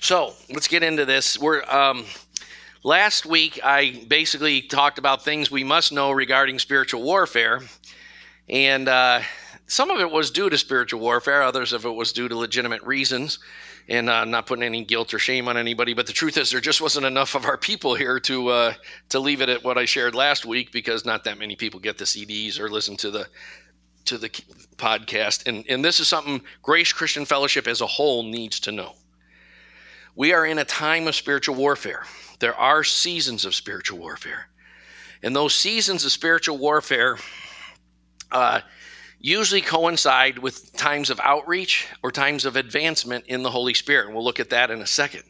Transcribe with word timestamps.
So 0.00 0.34
let's 0.48 0.68
get 0.68 0.82
into 0.82 1.04
this. 1.04 1.38
We're 1.38 1.62
um, 1.64 2.04
last 2.84 3.26
week 3.26 3.58
I 3.64 4.04
basically 4.06 4.62
talked 4.62 4.98
about 4.98 5.24
things 5.24 5.50
we 5.50 5.64
must 5.64 5.92
know 5.92 6.12
regarding 6.12 6.60
spiritual 6.60 7.02
warfare, 7.02 7.62
and 8.48 8.88
uh, 8.88 9.22
some 9.66 9.90
of 9.90 10.00
it 10.00 10.10
was 10.10 10.30
due 10.30 10.48
to 10.48 10.56
spiritual 10.56 11.00
warfare. 11.00 11.42
Others 11.42 11.72
of 11.72 11.84
it 11.84 11.90
was 11.90 12.12
due 12.12 12.28
to 12.28 12.38
legitimate 12.38 12.80
reasons, 12.82 13.40
and 13.88 14.08
uh, 14.08 14.24
not 14.24 14.46
putting 14.46 14.62
any 14.62 14.84
guilt 14.84 15.12
or 15.12 15.18
shame 15.18 15.48
on 15.48 15.56
anybody. 15.56 15.94
But 15.94 16.06
the 16.06 16.12
truth 16.12 16.36
is, 16.36 16.52
there 16.52 16.60
just 16.60 16.80
wasn't 16.80 17.04
enough 17.04 17.34
of 17.34 17.44
our 17.44 17.58
people 17.58 17.96
here 17.96 18.20
to 18.20 18.48
uh, 18.48 18.74
to 19.08 19.18
leave 19.18 19.40
it 19.40 19.48
at 19.48 19.64
what 19.64 19.78
I 19.78 19.84
shared 19.84 20.14
last 20.14 20.46
week 20.46 20.70
because 20.70 21.04
not 21.04 21.24
that 21.24 21.38
many 21.38 21.56
people 21.56 21.80
get 21.80 21.98
the 21.98 22.04
CDs 22.04 22.60
or 22.60 22.70
listen 22.70 22.96
to 22.98 23.10
the 23.10 23.26
to 24.04 24.16
the 24.16 24.30
podcast, 24.76 25.48
and 25.48 25.64
and 25.68 25.84
this 25.84 25.98
is 25.98 26.06
something 26.06 26.40
Grace 26.62 26.92
Christian 26.92 27.24
Fellowship 27.24 27.66
as 27.66 27.80
a 27.80 27.86
whole 27.86 28.22
needs 28.22 28.60
to 28.60 28.70
know. 28.70 28.94
We 30.18 30.32
are 30.32 30.44
in 30.44 30.58
a 30.58 30.64
time 30.64 31.06
of 31.06 31.14
spiritual 31.14 31.54
warfare. 31.54 32.02
There 32.40 32.56
are 32.56 32.82
seasons 32.82 33.44
of 33.44 33.54
spiritual 33.54 34.00
warfare. 34.00 34.48
And 35.22 35.34
those 35.34 35.54
seasons 35.54 36.04
of 36.04 36.10
spiritual 36.10 36.58
warfare 36.58 37.18
uh, 38.32 38.62
usually 39.20 39.60
coincide 39.60 40.40
with 40.40 40.76
times 40.76 41.10
of 41.10 41.20
outreach 41.22 41.86
or 42.02 42.10
times 42.10 42.44
of 42.46 42.56
advancement 42.56 43.26
in 43.28 43.44
the 43.44 43.50
Holy 43.50 43.74
Spirit. 43.74 44.06
And 44.06 44.14
we'll 44.16 44.24
look 44.24 44.40
at 44.40 44.50
that 44.50 44.72
in 44.72 44.82
a 44.82 44.88
second. 44.88 45.22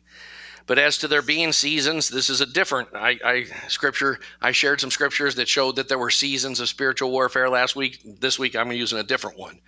But 0.67 0.79
as 0.79 0.97
to 0.99 1.09
there 1.09 1.21
being 1.21 1.53
seasons, 1.53 2.09
this 2.09 2.31
is 2.31 2.41
a 2.41 2.47
different 2.47 2.89
I, 2.95 3.19
I, 3.23 3.45
scripture. 3.69 4.19
I 4.41 4.53
shared 4.53 4.81
some 4.81 4.91
scriptures 4.91 5.35
that 5.35 5.49
showed 5.49 5.77
that 5.77 5.91
there 5.91 5.99
were 5.99 6.09
seasons 6.09 6.61
of 6.61 6.69
spiritual 6.71 7.11
warfare 7.11 7.51
last 7.51 7.77
week. 7.77 8.01
This 8.21 8.39
week 8.39 8.57
I'm 8.57 8.73
using 8.73 8.99
a 8.99 9.03
different 9.03 9.39
one 9.39 9.61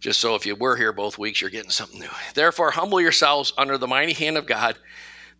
just 0.00 0.20
so 0.20 0.34
if 0.34 0.46
you 0.46 0.56
were 0.56 0.76
here 0.76 0.92
both 0.92 1.18
weeks, 1.18 1.40
you're 1.40 1.50
getting 1.50 1.70
something 1.70 2.00
new. 2.00 2.08
Therefore, 2.34 2.70
humble 2.70 3.00
yourselves 3.00 3.52
under 3.56 3.78
the 3.78 3.86
mighty 3.86 4.14
hand 4.14 4.36
of 4.36 4.46
God, 4.46 4.78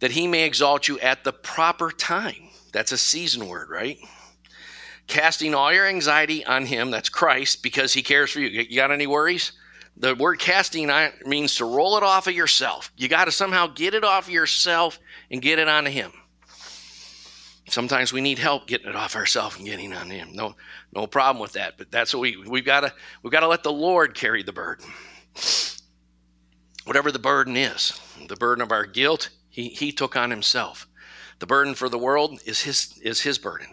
that 0.01 0.13
he 0.13 0.27
may 0.27 0.45
exalt 0.45 0.87
you 0.87 0.99
at 1.01 1.25
the 1.25 1.33
proper 1.33 1.91
time. 1.91 2.51
That's 2.73 2.93
a 2.93 2.99
season 2.99 3.49
word, 3.49 3.71
right? 3.71 3.99
Casting 5.07 5.55
all 5.55 5.73
your 5.73 5.87
anxiety 5.87 6.45
on 6.45 6.67
him, 6.67 6.91
that's 6.91 7.09
Christ, 7.09 7.63
because 7.63 7.93
he 7.95 8.03
cares 8.03 8.31
for 8.31 8.41
you. 8.41 8.65
You 8.69 8.77
got 8.77 8.93
any 8.93 9.07
worries? 9.07 9.53
The 9.97 10.15
word 10.15 10.39
casting 10.39 10.91
means 11.27 11.57
to 11.57 11.65
roll 11.65 11.97
it 11.97 12.03
off 12.03 12.27
of 12.27 12.35
yourself. 12.35 12.93
You 12.97 13.09
got 13.09 13.25
to 13.25 13.33
somehow 13.33 13.67
get 13.67 13.95
it 13.95 14.05
off 14.05 14.29
of 14.29 14.33
yourself 14.33 14.99
and 15.31 15.43
get 15.43 15.59
it 15.59 15.69
onto 15.69 15.91
him. 15.91 16.13
Sometimes 17.71 18.13
we 18.13 18.21
need 18.21 18.41
help 18.41 18.67
getting 18.67 18.89
it 18.89 18.97
off 18.97 19.15
ourselves 19.15 19.57
and 19.57 19.65
getting 19.65 19.93
on 19.93 20.11
him. 20.11 20.31
No, 20.33 20.57
no 20.93 21.07
problem 21.07 21.41
with 21.41 21.53
that. 21.53 21.79
But 21.79 21.93
that's 21.93 22.13
what 22.13 22.21
we 22.21 22.37
we've 22.37 22.65
got 22.65 22.81
to 22.81 22.93
we've 23.23 23.33
got 23.33 23.41
to 23.41 23.49
let 23.49 23.63
the 23.63 23.73
Lord 23.73 24.15
carry 24.15 24.43
the 24.43 24.53
burden. 24.53 24.87
Whatever 26.85 27.13
the 27.13 27.21
burden 27.21 27.57
is, 27.57 27.99
the 28.27 28.35
burden 28.35 28.63
of 28.63 28.73
our 28.73 28.87
guilt, 28.87 29.29
he 29.49 29.69
he 29.69 29.93
took 29.93 30.17
on 30.17 30.31
himself. 30.31 30.89
The 31.39 31.47
burden 31.47 31.75
for 31.75 31.89
the 31.89 31.99
world 31.99 32.41
is 32.45 32.61
his 32.61 32.99
is 33.05 33.21
his 33.21 33.39
burden, 33.39 33.69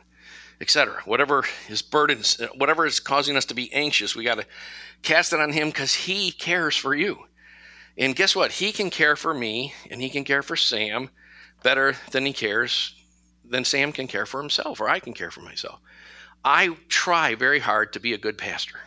etc. 0.61 1.01
Whatever 1.05 1.45
his 1.67 1.81
burdens, 1.81 2.39
whatever 2.55 2.85
is 2.85 2.99
causing 2.99 3.35
us 3.35 3.45
to 3.45 3.55
be 3.55 3.73
anxious, 3.73 4.15
we 4.15 4.23
got 4.23 4.35
to 4.37 4.45
cast 5.01 5.33
it 5.33 5.39
on 5.39 5.51
him 5.51 5.69
because 5.69 5.95
he 5.95 6.31
cares 6.31 6.77
for 6.77 6.93
you. 6.93 7.17
And 7.97 8.15
guess 8.15 8.35
what? 8.35 8.51
He 8.51 8.71
can 8.71 8.91
care 8.91 9.15
for 9.15 9.33
me 9.33 9.73
and 9.89 9.99
he 9.99 10.11
can 10.11 10.23
care 10.23 10.43
for 10.43 10.55
Sam 10.55 11.09
better 11.63 11.95
than 12.11 12.27
he 12.27 12.33
cares 12.33 12.93
than 13.49 13.65
Sam 13.65 13.91
can 13.91 14.07
care 14.07 14.25
for 14.25 14.41
himself 14.41 14.79
or 14.79 14.89
I 14.89 14.99
can 14.99 15.13
care 15.13 15.31
for 15.31 15.41
myself. 15.41 15.79
I 16.43 16.75
try 16.87 17.35
very 17.35 17.59
hard 17.59 17.93
to 17.93 17.99
be 17.99 18.13
a 18.13 18.17
good 18.17 18.37
pastor. 18.37 18.79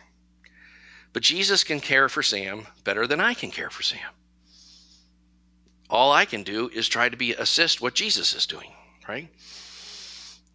But 1.13 1.23
Jesus 1.23 1.63
can 1.63 1.79
care 1.79 2.07
for 2.09 2.23
Sam 2.23 2.67
better 2.83 3.05
than 3.05 3.19
I 3.19 3.33
can 3.33 3.51
care 3.51 3.69
for 3.69 3.83
Sam. 3.83 3.99
All 5.89 6.13
I 6.13 6.25
can 6.25 6.43
do 6.43 6.69
is 6.69 6.87
try 6.87 7.09
to 7.09 7.17
be 7.17 7.33
assist 7.33 7.81
what 7.81 7.95
Jesus 7.95 8.33
is 8.33 8.45
doing, 8.45 8.71
right? 9.07 9.27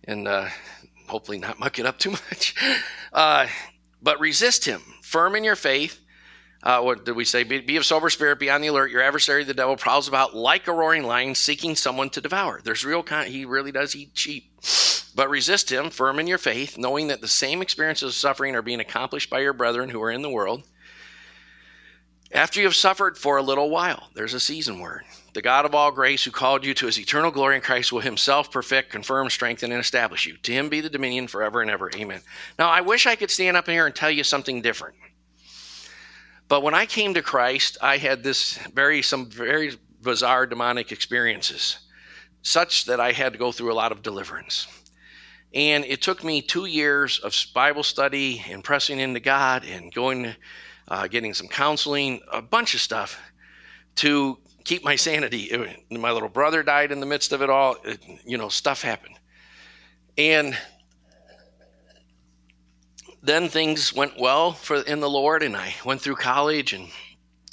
And 0.04 0.26
uh, 0.26 0.48
hopefully 1.06 1.38
not 1.38 1.58
muck 1.58 1.78
it 1.78 1.84
up 1.84 1.98
too 1.98 2.10
much. 2.30 2.54
Uh, 3.12 3.46
but 4.00 4.18
resist 4.18 4.64
him, 4.64 4.80
firm 5.02 5.34
in 5.36 5.44
your 5.44 5.56
faith, 5.56 6.00
uh, 6.62 6.80
what 6.80 7.04
did 7.04 7.12
we 7.12 7.24
say? 7.24 7.44
Be, 7.44 7.60
be, 7.60 7.76
of 7.76 7.84
sober 7.84 8.10
spirit, 8.10 8.38
be 8.38 8.50
on 8.50 8.60
the 8.60 8.68
alert. 8.68 8.90
Your 8.90 9.02
adversary, 9.02 9.44
the 9.44 9.54
devil, 9.54 9.76
prowls 9.76 10.08
about 10.08 10.34
like 10.34 10.66
a 10.66 10.72
roaring 10.72 11.04
lion, 11.04 11.34
seeking 11.34 11.76
someone 11.76 12.10
to 12.10 12.20
devour. 12.20 12.60
There's 12.64 12.84
real 12.84 13.02
kind. 13.02 13.30
He 13.30 13.44
really 13.44 13.72
does 13.72 13.94
eat 13.94 14.10
sheep. 14.14 14.52
But 15.14 15.30
resist 15.30 15.70
him, 15.70 15.90
firm 15.90 16.18
in 16.18 16.26
your 16.26 16.38
faith, 16.38 16.76
knowing 16.76 17.06
that 17.06 17.20
the 17.20 17.28
same 17.28 17.62
experiences 17.62 18.08
of 18.08 18.14
suffering 18.14 18.54
are 18.54 18.62
being 18.62 18.80
accomplished 18.80 19.30
by 19.30 19.40
your 19.40 19.52
brethren 19.52 19.90
who 19.90 20.02
are 20.02 20.10
in 20.10 20.22
the 20.22 20.30
world. 20.30 20.64
After 22.32 22.60
you 22.60 22.66
have 22.66 22.74
suffered 22.74 23.16
for 23.16 23.36
a 23.36 23.42
little 23.42 23.70
while, 23.70 24.10
there's 24.14 24.34
a 24.34 24.40
season 24.40 24.80
word. 24.80 25.04
The 25.32 25.42
God 25.42 25.64
of 25.64 25.74
all 25.74 25.92
grace, 25.92 26.24
who 26.24 26.30
called 26.30 26.64
you 26.64 26.74
to 26.74 26.86
his 26.86 26.98
eternal 26.98 27.30
glory 27.30 27.56
in 27.56 27.62
Christ, 27.62 27.92
will 27.92 28.00
himself 28.00 28.50
perfect, 28.50 28.90
confirm, 28.90 29.30
strengthen, 29.30 29.70
and 29.70 29.80
establish 29.80 30.26
you. 30.26 30.36
To 30.38 30.52
him 30.52 30.68
be 30.68 30.80
the 30.80 30.90
dominion 30.90 31.28
forever 31.28 31.62
and 31.62 31.70
ever. 31.70 31.90
Amen. 31.94 32.20
Now, 32.58 32.68
I 32.68 32.80
wish 32.80 33.06
I 33.06 33.16
could 33.16 33.30
stand 33.30 33.56
up 33.56 33.68
here 33.68 33.86
and 33.86 33.94
tell 33.94 34.10
you 34.10 34.24
something 34.24 34.60
different. 34.60 34.96
But 36.48 36.62
when 36.62 36.74
I 36.74 36.86
came 36.86 37.14
to 37.14 37.22
Christ, 37.22 37.76
I 37.80 37.96
had 37.96 38.22
this 38.22 38.58
very 38.74 39.02
some 39.02 39.28
very 39.28 39.76
bizarre 40.00 40.46
demonic 40.46 40.92
experiences, 40.92 41.78
such 42.42 42.84
that 42.84 43.00
I 43.00 43.12
had 43.12 43.32
to 43.32 43.38
go 43.38 43.50
through 43.50 43.72
a 43.72 43.74
lot 43.74 43.90
of 43.92 44.02
deliverance. 44.02 44.68
And 45.54 45.84
it 45.84 46.02
took 46.02 46.22
me 46.22 46.42
two 46.42 46.66
years 46.66 47.18
of 47.18 47.34
Bible 47.54 47.82
study 47.82 48.44
and 48.48 48.62
pressing 48.62 49.00
into 49.00 49.20
God 49.20 49.64
and 49.64 49.92
going, 49.92 50.34
uh, 50.88 51.08
getting 51.08 51.34
some 51.34 51.48
counseling, 51.48 52.20
a 52.32 52.42
bunch 52.42 52.74
of 52.74 52.80
stuff 52.80 53.18
to 53.96 54.38
keep 54.64 54.84
my 54.84 54.96
sanity. 54.96 55.80
My 55.90 56.12
little 56.12 56.28
brother 56.28 56.62
died 56.62 56.92
in 56.92 57.00
the 57.00 57.06
midst 57.06 57.32
of 57.32 57.42
it 57.42 57.50
all. 57.50 57.76
It, 57.84 58.00
you 58.24 58.36
know, 58.36 58.48
stuff 58.48 58.82
happened. 58.82 59.18
And 60.18 60.56
then 63.22 63.48
things 63.48 63.92
went 63.92 64.18
well 64.18 64.52
for 64.52 64.82
in 64.82 65.00
the 65.00 65.10
Lord, 65.10 65.42
and 65.42 65.56
I 65.56 65.74
went 65.84 66.00
through 66.00 66.16
college 66.16 66.72
and 66.72 66.88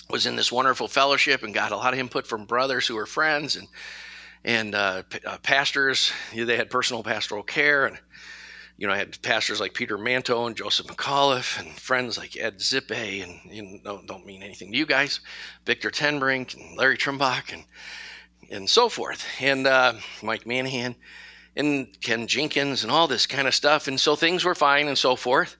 was 0.09 0.25
in 0.25 0.35
this 0.35 0.51
wonderful 0.51 0.87
fellowship 0.87 1.43
and 1.43 1.53
got 1.53 1.71
a 1.71 1.77
lot 1.77 1.93
of 1.93 1.99
input 1.99 2.27
from 2.27 2.45
brothers 2.45 2.85
who 2.87 2.95
were 2.95 3.05
friends 3.05 3.55
and 3.55 3.67
and 4.45 4.75
uh, 4.75 5.03
uh, 5.25 5.37
pastors. 5.39 6.11
They 6.33 6.57
had 6.57 6.69
personal 6.69 7.03
pastoral 7.03 7.43
care, 7.43 7.85
and 7.85 7.97
you 8.77 8.87
know 8.87 8.93
I 8.93 8.97
had 8.97 9.21
pastors 9.21 9.59
like 9.59 9.73
Peter 9.73 9.97
Manto 9.97 10.45
and 10.45 10.55
Joseph 10.55 10.87
McAuliffe, 10.87 11.59
and 11.59 11.71
friends 11.71 12.17
like 12.17 12.37
Ed 12.37 12.59
Zippe, 12.59 13.23
and 13.23 13.39
you 13.45 13.79
know, 13.83 14.01
don't 14.05 14.25
mean 14.25 14.43
anything 14.43 14.71
to 14.71 14.77
you 14.77 14.85
guys, 14.85 15.21
Victor 15.65 15.89
Tenbrink 15.89 16.55
and 16.55 16.77
Larry 16.77 16.97
Trimbach, 16.97 17.53
and 17.53 17.63
and 18.51 18.69
so 18.69 18.89
forth, 18.89 19.25
and 19.39 19.65
uh, 19.65 19.93
Mike 20.21 20.43
Manahan 20.43 20.95
and 21.55 21.87
Ken 22.01 22.27
Jenkins 22.27 22.83
and 22.83 22.91
all 22.91 23.07
this 23.07 23.25
kind 23.25 23.47
of 23.47 23.53
stuff. 23.53 23.87
And 23.87 23.99
so 23.99 24.15
things 24.15 24.43
were 24.43 24.55
fine 24.55 24.87
and 24.87 24.97
so 24.97 25.15
forth. 25.15 25.57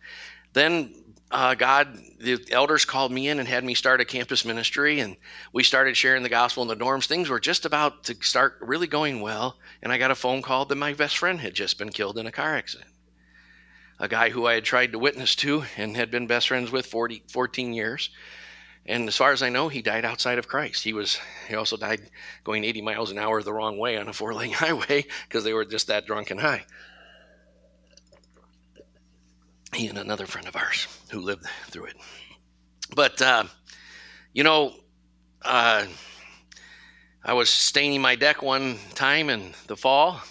Then 0.53 0.93
uh, 1.33 1.55
God, 1.55 1.97
the 2.19 2.39
elders 2.51 2.85
called 2.85 3.11
me 3.11 3.27
in 3.27 3.39
and 3.39 3.47
had 3.47 3.63
me 3.63 3.73
start 3.73 3.99
a 3.99 4.05
campus 4.05 4.45
ministry, 4.45 4.99
and 4.99 5.17
we 5.51 5.63
started 5.63 5.97
sharing 5.97 6.21
the 6.21 6.29
gospel 6.29 6.61
in 6.61 6.69
the 6.69 6.75
dorms. 6.75 7.07
Things 7.07 7.27
were 7.27 7.39
just 7.39 7.65
about 7.65 8.03
to 8.03 8.15
start 8.21 8.59
really 8.61 8.85
going 8.85 9.19
well, 9.19 9.57
and 9.81 9.91
I 9.91 9.97
got 9.97 10.11
a 10.11 10.15
phone 10.15 10.43
call 10.43 10.65
that 10.65 10.75
my 10.75 10.93
best 10.93 11.17
friend 11.17 11.39
had 11.39 11.55
just 11.55 11.79
been 11.79 11.89
killed 11.89 12.19
in 12.19 12.27
a 12.27 12.31
car 12.31 12.55
accident. 12.55 12.91
A 13.99 14.07
guy 14.07 14.29
who 14.29 14.45
I 14.45 14.53
had 14.53 14.63
tried 14.63 14.91
to 14.91 14.99
witness 14.99 15.35
to 15.37 15.63
and 15.75 15.97
had 15.97 16.11
been 16.11 16.27
best 16.27 16.49
friends 16.49 16.71
with 16.71 16.85
40, 16.85 17.23
14 17.27 17.73
years. 17.73 18.11
And 18.85 19.07
as 19.07 19.15
far 19.15 19.31
as 19.31 19.41
I 19.41 19.49
know, 19.49 19.69
he 19.69 19.81
died 19.81 20.03
outside 20.03 20.37
of 20.37 20.47
Christ. 20.47 20.83
He 20.83 20.93
was 20.93 21.19
he 21.47 21.55
also 21.55 21.77
died 21.77 22.01
going 22.43 22.65
80 22.65 22.81
miles 22.81 23.11
an 23.11 23.17
hour 23.17 23.41
the 23.41 23.53
wrong 23.53 23.77
way 23.77 23.97
on 23.97 24.09
a 24.09 24.13
four 24.13 24.33
lane 24.33 24.51
highway 24.53 25.05
because 25.27 25.43
they 25.43 25.53
were 25.53 25.65
just 25.65 25.87
that 25.87 26.05
drunk 26.05 26.31
and 26.31 26.39
high. 26.39 26.65
He 29.73 29.87
and 29.87 29.97
another 29.97 30.27
friend 30.27 30.47
of 30.47 30.55
ours 30.55 30.87
who 31.09 31.19
lived 31.19 31.45
through 31.71 31.85
it. 31.85 31.97
But 32.93 33.21
uh, 33.21 33.45
you 34.33 34.43
know, 34.43 34.73
uh, 35.41 35.85
I 37.23 37.33
was 37.33 37.49
staining 37.49 38.01
my 38.01 38.15
deck 38.15 38.41
one 38.41 38.77
time 38.95 39.29
in 39.29 39.53
the 39.67 39.77
fall, 39.77 40.21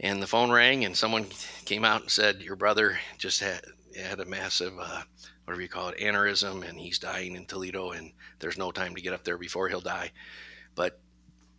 and 0.00 0.22
the 0.22 0.26
phone 0.26 0.50
rang, 0.50 0.84
and 0.84 0.96
someone 0.96 1.26
came 1.66 1.84
out 1.84 2.00
and 2.00 2.10
said, 2.10 2.40
"Your 2.40 2.56
brother 2.56 2.98
just 3.18 3.40
had 3.40 3.60
had 3.94 4.20
a 4.20 4.24
massive." 4.24 4.72
Uh, 4.80 5.02
whatever 5.48 5.62
you 5.62 5.68
call 5.68 5.88
it, 5.88 5.96
aneurysm, 5.98 6.68
and 6.68 6.78
he's 6.78 6.98
dying 6.98 7.34
in 7.34 7.46
Toledo, 7.46 7.92
and 7.92 8.12
there's 8.38 8.58
no 8.58 8.70
time 8.70 8.94
to 8.94 9.00
get 9.00 9.14
up 9.14 9.24
there 9.24 9.38
before 9.38 9.66
he'll 9.66 9.80
die. 9.80 10.12
But 10.74 11.00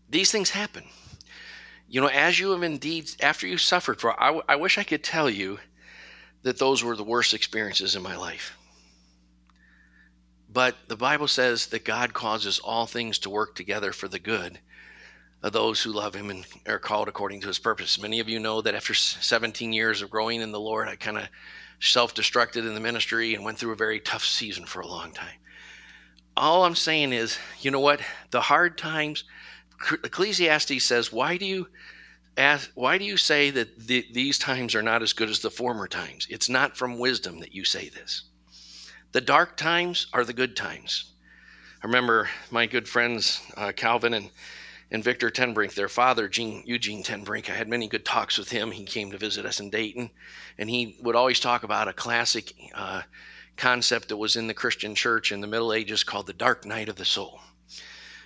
these 0.07 0.31
things 0.31 0.51
happen. 0.51 0.83
You 1.88 2.00
know, 2.00 2.07
as 2.07 2.39
you 2.39 2.51
have 2.51 2.62
indeed, 2.62 3.09
after 3.19 3.47
you 3.47 3.57
suffered 3.57 4.00
for, 4.00 4.12
I, 4.21 4.41
I 4.47 4.57
wish 4.57 4.77
I 4.77 4.83
could 4.83 5.03
tell 5.03 5.27
you 5.27 5.57
that 6.44 6.59
those 6.59 6.83
were 6.83 6.95
the 6.95 7.03
worst 7.03 7.33
experiences 7.33 7.95
in 7.95 8.03
my 8.03 8.15
life. 8.15 8.56
But 10.53 10.75
the 10.88 10.95
Bible 10.95 11.27
says 11.27 11.65
that 11.68 11.83
God 11.83 12.13
causes 12.13 12.59
all 12.59 12.85
things 12.85 13.18
to 13.19 13.31
work 13.31 13.56
together 13.56 13.92
for 13.92 14.07
the 14.07 14.19
good 14.19 14.59
of 15.42 15.51
those 15.51 15.81
who 15.81 15.92
love 15.92 16.13
Him 16.13 16.30
and 16.30 16.45
are 16.68 16.77
called 16.77 17.07
according 17.07 17.42
to 17.42 17.47
His 17.47 17.57
purpose. 17.57 18.00
Many 18.00 18.19
of 18.19 18.30
you 18.30 18.39
know 18.39 18.62
that 18.62 18.75
after 18.75 18.94
17 18.94 19.74
years 19.74 20.03
of 20.03 20.12
growing 20.12 20.42
in 20.42 20.51
the 20.51 20.59
Lord, 20.59 20.88
I 20.88 20.95
kind 20.95 21.18
of 21.18 21.27
self 21.79 22.13
destructed 22.13 22.67
in 22.67 22.73
the 22.73 22.79
ministry 22.79 23.35
and 23.35 23.43
went 23.43 23.57
through 23.57 23.71
a 23.71 23.77
very 23.77 23.99
tough 23.99 24.23
season 24.23 24.65
for 24.65 24.81
a 24.81 24.87
long 24.87 25.11
time. 25.11 25.37
All 26.35 26.63
I'm 26.63 26.75
saying 26.75 27.13
is, 27.13 27.37
you 27.59 27.71
know 27.71 27.79
what? 27.79 28.01
The 28.31 28.41
hard 28.41 28.77
times 28.77 29.23
Ecclesiastes 30.03 30.83
says, 30.83 31.11
"Why 31.11 31.37
do 31.37 31.45
you 31.45 31.67
ask, 32.37 32.69
why 32.75 32.97
do 32.97 33.05
you 33.05 33.17
say 33.17 33.49
that 33.51 33.87
the, 33.87 34.05
these 34.11 34.37
times 34.37 34.75
are 34.75 34.81
not 34.81 35.01
as 35.01 35.13
good 35.13 35.29
as 35.29 35.39
the 35.39 35.51
former 35.51 35.87
times? 35.87 36.27
It's 36.29 36.49
not 36.49 36.77
from 36.77 36.99
wisdom 36.99 37.39
that 37.39 37.53
you 37.53 37.63
say 37.65 37.89
this. 37.89 38.23
The 39.11 39.21
dark 39.21 39.57
times 39.57 40.07
are 40.13 40.23
the 40.23 40.33
good 40.33 40.55
times." 40.55 41.13
I 41.81 41.87
remember 41.87 42.29
my 42.51 42.65
good 42.65 42.89
friends 42.89 43.41
uh, 43.55 43.71
Calvin 43.73 44.13
and 44.13 44.29
and 44.91 45.03
Victor 45.03 45.30
Tenbrink, 45.30 45.74
their 45.74 45.89
father, 45.89 46.27
Gene, 46.27 46.63
Eugene 46.65 47.03
Tenbrink. 47.03 47.50
I 47.50 47.53
had 47.53 47.68
many 47.68 47.88
good 47.88 48.06
talks 48.06 48.38
with 48.38 48.50
him. 48.50 48.71
He 48.71 48.83
came 48.83 49.12
to 49.12 49.18
visit 49.18 49.45
us 49.45 49.59
in 49.59 49.69
Dayton, 49.69 50.09
and 50.57 50.69
he 50.69 50.97
would 51.01 51.15
always 51.15 51.39
talk 51.39 51.63
about 51.63 51.88
a 51.88 51.94
classic 51.94 52.53
uh, 52.74 53.03
concept 53.56 54.09
that 54.09 54.18
was 54.18 54.36
in 54.36 54.47
the 54.47 54.53
Christian 54.53 54.95
church 54.95 55.31
in 55.31 55.41
the 55.41 55.47
Middle 55.47 55.74
Ages 55.74 56.03
called 56.03 56.27
the 56.27 56.33
dark 56.33 56.65
night 56.65 56.89
of 56.89 56.95
the 56.95 57.06
soul. 57.06 57.39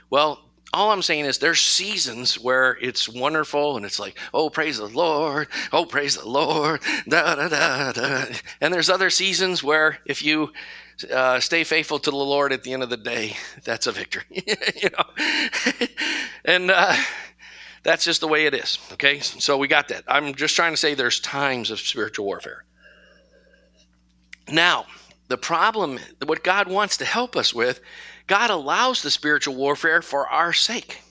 Well, 0.10 0.46
all 0.74 0.92
I'm 0.92 1.04
saying 1.04 1.26
is 1.26 1.38
there's 1.38 1.62
seasons 1.62 2.40
where 2.40 2.78
it's 2.82 3.08
wonderful 3.08 3.78
and 3.78 3.86
it's 3.86 4.00
like, 4.00 4.18
oh, 4.34 4.50
praise 4.50 4.78
the 4.78 4.88
Lord, 4.88 5.48
oh, 5.72 5.86
praise 5.86 6.18
the 6.18 6.28
Lord, 6.28 6.82
da 7.08 7.36
da 7.36 7.48
da 7.48 7.92
da. 7.92 8.26
And 8.60 8.74
there's 8.74 8.90
other 8.90 9.12
seasons 9.12 9.64
where 9.64 10.00
if 10.06 10.24
you 10.24 10.52
uh, 11.12 11.40
stay 11.40 11.64
faithful 11.64 12.00
to 12.00 12.10
the 12.10 12.16
Lord 12.16 12.52
at 12.52 12.64
the 12.64 12.74
end 12.74 12.82
of 12.82 12.90
the 12.90 12.98
day, 12.98 13.38
that's 13.64 13.86
a 13.86 13.92
victory. 13.92 14.24
you 14.32 14.90
know, 14.98 15.86
and 16.44 16.72
uh, 16.72 16.96
that's 17.84 18.04
just 18.04 18.22
the 18.22 18.28
way 18.28 18.48
it 18.48 18.56
is. 18.56 18.80
Okay, 18.94 19.20
so 19.20 19.58
we 19.58 19.68
got 19.68 19.90
that. 19.90 20.04
I'm 20.08 20.34
just 20.34 20.56
trying 20.56 20.74
to 20.74 20.78
say 20.78 20.96
there's 20.96 21.20
times 21.20 21.70
of 21.70 21.80
spiritual 21.80 22.26
warfare. 22.26 22.64
Now, 24.52 24.88
the 25.28 25.38
problem, 25.38 26.00
what 26.26 26.44
God 26.44 26.68
wants 26.68 26.98
to 26.98 27.06
help 27.06 27.36
us 27.36 27.54
with, 27.54 27.80
God 28.28 28.50
allows 28.50 29.02
the 29.02 29.12
spiritual 29.12 29.56
warfare 29.56 30.02
for 30.02 30.28
our 30.28 30.54
sake. 30.54 31.02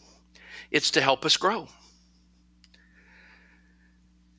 It's 0.71 0.91
to 0.93 1.01
help 1.01 1.25
us 1.25 1.37
grow. 1.37 1.69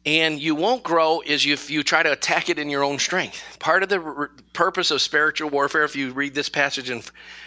And 0.06 0.40
you 0.40 0.54
won't 0.54 0.84
grow 0.84 1.22
is 1.22 1.46
if 1.46 1.70
you 1.70 1.82
try 1.82 2.04
to 2.04 2.12
attack 2.12 2.50
it 2.50 2.60
in 2.60 2.70
your 2.70 2.84
own 2.84 3.00
strength. 3.00 3.42
Part 3.60 3.84
of 3.84 3.90
the 3.90 4.02
r- 4.02 4.32
purpose 4.52 4.92
of 4.92 5.02
spiritual 5.02 5.50
warfare, 5.50 5.86
if 5.86 5.96
you 5.96 6.12
read 6.12 6.34
this 6.34 6.50
passage 6.50 6.90
in 6.90 7.02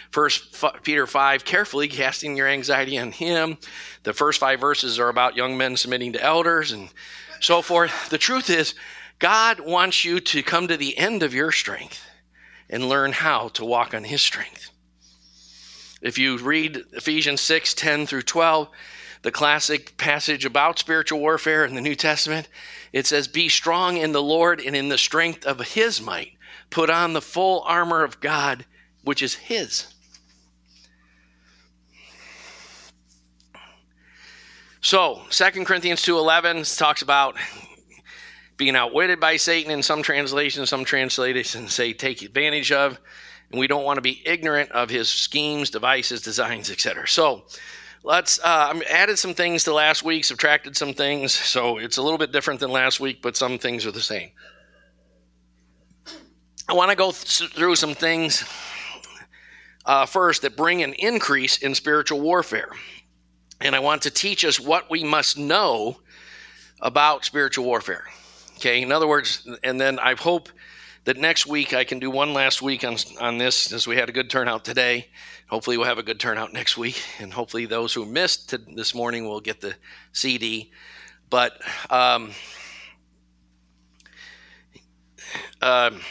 First 0.09 0.63
Peter 0.83 1.05
5 1.05 1.45
carefully, 1.45 1.87
casting 1.87 2.35
your 2.35 2.47
anxiety 2.47 2.97
on 2.97 3.11
Him. 3.11 3.57
The 4.03 4.13
first 4.13 4.39
five 4.39 4.59
verses 4.59 4.99
are 4.99 5.09
about 5.09 5.35
young 5.35 5.55
men 5.55 5.77
submitting 5.77 6.13
to 6.13 6.23
elders 6.23 6.71
and 6.71 6.89
so 7.41 7.61
forth. 7.61 8.09
The 8.09 8.17
truth 8.17 8.49
is, 8.49 8.73
God 9.19 9.59
wants 9.59 10.03
you 10.03 10.19
to 10.19 10.41
come 10.41 10.67
to 10.67 10.77
the 10.77 10.97
end 10.97 11.21
of 11.21 11.33
your 11.35 11.51
strength 11.51 12.03
and 12.69 12.89
learn 12.89 13.11
how 13.11 13.49
to 13.49 13.65
walk 13.65 13.93
on 13.93 14.03
His 14.03 14.21
strength. 14.21 14.71
If 16.01 16.17
you 16.17 16.37
read 16.37 16.83
Ephesians 16.93 17.41
6 17.41 17.73
10 17.73 18.05
through 18.05 18.23
12, 18.23 18.69
the 19.23 19.31
classic 19.31 19.97
passage 19.97 20.45
about 20.45 20.79
spiritual 20.79 21.19
warfare 21.19 21.65
in 21.65 21.75
the 21.75 21.81
New 21.81 21.95
Testament. 21.95 22.47
It 22.93 23.07
says, 23.07 23.27
Be 23.27 23.49
strong 23.49 23.97
in 23.97 24.11
the 24.11 24.21
Lord 24.21 24.61
and 24.61 24.75
in 24.75 24.89
the 24.89 24.97
strength 24.97 25.45
of 25.45 25.59
his 25.59 26.01
might. 26.01 26.33
Put 26.69 26.89
on 26.89 27.13
the 27.13 27.21
full 27.21 27.61
armor 27.61 28.03
of 28.03 28.19
God, 28.19 28.65
which 29.03 29.21
is 29.21 29.35
his. 29.35 29.93
So, 34.81 35.23
2 35.31 35.65
Corinthians 35.65 36.01
2.11 36.01 36.77
talks 36.77 37.01
about 37.01 37.35
being 38.55 38.75
outwitted 38.75 39.19
by 39.19 39.37
Satan 39.37 39.71
in 39.71 39.83
some 39.83 40.01
translations. 40.01 40.69
Some 40.69 40.85
translations 40.85 41.73
say 41.73 41.93
take 41.93 42.21
advantage 42.21 42.71
of. 42.71 42.99
And 43.51 43.59
we 43.59 43.67
don't 43.67 43.83
want 43.83 43.97
to 43.97 44.01
be 44.01 44.21
ignorant 44.25 44.71
of 44.71 44.89
his 44.89 45.09
schemes, 45.09 45.69
devices, 45.69 46.21
designs, 46.21 46.69
etc. 46.69 47.07
So, 47.07 47.45
let's 48.03 48.39
uh, 48.39 48.73
I 48.73 48.81
added 48.89 49.19
some 49.19 49.33
things 49.33 49.63
to 49.65 49.73
last 49.73 50.03
week, 50.03 50.25
subtracted 50.25 50.75
some 50.75 50.93
things, 50.93 51.33
so 51.33 51.77
it's 51.77 51.97
a 51.97 52.01
little 52.01 52.17
bit 52.17 52.31
different 52.31 52.59
than 52.59 52.71
last 52.71 52.99
week, 52.99 53.21
but 53.21 53.37
some 53.37 53.57
things 53.57 53.85
are 53.85 53.91
the 53.91 54.01
same. 54.01 54.31
I 56.69 56.73
want 56.73 56.89
to 56.89 56.97
go 56.97 57.11
th- 57.11 57.51
through 57.51 57.75
some 57.75 57.93
things 57.93 58.43
uh, 59.85 60.05
first 60.05 60.41
that 60.41 60.57
bring 60.57 60.83
an 60.83 60.93
increase 60.93 61.59
in 61.59 61.75
spiritual 61.75 62.19
warfare, 62.19 62.69
and 63.61 63.75
I 63.75 63.79
want 63.79 64.01
to 64.03 64.11
teach 64.11 64.43
us 64.43 64.59
what 64.59 64.89
we 64.89 65.03
must 65.03 65.37
know 65.37 65.97
about 66.81 67.25
spiritual 67.25 67.65
warfare. 67.65 68.05
Okay, 68.55 68.81
in 68.81 68.91
other 68.91 69.07
words, 69.07 69.47
and 69.63 69.79
then 69.79 69.99
I 69.99 70.15
hope 70.15 70.49
that 71.07 71.15
next 71.15 71.47
week 71.47 71.73
I 71.73 71.85
can 71.85 71.99
do 71.99 72.11
one 72.11 72.33
last 72.33 72.61
week 72.61 72.83
on 72.83 72.97
on 73.21 73.37
this, 73.37 73.55
since 73.55 73.87
we 73.87 73.95
had 73.95 74.09
a 74.09 74.11
good 74.11 74.29
turnout 74.29 74.65
today. 74.65 75.07
Hopefully 75.47 75.77
we'll 75.77 75.87
have 75.87 75.99
a 75.99 76.03
good 76.03 76.19
turnout 76.19 76.51
next 76.51 76.77
week 76.77 77.01
and 77.19 77.31
hopefully 77.31 77.65
those 77.65 77.93
who 77.93 78.05
missed 78.05 78.53
this 78.75 78.93
morning 78.93 79.25
will 79.25 79.39
get 79.39 79.61
the 79.61 79.73
cd 80.11 80.69
but 81.29 81.61
um, 81.89 82.31
um, 85.61 86.01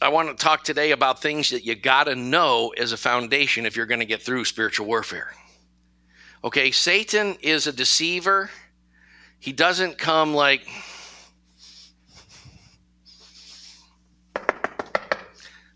i 0.00 0.08
want 0.08 0.30
to 0.30 0.42
talk 0.42 0.64
today 0.64 0.92
about 0.92 1.20
things 1.20 1.50
that 1.50 1.66
you 1.66 1.74
got 1.74 2.04
to 2.04 2.14
know 2.14 2.72
as 2.78 2.92
a 2.92 2.96
foundation 2.96 3.66
if 3.66 3.76
you're 3.76 3.84
going 3.84 4.00
to 4.00 4.06
get 4.06 4.22
through 4.22 4.46
spiritual 4.46 4.86
warfare. 4.86 5.34
Okay 6.42 6.70
satan 6.70 7.36
is 7.42 7.66
a 7.66 7.72
deceiver. 7.72 8.48
He 9.38 9.52
doesn't 9.52 9.98
come 9.98 10.32
like 10.32 10.66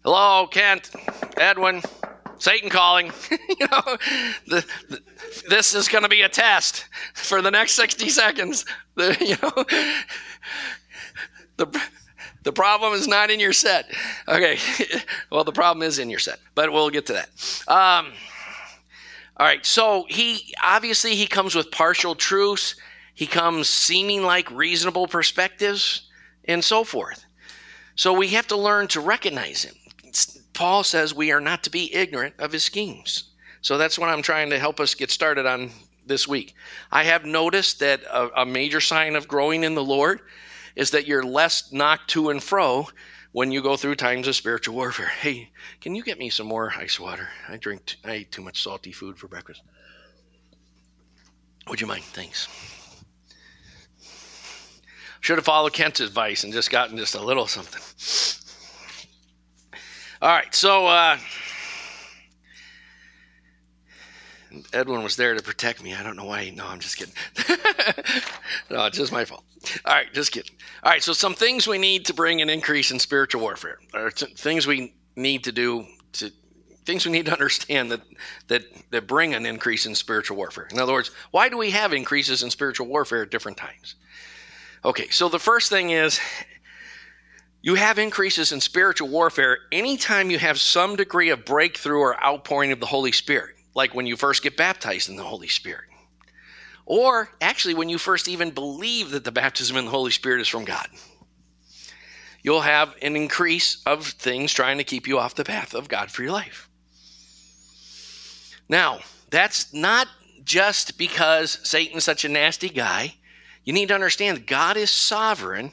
hello 0.04 0.46
kent 0.46 0.90
edwin 1.36 1.80
Satan 2.42 2.70
calling. 2.70 3.06
you 3.30 3.68
know, 3.70 3.96
the, 4.48 4.66
the, 4.88 5.00
this 5.48 5.74
is 5.74 5.86
going 5.88 6.02
to 6.02 6.08
be 6.08 6.22
a 6.22 6.28
test 6.28 6.88
for 7.14 7.40
the 7.40 7.52
next 7.52 7.72
60 7.72 8.08
seconds. 8.08 8.64
The, 8.94 9.16
you 9.20 9.36
know, 9.42 9.64
the, 11.56 11.82
the 12.42 12.52
problem 12.52 12.92
is 12.92 13.08
not 13.08 13.30
in 13.30 13.40
your 13.40 13.54
set. 13.54 13.86
Okay. 14.28 14.58
well, 15.30 15.44
the 15.44 15.52
problem 15.52 15.82
is 15.82 15.98
in 15.98 16.10
your 16.10 16.18
set, 16.18 16.40
but 16.54 16.70
we'll 16.70 16.90
get 16.90 17.06
to 17.06 17.14
that. 17.14 17.30
Um, 17.68 18.12
all 19.38 19.46
right. 19.46 19.64
So 19.64 20.04
he 20.10 20.54
obviously 20.62 21.14
he 21.14 21.26
comes 21.26 21.54
with 21.54 21.70
partial 21.70 22.14
truths. 22.14 22.76
He 23.14 23.26
comes 23.26 23.70
seeming 23.70 24.24
like 24.24 24.50
reasonable 24.50 25.06
perspectives 25.06 26.10
and 26.44 26.62
so 26.62 26.84
forth. 26.84 27.24
So 27.94 28.12
we 28.12 28.28
have 28.28 28.48
to 28.48 28.56
learn 28.56 28.88
to 28.88 29.00
recognize 29.00 29.62
him. 29.62 29.74
Paul 30.52 30.84
says 30.84 31.14
we 31.14 31.32
are 31.32 31.40
not 31.40 31.62
to 31.64 31.70
be 31.70 31.94
ignorant 31.94 32.34
of 32.38 32.52
his 32.52 32.64
schemes. 32.64 33.30
So 33.60 33.78
that's 33.78 33.98
what 33.98 34.08
I'm 34.08 34.22
trying 34.22 34.50
to 34.50 34.58
help 34.58 34.80
us 34.80 34.94
get 34.94 35.10
started 35.10 35.46
on 35.46 35.70
this 36.04 36.26
week. 36.26 36.54
I 36.90 37.04
have 37.04 37.24
noticed 37.24 37.78
that 37.80 38.02
a, 38.04 38.42
a 38.42 38.46
major 38.46 38.80
sign 38.80 39.16
of 39.16 39.28
growing 39.28 39.64
in 39.64 39.74
the 39.74 39.84
Lord 39.84 40.20
is 40.74 40.90
that 40.90 41.06
you're 41.06 41.22
less 41.22 41.72
knocked 41.72 42.10
to 42.10 42.30
and 42.30 42.42
fro 42.42 42.88
when 43.32 43.50
you 43.50 43.62
go 43.62 43.76
through 43.76 43.94
times 43.94 44.28
of 44.28 44.36
spiritual 44.36 44.74
warfare. 44.74 45.06
Hey, 45.06 45.50
can 45.80 45.94
you 45.94 46.02
get 46.02 46.18
me 46.18 46.28
some 46.28 46.46
more 46.46 46.72
ice 46.76 46.98
water? 46.98 47.28
I 47.48 47.56
drink, 47.56 47.86
t- 47.86 47.96
I 48.04 48.12
ate 48.12 48.32
too 48.32 48.42
much 48.42 48.62
salty 48.62 48.92
food 48.92 49.16
for 49.16 49.28
breakfast. 49.28 49.62
Would 51.68 51.80
you 51.80 51.86
mind? 51.86 52.04
Thanks. 52.04 52.48
Should 55.20 55.38
have 55.38 55.44
followed 55.44 55.72
Kent's 55.72 56.00
advice 56.00 56.42
and 56.42 56.52
just 56.52 56.70
gotten 56.70 56.96
just 56.96 57.14
a 57.14 57.22
little 57.22 57.46
something. 57.46 57.80
All 60.22 60.28
right, 60.28 60.54
so 60.54 60.86
uh, 60.86 61.18
Edwin 64.72 65.02
was 65.02 65.16
there 65.16 65.34
to 65.34 65.42
protect 65.42 65.82
me. 65.82 65.94
I 65.94 66.04
don't 66.04 66.14
know 66.14 66.26
why. 66.26 66.48
No, 66.50 66.64
I'm 66.64 66.78
just 66.78 66.96
kidding. 66.96 67.12
no, 68.70 68.84
it's 68.84 68.98
just 68.98 69.10
my 69.10 69.24
fault. 69.24 69.42
All 69.84 69.92
right, 69.92 70.06
just 70.14 70.30
kidding. 70.30 70.54
All 70.84 70.92
right, 70.92 71.02
so 71.02 71.12
some 71.12 71.34
things 71.34 71.66
we 71.66 71.76
need 71.76 72.04
to 72.06 72.14
bring 72.14 72.40
an 72.40 72.48
increase 72.48 72.92
in 72.92 73.00
spiritual 73.00 73.40
warfare, 73.40 73.80
or 73.94 74.12
things 74.12 74.64
we 74.64 74.94
need 75.16 75.42
to 75.42 75.50
do 75.50 75.86
to 76.12 76.30
things 76.84 77.04
we 77.04 77.10
need 77.10 77.26
to 77.26 77.32
understand 77.32 77.90
that 77.90 78.02
that 78.46 78.62
that 78.92 79.08
bring 79.08 79.34
an 79.34 79.44
increase 79.44 79.86
in 79.86 79.94
spiritual 79.96 80.36
warfare. 80.36 80.68
In 80.70 80.78
other 80.78 80.92
words, 80.92 81.10
why 81.32 81.48
do 81.48 81.58
we 81.58 81.70
have 81.70 81.92
increases 81.92 82.44
in 82.44 82.50
spiritual 82.50 82.86
warfare 82.86 83.22
at 83.22 83.32
different 83.32 83.56
times? 83.56 83.96
Okay, 84.84 85.08
so 85.08 85.28
the 85.28 85.40
first 85.40 85.68
thing 85.68 85.90
is 85.90 86.20
you 87.62 87.76
have 87.76 87.98
increases 87.98 88.50
in 88.50 88.60
spiritual 88.60 89.08
warfare 89.08 89.58
anytime 89.70 90.30
you 90.30 90.38
have 90.38 90.58
some 90.58 90.96
degree 90.96 91.30
of 91.30 91.44
breakthrough 91.44 91.98
or 91.98 92.24
outpouring 92.24 92.72
of 92.72 92.80
the 92.80 92.86
Holy 92.86 93.12
Spirit, 93.12 93.54
like 93.74 93.94
when 93.94 94.06
you 94.06 94.16
first 94.16 94.42
get 94.42 94.56
baptized 94.56 95.08
in 95.08 95.16
the 95.16 95.22
Holy 95.22 95.46
Spirit. 95.46 95.84
Or 96.84 97.30
actually, 97.40 97.74
when 97.74 97.88
you 97.88 97.98
first 97.98 98.26
even 98.26 98.50
believe 98.50 99.12
that 99.12 99.22
the 99.22 99.30
baptism 99.30 99.76
in 99.76 99.84
the 99.84 99.92
Holy 99.92 100.10
Spirit 100.10 100.40
is 100.40 100.48
from 100.48 100.64
God. 100.64 100.88
You'll 102.42 102.62
have 102.62 102.96
an 103.00 103.14
increase 103.14 103.80
of 103.86 104.04
things 104.04 104.52
trying 104.52 104.78
to 104.78 104.84
keep 104.84 105.06
you 105.06 105.20
off 105.20 105.36
the 105.36 105.44
path 105.44 105.74
of 105.74 105.88
God 105.88 106.10
for 106.10 106.24
your 106.24 106.32
life. 106.32 106.68
Now, 108.68 108.98
that's 109.30 109.72
not 109.72 110.08
just 110.42 110.98
because 110.98 111.60
Satan's 111.62 112.02
such 112.02 112.24
a 112.24 112.28
nasty 112.28 112.68
guy. 112.68 113.14
You 113.64 113.72
need 113.72 113.88
to 113.88 113.94
understand 113.94 114.48
God 114.48 114.76
is 114.76 114.90
sovereign 114.90 115.72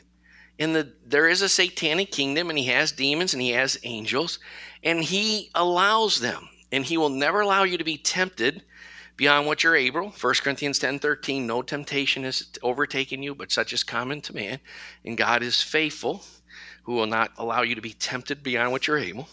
in 0.60 0.74
the 0.74 0.92
there 1.08 1.28
is 1.28 1.42
a 1.42 1.50
satanic 1.50 2.12
kingdom 2.12 2.50
and 2.50 2.60
he 2.60 2.66
has 2.66 2.92
demons 2.92 3.34
and 3.34 3.42
he 3.42 3.52
has 3.52 3.80
angels 3.84 4.38
and 4.84 5.02
he 5.04 5.50
allows 5.56 6.20
them 6.20 6.48
and 6.72 6.86
he 6.86 6.98
will 6.98 7.10
never 7.10 7.42
allow 7.42 7.64
you 7.64 7.78
to 7.78 7.84
be 7.84 7.98
tempted 7.98 8.62
beyond 9.16 9.48
what 9.48 9.64
you're 9.64 9.76
able. 9.76 10.10
1 10.10 10.34
Corinthians 10.44 10.78
10 10.78 11.00
13, 11.00 11.48
no 11.48 11.62
temptation 11.62 12.24
has 12.24 12.48
overtaken 12.62 13.24
you, 13.24 13.34
but 13.34 13.52
such 13.52 13.74
is 13.74 13.84
common 13.84 14.22
to 14.22 14.36
man. 14.36 14.60
And 15.04 15.18
God 15.18 15.42
is 15.42 15.62
faithful, 15.62 16.24
who 16.84 16.94
will 16.94 17.08
not 17.08 17.32
allow 17.38 17.62
you 17.64 17.76
to 17.76 17.82
be 17.82 17.94
tempted 17.94 18.44
beyond 18.44 18.72
what 18.72 18.86
you're 18.86 18.98
able. 18.98 19.28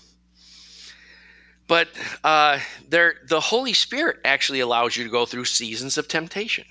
But 1.69 1.89
uh, 2.23 2.61
there, 2.89 3.17
the 3.29 3.41
Holy 3.41 3.73
Spirit 3.73 4.19
actually 4.25 4.61
allows 4.61 4.97
you 4.97 5.05
to 5.05 5.11
go 5.11 5.27
through 5.27 5.47
seasons 5.47 5.99
of 5.99 6.07
temptation. 6.07 6.65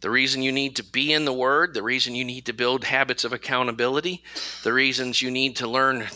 The 0.00 0.10
reason 0.10 0.42
you 0.42 0.52
need 0.52 0.76
to 0.76 0.84
be 0.84 1.12
in 1.12 1.24
the 1.24 1.32
Word, 1.32 1.74
the 1.74 1.82
reason 1.82 2.14
you 2.14 2.24
need 2.24 2.46
to 2.46 2.52
build 2.52 2.84
habits 2.84 3.24
of 3.24 3.32
accountability, 3.32 4.22
the 4.62 4.72
reasons 4.72 5.22
you 5.22 5.30
need 5.30 5.56
to 5.56 5.68
learn 5.68 6.06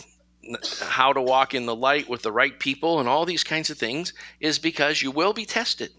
how 0.81 1.13
to 1.13 1.21
walk 1.21 1.53
in 1.53 1.65
the 1.65 1.75
light 1.75 2.09
with 2.09 2.21
the 2.21 2.31
right 2.31 2.59
people 2.59 2.99
and 2.99 3.07
all 3.07 3.25
these 3.25 3.43
kinds 3.43 3.69
of 3.69 3.77
things 3.77 4.13
is 4.39 4.59
because 4.59 5.01
you 5.01 5.11
will 5.11 5.33
be 5.33 5.45
tested. 5.45 5.91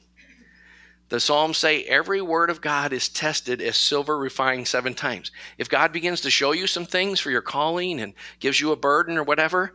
The 1.09 1.21
Psalms 1.21 1.59
say 1.59 1.85
every 1.85 2.23
word 2.23 2.49
of 2.49 2.63
God 2.63 2.93
is 2.93 3.09
tested 3.09 3.61
as 3.61 3.77
silver 3.77 4.19
refined 4.19 4.67
seven 4.67 4.95
times. 4.95 5.31
If 5.59 5.69
God 5.69 5.93
begins 5.93 6.23
to 6.23 6.31
show 6.31 6.53
you 6.53 6.67
some 6.67 6.87
things 6.87 7.21
for 7.21 7.31
your 7.31 7.43
calling 7.43 8.01
and 8.01 8.15
gives 8.41 8.59
you 8.61 8.73
a 8.73 8.77
burden 8.77 9.19
or 9.19 9.23
whatever, 9.23 9.75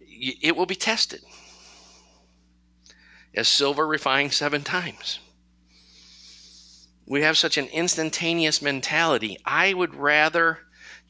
it 0.00 0.56
will 0.56 0.66
be 0.66 0.74
tested 0.74 1.20
as 3.34 3.48
silver 3.48 3.86
refined 3.86 4.32
seven 4.32 4.62
times. 4.62 5.20
We 7.06 7.22
have 7.22 7.36
such 7.36 7.58
an 7.58 7.66
instantaneous 7.66 8.62
mentality. 8.62 9.38
I 9.44 9.74
would 9.74 9.94
rather 9.94 10.60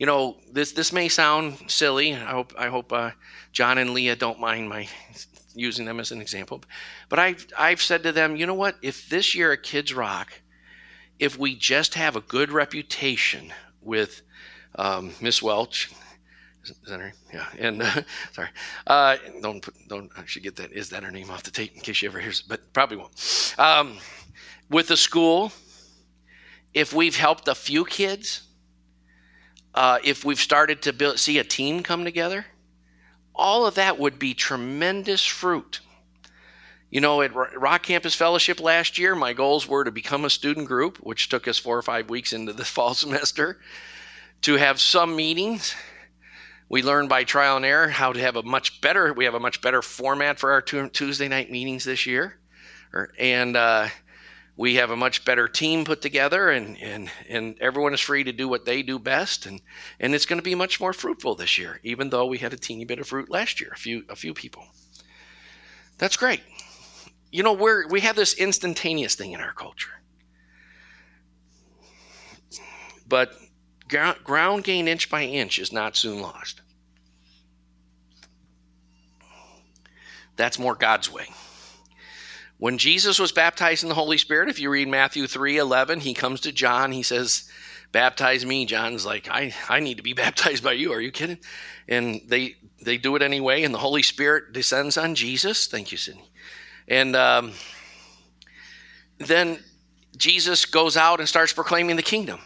you 0.03 0.07
know, 0.07 0.37
this 0.51 0.73
this 0.73 0.93
may 0.93 1.09
sound 1.09 1.59
silly. 1.69 2.13
I 2.13 2.31
hope 2.31 2.53
I 2.59 2.67
hope 2.67 2.93
uh, 2.93 3.13
John 3.53 3.79
and 3.79 3.91
Leah 3.91 4.17
don't 4.17 4.41
mind 4.41 4.69
my 4.69 4.89
using 5.55 5.85
them 5.85 6.01
as 6.01 6.11
an 6.11 6.21
example. 6.21 6.63
But 7.09 7.21
I've 7.21 7.47
I've 7.57 7.81
said 7.81 8.03
to 8.03 8.11
them, 8.11 8.35
you 8.35 8.47
know 8.47 8.55
what? 8.55 8.77
If 8.83 9.09
this 9.09 9.33
year 9.33 9.53
at 9.53 9.63
Kids 9.63 9.95
Rock, 9.95 10.33
if 11.21 11.39
we 11.39 11.55
just 11.55 11.95
have 11.95 12.17
a 12.17 12.21
good 12.21 12.51
reputation 12.51 13.53
with 13.81 14.23
um, 14.75 15.13
Miss 15.21 15.41
Welch, 15.41 15.93
is 16.65 16.75
that 16.89 16.99
her? 16.99 17.13
Yeah. 17.33 17.47
And 17.59 17.83
uh, 17.83 18.03
sorry, 18.33 18.49
uh, 18.89 19.19
don't 19.41 19.63
put, 19.63 19.75
don't. 19.89 20.11
I 20.17 20.25
should 20.27 20.43
get 20.43 20.57
that. 20.57 20.73
Is 20.73 20.91
that 20.91 21.05
her 21.05 21.13
name 21.13 21.31
off 21.31 21.45
the 21.45 21.53
tape 21.53 21.77
in 21.77 21.81
case 21.81 21.99
she 21.99 22.07
ever 22.07 22.19
hears? 22.19 22.41
It, 22.41 22.47
but 22.49 22.73
probably 22.73 22.97
won't. 22.97 23.55
Um, 23.57 23.99
with 24.69 24.89
the 24.89 24.97
school, 24.97 25.53
if 26.75 26.93
we've 26.93 27.17
helped 27.17 27.49
a 27.49 27.55
few 27.55 27.85
kids, 27.85 28.43
uh, 29.75 29.99
if 30.05 30.25
we've 30.25 30.41
started 30.41 30.83
to 30.83 30.93
build, 30.93 31.19
see 31.19 31.39
a 31.39 31.45
team 31.45 31.83
come 31.83 32.05
together, 32.05 32.47
all 33.35 33.67
of 33.67 33.75
that 33.77 33.99
would 33.99 34.19
be 34.19 34.35
tremendous 34.35 35.25
fruit. 35.25 35.81
You 36.91 37.01
know, 37.01 37.23
at 37.23 37.35
Rock 37.35 37.85
Campus 37.85 38.15
Fellowship 38.15 38.61
last 38.61 38.99
year, 38.99 39.15
my 39.15 39.33
goals 39.33 39.67
were 39.67 39.85
to 39.85 39.91
become 39.91 40.27
a 40.27 40.31
student 40.31 40.69
group, 40.69 40.99
which 40.99 41.31
took 41.31 41.49
us 41.49 41.59
four 41.59 41.79
or 41.79 41.83
five 41.83 42.11
weeks 42.11 42.35
into 42.35 42.53
the 42.53 42.65
fall 42.67 42.95
semester, 42.95 43.59
to 44.43 44.57
have 44.57 44.81
some 44.81 45.17
meetings. 45.17 45.75
We 46.69 46.83
learned 46.83 47.09
by 47.09 47.25
trial 47.25 47.57
and 47.57 47.65
error 47.65 47.89
how 47.89 48.13
to 48.13 48.21
have 48.21 48.37
a 48.37 48.43
much 48.43 48.81
better. 48.81 49.13
We 49.13 49.25
have 49.25 49.35
a 49.35 49.41
much 49.41 49.61
better 49.63 49.83
format 49.83 50.39
for 50.39 50.53
our 50.53 50.61
Tuesday 50.63 51.29
night 51.29 51.51
meetings 51.51 51.85
this 51.85 52.07
year, 52.07 52.39
and 53.19 53.57
uh, 53.57 53.89
we 54.57 54.75
have 54.75 54.91
a 54.91 54.97
much 54.97 55.25
better 55.25 55.49
team 55.49 55.85
put 55.85 56.03
together 56.03 56.51
and, 56.51 56.77
and, 56.79 57.11
and 57.29 57.57
everyone 57.61 57.95
is 57.95 58.01
free 58.01 58.23
to 58.25 58.33
do 58.33 58.49
what 58.49 58.65
they 58.65 58.83
do 58.83 58.99
best. 58.99 59.47
And, 59.47 59.61
and 59.99 60.15
it's 60.15 60.27
going 60.27 60.39
to 60.39 60.43
be 60.43 60.55
much 60.55 60.81
more 60.81 60.93
fruitful 60.93 61.35
this 61.35 61.59
year 61.59 61.81
even 61.83 62.11
though 62.11 62.27
we 62.27 62.39
had 62.39 62.53
a 62.53 62.57
teeny 62.57 62.85
bit 62.85 62.99
of 62.99 63.09
fruit 63.09 63.31
last 63.31 63.61
year 63.61 63.71
a 63.75 63.79
few 63.79 64.05
a 64.09 64.17
few 64.17 64.35
people. 64.35 64.67
That's 65.99 66.17
great. 66.17 66.43
You 67.31 67.43
know 67.43 67.55
we're 67.55 67.89
we 67.89 68.01
have 68.01 68.17
this 68.17 68.35
instantaneous 68.35 69.15
thing 69.15 69.33
in 69.33 69.41
our 69.41 69.53
culture. 69.53 69.91
But 73.09 73.33
ground 73.89 74.65
gain 74.65 74.89
inch 74.89 75.09
by 75.11 75.23
inch 75.25 75.59
is 75.59 75.73
not 75.73 75.97
soon 75.97 76.21
lost. 76.21 76.61
That's 80.37 80.59
more 80.59 80.75
god's 80.75 81.11
way 81.11 81.27
when 82.63 82.79
Jesus 82.79 83.19
was 83.19 83.33
baptized 83.33 83.83
in 83.83 83.89
the 83.89 83.97
Holy 83.97 84.17
Spirit, 84.19 84.49
if 84.49 84.61
you 84.61 84.71
read 84.71 84.87
Matthew 84.87 85.27
3 85.27 85.57
11, 85.57 85.99
he 85.99 86.15
comes 86.15 86.43
to 86.43 86.53
John. 86.53 86.93
He 86.93 87.03
says, 87.03 87.51
Baptize 87.91 88.47
me. 88.47 88.67
John's 88.67 89.05
like, 89.05 89.29
I, 89.29 89.53
I 89.69 89.81
need 89.81 89.97
to 89.97 90.05
be 90.05 90.13
baptized 90.13 90.63
by 90.63 90.75
you. 90.75 90.93
Are 90.93 91.01
you 91.01 91.11
kidding? 91.11 91.39
And 91.89 92.21
they 92.29 92.55
they 92.81 92.99
do 92.99 93.17
it 93.17 93.23
anyway, 93.23 93.65
and 93.65 93.75
the 93.75 93.81
Holy 93.81 94.05
Spirit 94.05 94.53
descends 94.53 94.97
on 94.97 95.17
Jesus. 95.17 95.67
Thank 95.67 95.91
you, 95.91 95.99
Sydney. 95.99 96.31
And 96.87 97.17
um, 97.17 97.51
then 99.19 99.59
Jesus 100.17 100.65
goes 100.65 100.97
out 100.97 101.19
and 101.19 101.29
starts 101.29 101.53
proclaiming 101.53 101.97
the 101.97 102.03
kingdom. 102.03 102.39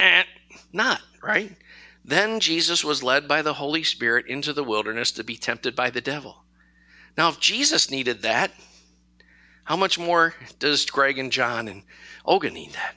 And 0.00 0.26
not, 0.72 1.02
right? 1.22 1.54
Then 2.02 2.40
Jesus 2.40 2.82
was 2.82 3.02
led 3.02 3.28
by 3.28 3.42
the 3.42 3.52
Holy 3.52 3.82
Spirit 3.82 4.26
into 4.26 4.54
the 4.54 4.64
wilderness 4.64 5.12
to 5.12 5.22
be 5.22 5.36
tempted 5.36 5.76
by 5.76 5.90
the 5.90 6.00
devil. 6.00 6.44
Now, 7.18 7.28
if 7.28 7.38
Jesus 7.38 7.90
needed 7.90 8.22
that, 8.22 8.52
how 9.64 9.76
much 9.76 9.98
more 9.98 10.34
does 10.58 10.84
Greg 10.86 11.18
and 11.18 11.30
John 11.30 11.68
and 11.68 11.82
Olga 12.24 12.50
need 12.50 12.72
that? 12.72 12.94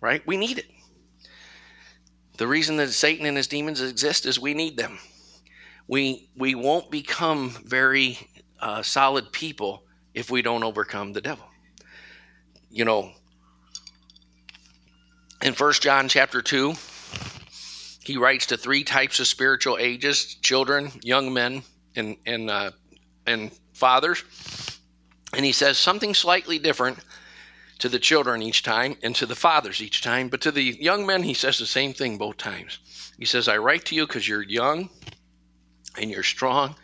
Right? 0.00 0.26
We 0.26 0.36
need 0.36 0.58
it. 0.58 0.66
The 2.36 2.46
reason 2.46 2.76
that 2.76 2.90
Satan 2.90 3.26
and 3.26 3.36
his 3.36 3.46
demons 3.46 3.80
exist 3.80 4.26
is 4.26 4.38
we 4.38 4.54
need 4.54 4.76
them. 4.76 4.98
We 5.88 6.28
we 6.36 6.54
won't 6.54 6.90
become 6.90 7.50
very 7.64 8.18
uh, 8.60 8.82
solid 8.82 9.32
people 9.32 9.84
if 10.14 10.30
we 10.30 10.42
don't 10.42 10.64
overcome 10.64 11.12
the 11.12 11.20
devil. 11.20 11.46
You 12.70 12.84
know, 12.84 13.12
in 15.42 15.54
First 15.54 15.82
John 15.82 16.08
chapter 16.08 16.42
two, 16.42 16.74
he 18.02 18.16
writes 18.18 18.46
to 18.46 18.56
three 18.56 18.84
types 18.84 19.18
of 19.20 19.26
spiritual 19.26 19.78
ages: 19.78 20.34
children, 20.42 20.90
young 21.02 21.32
men, 21.32 21.62
and 21.94 22.16
and 22.26 22.50
uh, 22.50 22.72
and 23.26 23.50
fathers. 23.72 24.24
And 25.36 25.44
he 25.44 25.52
says 25.52 25.76
something 25.76 26.14
slightly 26.14 26.58
different 26.58 26.98
to 27.78 27.90
the 27.90 27.98
children 27.98 28.40
each 28.40 28.62
time 28.62 28.96
and 29.02 29.14
to 29.16 29.26
the 29.26 29.34
fathers 29.34 29.82
each 29.82 30.00
time. 30.00 30.28
But 30.28 30.40
to 30.40 30.50
the 30.50 30.62
young 30.62 31.04
men, 31.04 31.22
he 31.22 31.34
says 31.34 31.58
the 31.58 31.66
same 31.66 31.92
thing 31.92 32.16
both 32.16 32.38
times. 32.38 32.78
He 33.18 33.26
says, 33.26 33.46
I 33.46 33.58
write 33.58 33.84
to 33.86 33.94
you 33.94 34.06
because 34.06 34.26
you're 34.26 34.42
young 34.42 34.88
and 35.98 36.10
you're 36.10 36.22
strong. 36.22 36.74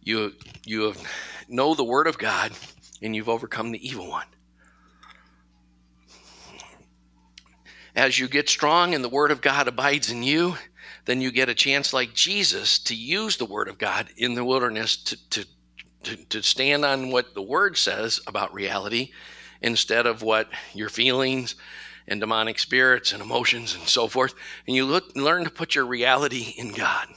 You, 0.00 0.34
you 0.64 0.94
know 1.48 1.74
the 1.74 1.82
word 1.82 2.06
of 2.06 2.18
God 2.18 2.52
and 3.02 3.16
you've 3.16 3.28
overcome 3.28 3.72
the 3.72 3.84
evil 3.84 4.08
one. 4.08 4.26
As 7.96 8.16
you 8.16 8.28
get 8.28 8.48
strong 8.48 8.94
and 8.94 9.02
the 9.02 9.08
word 9.08 9.32
of 9.32 9.40
God 9.40 9.66
abides 9.66 10.08
in 10.12 10.22
you, 10.22 10.54
then 11.06 11.20
you 11.20 11.32
get 11.32 11.48
a 11.48 11.54
chance, 11.54 11.92
like 11.92 12.14
Jesus, 12.14 12.78
to 12.80 12.94
use 12.94 13.36
the 13.36 13.44
word 13.44 13.66
of 13.66 13.78
God 13.78 14.08
in 14.16 14.34
the 14.34 14.44
wilderness 14.44 14.96
to, 14.96 15.30
to 15.30 15.46
to, 16.06 16.16
to 16.26 16.42
stand 16.42 16.84
on 16.84 17.10
what 17.10 17.34
the 17.34 17.42
word 17.42 17.76
says 17.76 18.20
about 18.26 18.54
reality 18.54 19.10
instead 19.60 20.06
of 20.06 20.22
what 20.22 20.48
your 20.74 20.88
feelings 20.88 21.54
and 22.08 22.20
demonic 22.20 22.58
spirits 22.58 23.12
and 23.12 23.22
emotions 23.22 23.74
and 23.74 23.88
so 23.88 24.08
forth. 24.08 24.34
And 24.66 24.76
you 24.76 24.84
look, 24.84 25.14
learn 25.16 25.44
to 25.44 25.50
put 25.50 25.74
your 25.74 25.86
reality 25.86 26.54
in 26.56 26.72
God. 26.72 27.08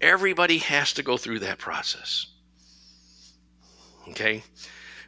Everybody 0.00 0.58
has 0.58 0.92
to 0.94 1.02
go 1.02 1.16
through 1.16 1.40
that 1.40 1.58
process. 1.58 2.26
Okay? 4.10 4.42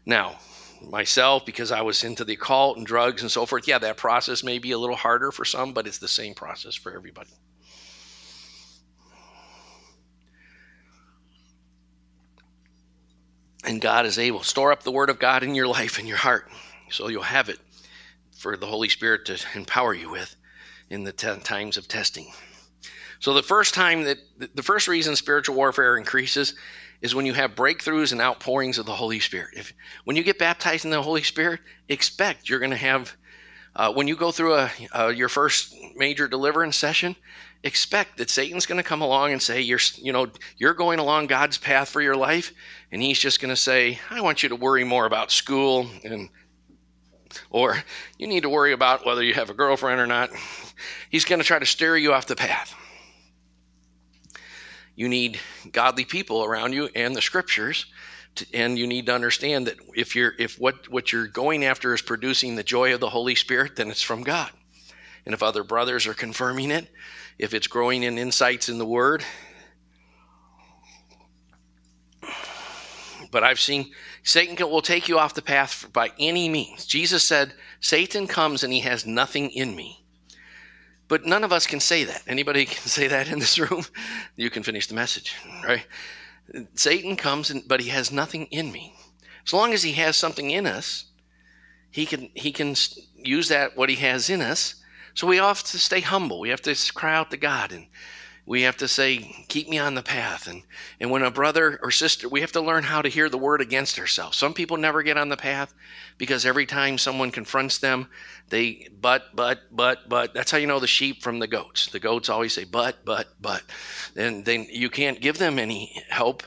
Now, 0.04 0.38
myself, 0.80 1.44
because 1.44 1.72
I 1.72 1.82
was 1.82 2.04
into 2.04 2.24
the 2.24 2.34
occult 2.34 2.78
and 2.78 2.86
drugs 2.86 3.22
and 3.22 3.30
so 3.30 3.44
forth, 3.44 3.66
yeah, 3.66 3.78
that 3.78 3.96
process 3.96 4.44
may 4.44 4.58
be 4.58 4.70
a 4.70 4.78
little 4.78 4.96
harder 4.96 5.32
for 5.32 5.44
some, 5.44 5.72
but 5.72 5.86
it's 5.86 5.98
the 5.98 6.08
same 6.08 6.34
process 6.34 6.74
for 6.74 6.94
everybody. 6.94 7.30
And 13.66 13.80
God 13.80 14.06
is 14.06 14.18
able. 14.18 14.42
Store 14.42 14.72
up 14.72 14.84
the 14.84 14.92
Word 14.92 15.10
of 15.10 15.18
God 15.18 15.42
in 15.42 15.54
your 15.54 15.66
life, 15.66 15.98
in 15.98 16.06
your 16.06 16.16
heart, 16.16 16.48
so 16.88 17.08
you'll 17.08 17.22
have 17.22 17.48
it 17.48 17.58
for 18.36 18.56
the 18.56 18.66
Holy 18.66 18.88
Spirit 18.88 19.24
to 19.26 19.44
empower 19.54 19.92
you 19.92 20.10
with 20.10 20.36
in 20.88 21.04
the 21.04 21.12
t- 21.12 21.36
times 21.42 21.76
of 21.76 21.88
testing. 21.88 22.28
So, 23.18 23.34
the 23.34 23.42
first 23.42 23.74
time 23.74 24.04
that 24.04 24.18
the 24.54 24.62
first 24.62 24.86
reason 24.88 25.16
spiritual 25.16 25.56
warfare 25.56 25.96
increases 25.96 26.54
is 27.02 27.14
when 27.14 27.26
you 27.26 27.34
have 27.34 27.54
breakthroughs 27.54 28.12
and 28.12 28.20
outpourings 28.20 28.78
of 28.78 28.86
the 28.86 28.94
Holy 28.94 29.20
Spirit. 29.20 29.54
If 29.54 29.72
when 30.04 30.16
you 30.16 30.22
get 30.22 30.38
baptized 30.38 30.84
in 30.84 30.90
the 30.90 31.02
Holy 31.02 31.22
Spirit, 31.22 31.60
expect 31.88 32.48
you're 32.48 32.60
going 32.60 32.70
to 32.70 32.76
have 32.76 33.16
uh, 33.74 33.92
when 33.92 34.08
you 34.08 34.16
go 34.16 34.32
through 34.32 34.54
a, 34.54 34.70
uh, 34.94 35.08
your 35.08 35.28
first 35.28 35.74
major 35.96 36.26
deliverance 36.26 36.76
session, 36.76 37.14
expect 37.66 38.16
that 38.18 38.30
Satan's 38.30 38.66
going 38.66 38.78
to 38.78 38.88
come 38.88 39.02
along 39.02 39.32
and 39.32 39.42
say 39.42 39.60
you're 39.60 39.80
you 39.96 40.12
know 40.12 40.28
you're 40.56 40.74
going 40.74 40.98
along 40.98 41.26
God's 41.26 41.58
path 41.58 41.88
for 41.88 42.00
your 42.00 42.16
life 42.16 42.52
and 42.92 43.02
he's 43.02 43.18
just 43.18 43.40
going 43.40 43.50
to 43.50 43.60
say 43.60 43.98
I 44.10 44.20
want 44.20 44.42
you 44.42 44.48
to 44.48 44.56
worry 44.56 44.84
more 44.84 45.06
about 45.06 45.30
school 45.30 45.88
and 46.04 46.28
or 47.50 47.82
you 48.18 48.26
need 48.26 48.44
to 48.44 48.48
worry 48.48 48.72
about 48.72 49.04
whether 49.04 49.22
you 49.22 49.34
have 49.34 49.50
a 49.50 49.54
girlfriend 49.54 50.00
or 50.00 50.06
not. 50.06 50.30
He's 51.10 51.24
going 51.24 51.40
to 51.40 51.44
try 51.44 51.58
to 51.58 51.66
steer 51.66 51.96
you 51.96 52.12
off 52.12 52.26
the 52.26 52.36
path. 52.36 52.74
You 54.94 55.08
need 55.08 55.38
godly 55.72 56.04
people 56.04 56.44
around 56.44 56.72
you 56.72 56.88
and 56.94 57.14
the 57.14 57.20
scriptures 57.20 57.86
and 58.52 58.78
you 58.78 58.86
need 58.86 59.06
to 59.06 59.14
understand 59.14 59.66
that 59.66 59.76
if 59.94 60.14
you're 60.14 60.34
if 60.38 60.58
what 60.58 60.88
what 60.90 61.12
you're 61.12 61.26
going 61.26 61.64
after 61.64 61.94
is 61.94 62.02
producing 62.02 62.54
the 62.54 62.62
joy 62.62 62.94
of 62.94 63.00
the 63.00 63.10
Holy 63.10 63.34
Spirit, 63.34 63.76
then 63.76 63.90
it's 63.90 64.02
from 64.02 64.22
God. 64.22 64.50
And 65.24 65.34
if 65.34 65.42
other 65.42 65.64
brothers 65.64 66.06
are 66.06 66.14
confirming 66.14 66.70
it, 66.70 66.88
if 67.38 67.54
it's 67.54 67.66
growing 67.66 68.02
in 68.02 68.18
insights 68.18 68.68
in 68.68 68.78
the 68.78 68.86
Word, 68.86 69.24
but 73.30 73.44
I've 73.44 73.60
seen 73.60 73.92
Satan 74.22 74.56
will 74.70 74.82
take 74.82 75.08
you 75.08 75.18
off 75.18 75.34
the 75.34 75.42
path 75.42 75.86
by 75.92 76.12
any 76.18 76.48
means. 76.48 76.86
Jesus 76.86 77.24
said, 77.24 77.52
"Satan 77.80 78.26
comes 78.26 78.62
and 78.62 78.72
he 78.72 78.80
has 78.80 79.06
nothing 79.06 79.50
in 79.50 79.76
me." 79.76 80.02
But 81.08 81.24
none 81.24 81.44
of 81.44 81.52
us 81.52 81.66
can 81.66 81.80
say 81.80 82.04
that. 82.04 82.22
Anybody 82.26 82.64
can 82.66 82.88
say 82.88 83.08
that 83.08 83.28
in 83.28 83.38
this 83.38 83.58
room? 83.58 83.84
You 84.36 84.50
can 84.50 84.62
finish 84.62 84.86
the 84.86 84.94
message, 84.94 85.34
right? 85.64 85.86
Satan 86.74 87.16
comes, 87.16 87.50
and, 87.50 87.66
but 87.66 87.80
he 87.80 87.90
has 87.90 88.12
nothing 88.12 88.46
in 88.46 88.72
me. 88.72 88.94
As 89.44 89.52
long 89.52 89.72
as 89.72 89.82
he 89.82 89.92
has 89.92 90.16
something 90.16 90.50
in 90.50 90.66
us, 90.66 91.04
he 91.90 92.06
can 92.06 92.30
he 92.34 92.52
can 92.52 92.74
use 93.14 93.48
that 93.48 93.76
what 93.76 93.88
he 93.88 93.96
has 93.96 94.28
in 94.28 94.40
us. 94.40 94.76
So 95.16 95.26
we 95.26 95.38
have 95.38 95.64
to 95.64 95.78
stay 95.78 96.00
humble. 96.00 96.38
We 96.38 96.50
have 96.50 96.60
to 96.62 96.92
cry 96.92 97.16
out 97.16 97.30
to 97.30 97.38
God, 97.38 97.72
and 97.72 97.86
we 98.44 98.62
have 98.62 98.76
to 98.76 98.86
say, 98.86 99.46
"Keep 99.48 99.66
me 99.70 99.78
on 99.78 99.94
the 99.94 100.02
path." 100.02 100.46
And 100.46 100.62
and 101.00 101.10
when 101.10 101.22
a 101.22 101.30
brother 101.30 101.80
or 101.82 101.90
sister, 101.90 102.28
we 102.28 102.42
have 102.42 102.52
to 102.52 102.60
learn 102.60 102.84
how 102.84 103.00
to 103.00 103.08
hear 103.08 103.30
the 103.30 103.38
word 103.38 103.62
against 103.62 103.98
ourselves. 103.98 104.36
Some 104.36 104.52
people 104.52 104.76
never 104.76 105.02
get 105.02 105.16
on 105.16 105.30
the 105.30 105.36
path 105.38 105.72
because 106.18 106.44
every 106.44 106.66
time 106.66 106.98
someone 106.98 107.30
confronts 107.30 107.78
them, 107.78 108.10
they 108.50 108.88
but 109.00 109.34
but 109.34 109.62
but 109.74 110.06
but. 110.06 110.34
That's 110.34 110.50
how 110.50 110.58
you 110.58 110.66
know 110.66 110.80
the 110.80 110.86
sheep 110.86 111.22
from 111.22 111.38
the 111.38 111.46
goats. 111.46 111.86
The 111.86 111.98
goats 111.98 112.28
always 112.28 112.52
say 112.52 112.64
but 112.64 113.02
but 113.06 113.28
but, 113.40 113.62
and 114.16 114.44
then 114.44 114.66
you 114.70 114.90
can't 114.90 115.22
give 115.22 115.38
them 115.38 115.58
any 115.58 116.02
help 116.10 116.42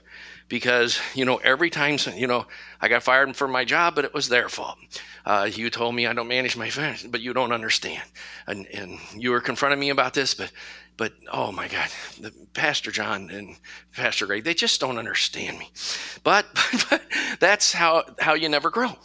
because 0.50 1.00
you 1.14 1.24
know 1.24 1.38
every 1.38 1.70
time 1.70 1.98
you 2.16 2.28
know 2.28 2.46
I 2.82 2.90
got 2.90 3.04
fired 3.04 3.36
from 3.36 3.52
my 3.52 3.64
job, 3.64 3.96
but 3.96 4.04
it 4.04 4.14
was 4.14 4.28
their 4.28 4.50
fault. 4.50 4.78
Uh, 5.26 5.50
you 5.52 5.70
told 5.70 5.96
me 5.96 6.08
I 6.08 6.14
don't 6.14 6.28
manage 6.28 6.58
my 6.58 6.70
finances, 6.70 7.10
but 7.10 7.22
you 7.22 7.34
don't 7.34 7.54
understand, 7.54 8.04
and 8.48 8.68
and 8.68 9.00
you 9.16 9.32
were 9.32 9.40
confronting 9.42 9.80
me 9.80 9.90
about 9.90 10.14
this, 10.14 10.34
but 10.34 10.52
but 10.98 11.14
oh 11.32 11.54
my 11.54 11.70
God, 11.70 11.88
the, 12.20 12.34
Pastor 12.54 12.92
John 12.92 13.30
and 13.30 13.56
Pastor 13.94 14.26
Greg, 14.26 14.44
they 14.44 14.54
just 14.54 14.82
don't 14.82 14.98
understand 14.98 15.58
me. 15.58 15.72
But, 16.26 16.46
but, 16.90 17.02
that's 17.40 17.72
how 17.72 18.04
how 18.20 18.34
you 18.34 18.50
never 18.50 18.70
grow. 18.70 18.98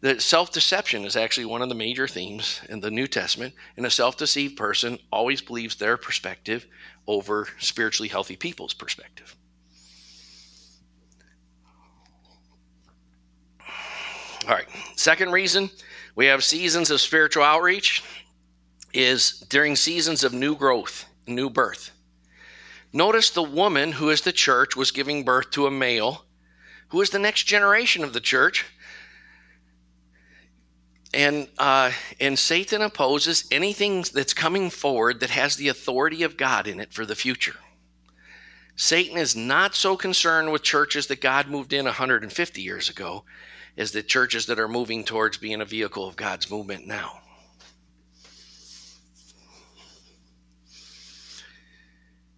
The 0.00 0.20
self 0.20 0.52
deception 0.52 1.04
is 1.04 1.14
actually 1.14 1.44
one 1.44 1.60
of 1.60 1.68
the 1.68 1.74
major 1.74 2.08
themes 2.08 2.60
in 2.68 2.80
the 2.80 2.90
New 2.90 3.06
Testament, 3.06 3.54
and 3.76 3.84
a 3.84 3.90
self 3.90 4.16
deceived 4.16 4.56
person 4.56 4.98
always 5.12 5.42
believes 5.42 5.76
their 5.76 5.96
perspective 5.96 6.66
over 7.06 7.48
spiritually 7.58 8.08
healthy 8.08 8.36
people's 8.36 8.74
perspective. 8.74 9.36
All 14.48 14.54
right, 14.54 14.66
second 14.96 15.30
reason 15.30 15.70
we 16.16 16.26
have 16.26 16.42
seasons 16.42 16.90
of 16.90 17.00
spiritual 17.00 17.44
outreach 17.44 18.02
is 18.92 19.38
during 19.48 19.76
seasons 19.76 20.24
of 20.24 20.34
new 20.34 20.56
growth, 20.56 21.06
new 21.28 21.48
birth. 21.48 21.92
Notice 22.92 23.30
the 23.30 23.42
woman 23.42 23.92
who 23.92 24.10
is 24.10 24.22
the 24.22 24.32
church 24.32 24.74
was 24.76 24.90
giving 24.90 25.24
birth 25.24 25.50
to 25.52 25.66
a 25.66 25.70
male 25.70 26.24
who 26.88 27.00
is 27.00 27.10
the 27.10 27.18
next 27.18 27.44
generation 27.44 28.02
of 28.02 28.12
the 28.12 28.20
church 28.20 28.66
and 31.14 31.46
uh, 31.58 31.92
and 32.18 32.38
Satan 32.38 32.82
opposes 32.82 33.44
anything 33.50 34.04
that's 34.12 34.34
coming 34.34 34.70
forward 34.70 35.20
that 35.20 35.30
has 35.30 35.56
the 35.56 35.68
authority 35.68 36.24
of 36.24 36.36
God 36.36 36.66
in 36.66 36.80
it 36.80 36.92
for 36.92 37.06
the 37.06 37.14
future. 37.14 37.56
Satan 38.74 39.16
is 39.16 39.36
not 39.36 39.74
so 39.74 39.96
concerned 39.96 40.50
with 40.50 40.62
churches 40.62 41.06
that 41.06 41.20
God 41.20 41.48
moved 41.48 41.72
in 41.72 41.84
150 41.84 42.60
years 42.60 42.88
ago 42.88 43.24
as 43.76 43.92
the 43.92 44.02
churches 44.02 44.46
that 44.46 44.58
are 44.58 44.68
moving 44.68 45.04
towards 45.04 45.38
being 45.38 45.60
a 45.60 45.64
vehicle 45.64 46.06
of 46.06 46.16
God's 46.16 46.50
movement 46.50 46.86
now. 46.86 47.20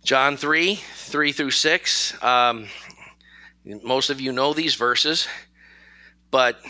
John 0.04 0.36
3, 0.36 0.74
3 0.74 1.32
through 1.32 1.50
6. 1.50 2.22
Um, 2.22 2.66
most 3.82 4.10
of 4.10 4.20
you 4.20 4.32
know 4.32 4.52
these 4.52 4.74
verses, 4.74 5.26
but 6.30 6.60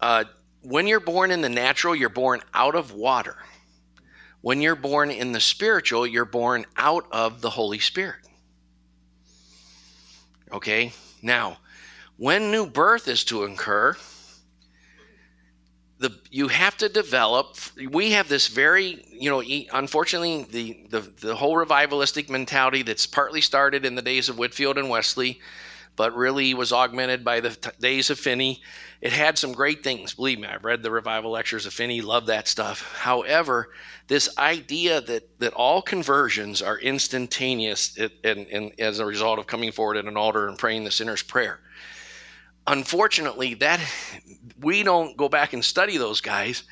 uh, 0.00 0.24
when 0.62 0.86
you're 0.86 1.00
born 1.00 1.32
in 1.32 1.40
the 1.40 1.48
natural, 1.48 1.96
you're 1.96 2.08
born 2.08 2.40
out 2.54 2.76
of 2.76 2.92
water. 2.92 3.36
When 4.42 4.60
you're 4.60 4.76
born 4.76 5.10
in 5.10 5.32
the 5.32 5.40
spiritual, 5.40 6.06
you're 6.06 6.24
born 6.24 6.64
out 6.76 7.06
of 7.10 7.40
the 7.40 7.50
Holy 7.50 7.80
Spirit. 7.80 8.28
Okay? 10.52 10.92
Now, 11.20 11.58
when 12.16 12.50
new 12.50 12.66
birth 12.66 13.08
is 13.08 13.24
to 13.24 13.44
occur, 13.44 13.96
the, 15.98 16.18
you 16.30 16.48
have 16.48 16.76
to 16.78 16.88
develop 16.88 17.56
we 17.90 18.10
have 18.10 18.28
this 18.28 18.48
very 18.48 19.04
you 19.08 19.30
know 19.30 19.40
unfortunately 19.72 20.44
the, 20.50 20.86
the 20.90 21.00
the 21.20 21.34
whole 21.36 21.54
revivalistic 21.54 22.28
mentality 22.28 22.82
that's 22.82 23.06
partly 23.06 23.40
started 23.40 23.84
in 23.84 23.94
the 23.94 24.02
days 24.02 24.28
of 24.28 24.36
Whitefield 24.36 24.78
and 24.78 24.90
wesley 24.90 25.40
but 25.96 26.16
really 26.16 26.54
was 26.54 26.72
augmented 26.72 27.24
by 27.24 27.40
the 27.40 27.50
t- 27.50 27.70
days 27.80 28.10
of 28.10 28.18
Finney. 28.18 28.62
It 29.00 29.12
had 29.12 29.36
some 29.36 29.52
great 29.52 29.84
things. 29.84 30.14
Believe 30.14 30.38
me, 30.38 30.48
I've 30.48 30.64
read 30.64 30.82
the 30.82 30.90
revival 30.90 31.30
lectures 31.32 31.66
of 31.66 31.74
Finney, 31.74 32.00
love 32.00 32.26
that 32.26 32.48
stuff. 32.48 32.96
However, 32.96 33.70
this 34.08 34.36
idea 34.38 35.00
that, 35.02 35.38
that 35.38 35.52
all 35.52 35.82
conversions 35.82 36.62
are 36.62 36.78
instantaneous 36.78 37.98
and, 38.24 38.46
and 38.46 38.72
as 38.80 39.00
a 39.00 39.06
result 39.06 39.38
of 39.38 39.46
coming 39.46 39.72
forward 39.72 39.96
at 39.96 40.06
an 40.06 40.16
altar 40.16 40.48
and 40.48 40.58
praying 40.58 40.84
the 40.84 40.90
sinner's 40.90 41.22
prayer. 41.22 41.60
Unfortunately, 42.66 43.54
that 43.54 43.80
we 44.60 44.82
don't 44.82 45.16
go 45.16 45.28
back 45.28 45.52
and 45.52 45.64
study 45.64 45.96
those 45.96 46.20
guys 46.20 46.62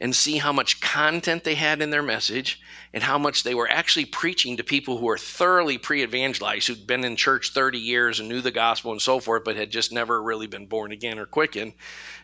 and 0.00 0.14
see 0.14 0.36
how 0.36 0.52
much 0.52 0.80
content 0.80 1.42
they 1.42 1.54
had 1.54 1.82
in 1.82 1.90
their 1.90 2.02
message 2.02 2.60
and 2.92 3.02
how 3.02 3.18
much 3.18 3.42
they 3.42 3.54
were 3.54 3.68
actually 3.68 4.04
preaching 4.04 4.56
to 4.56 4.64
people 4.64 4.96
who 4.96 5.06
were 5.06 5.18
thoroughly 5.18 5.76
pre 5.76 6.02
evangelized, 6.02 6.68
who'd 6.68 6.86
been 6.86 7.04
in 7.04 7.16
church 7.16 7.52
30 7.52 7.78
years 7.78 8.20
and 8.20 8.28
knew 8.28 8.40
the 8.40 8.50
gospel 8.50 8.92
and 8.92 9.02
so 9.02 9.18
forth, 9.18 9.42
but 9.44 9.56
had 9.56 9.70
just 9.70 9.92
never 9.92 10.22
really 10.22 10.46
been 10.46 10.66
born 10.66 10.92
again 10.92 11.18
or 11.18 11.26
quickened. 11.26 11.72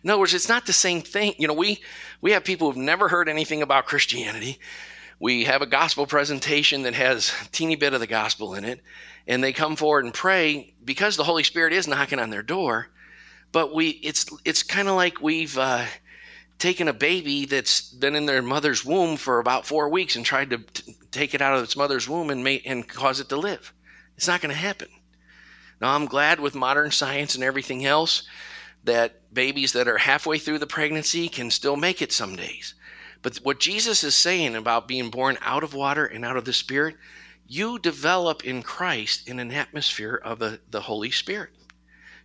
In 0.02 0.10
other 0.10 0.20
words, 0.20 0.34
it's 0.34 0.48
not 0.48 0.66
the 0.66 0.72
same 0.72 1.02
thing. 1.02 1.34
You 1.38 1.48
know, 1.48 1.54
we, 1.54 1.80
we 2.20 2.32
have 2.32 2.44
people 2.44 2.68
who've 2.68 2.76
never 2.76 3.08
heard 3.08 3.28
anything 3.28 3.62
about 3.62 3.86
Christianity. 3.86 4.58
We 5.18 5.44
have 5.44 5.62
a 5.62 5.66
gospel 5.66 6.06
presentation 6.06 6.82
that 6.82 6.94
has 6.94 7.32
a 7.44 7.48
teeny 7.50 7.76
bit 7.76 7.94
of 7.94 8.00
the 8.00 8.06
gospel 8.06 8.54
in 8.54 8.64
it, 8.64 8.80
and 9.26 9.42
they 9.42 9.52
come 9.52 9.76
forward 9.76 10.04
and 10.04 10.14
pray 10.14 10.74
because 10.84 11.16
the 11.16 11.24
Holy 11.24 11.42
Spirit 11.44 11.72
is 11.72 11.88
knocking 11.88 12.18
on 12.18 12.30
their 12.30 12.42
door. 12.42 12.88
But 13.54 13.72
we, 13.72 13.90
it's 14.02 14.26
it's 14.44 14.64
kind 14.64 14.88
of 14.88 14.96
like 14.96 15.22
we've 15.22 15.56
uh, 15.56 15.84
taken 16.58 16.88
a 16.88 16.92
baby 16.92 17.46
that's 17.46 17.82
been 17.82 18.16
in 18.16 18.26
their 18.26 18.42
mother's 18.42 18.84
womb 18.84 19.16
for 19.16 19.38
about 19.38 19.64
four 19.64 19.88
weeks 19.88 20.16
and 20.16 20.26
tried 20.26 20.50
to 20.50 20.58
t- 20.58 20.96
take 21.12 21.34
it 21.34 21.40
out 21.40 21.56
of 21.56 21.62
its 21.62 21.76
mother's 21.76 22.08
womb 22.08 22.30
and 22.30 22.42
make 22.42 22.66
and 22.66 22.88
cause 22.88 23.20
it 23.20 23.28
to 23.28 23.36
live. 23.36 23.72
It's 24.16 24.26
not 24.26 24.40
going 24.40 24.52
to 24.52 24.60
happen. 24.60 24.88
Now 25.80 25.94
I'm 25.94 26.06
glad 26.06 26.40
with 26.40 26.56
modern 26.56 26.90
science 26.90 27.36
and 27.36 27.44
everything 27.44 27.86
else 27.86 28.24
that 28.82 29.32
babies 29.32 29.72
that 29.74 29.86
are 29.86 29.98
halfway 29.98 30.38
through 30.38 30.58
the 30.58 30.66
pregnancy 30.66 31.28
can 31.28 31.48
still 31.52 31.76
make 31.76 32.02
it 32.02 32.10
some 32.10 32.34
days. 32.34 32.74
But 33.22 33.36
what 33.36 33.60
Jesus 33.60 34.02
is 34.02 34.16
saying 34.16 34.56
about 34.56 34.88
being 34.88 35.10
born 35.10 35.38
out 35.42 35.62
of 35.62 35.74
water 35.74 36.04
and 36.04 36.24
out 36.24 36.36
of 36.36 36.44
the 36.44 36.52
Spirit, 36.52 36.96
you 37.46 37.78
develop 37.78 38.44
in 38.44 38.64
Christ 38.64 39.28
in 39.28 39.38
an 39.38 39.52
atmosphere 39.52 40.20
of 40.24 40.40
the 40.40 40.80
Holy 40.80 41.12
Spirit. 41.12 41.50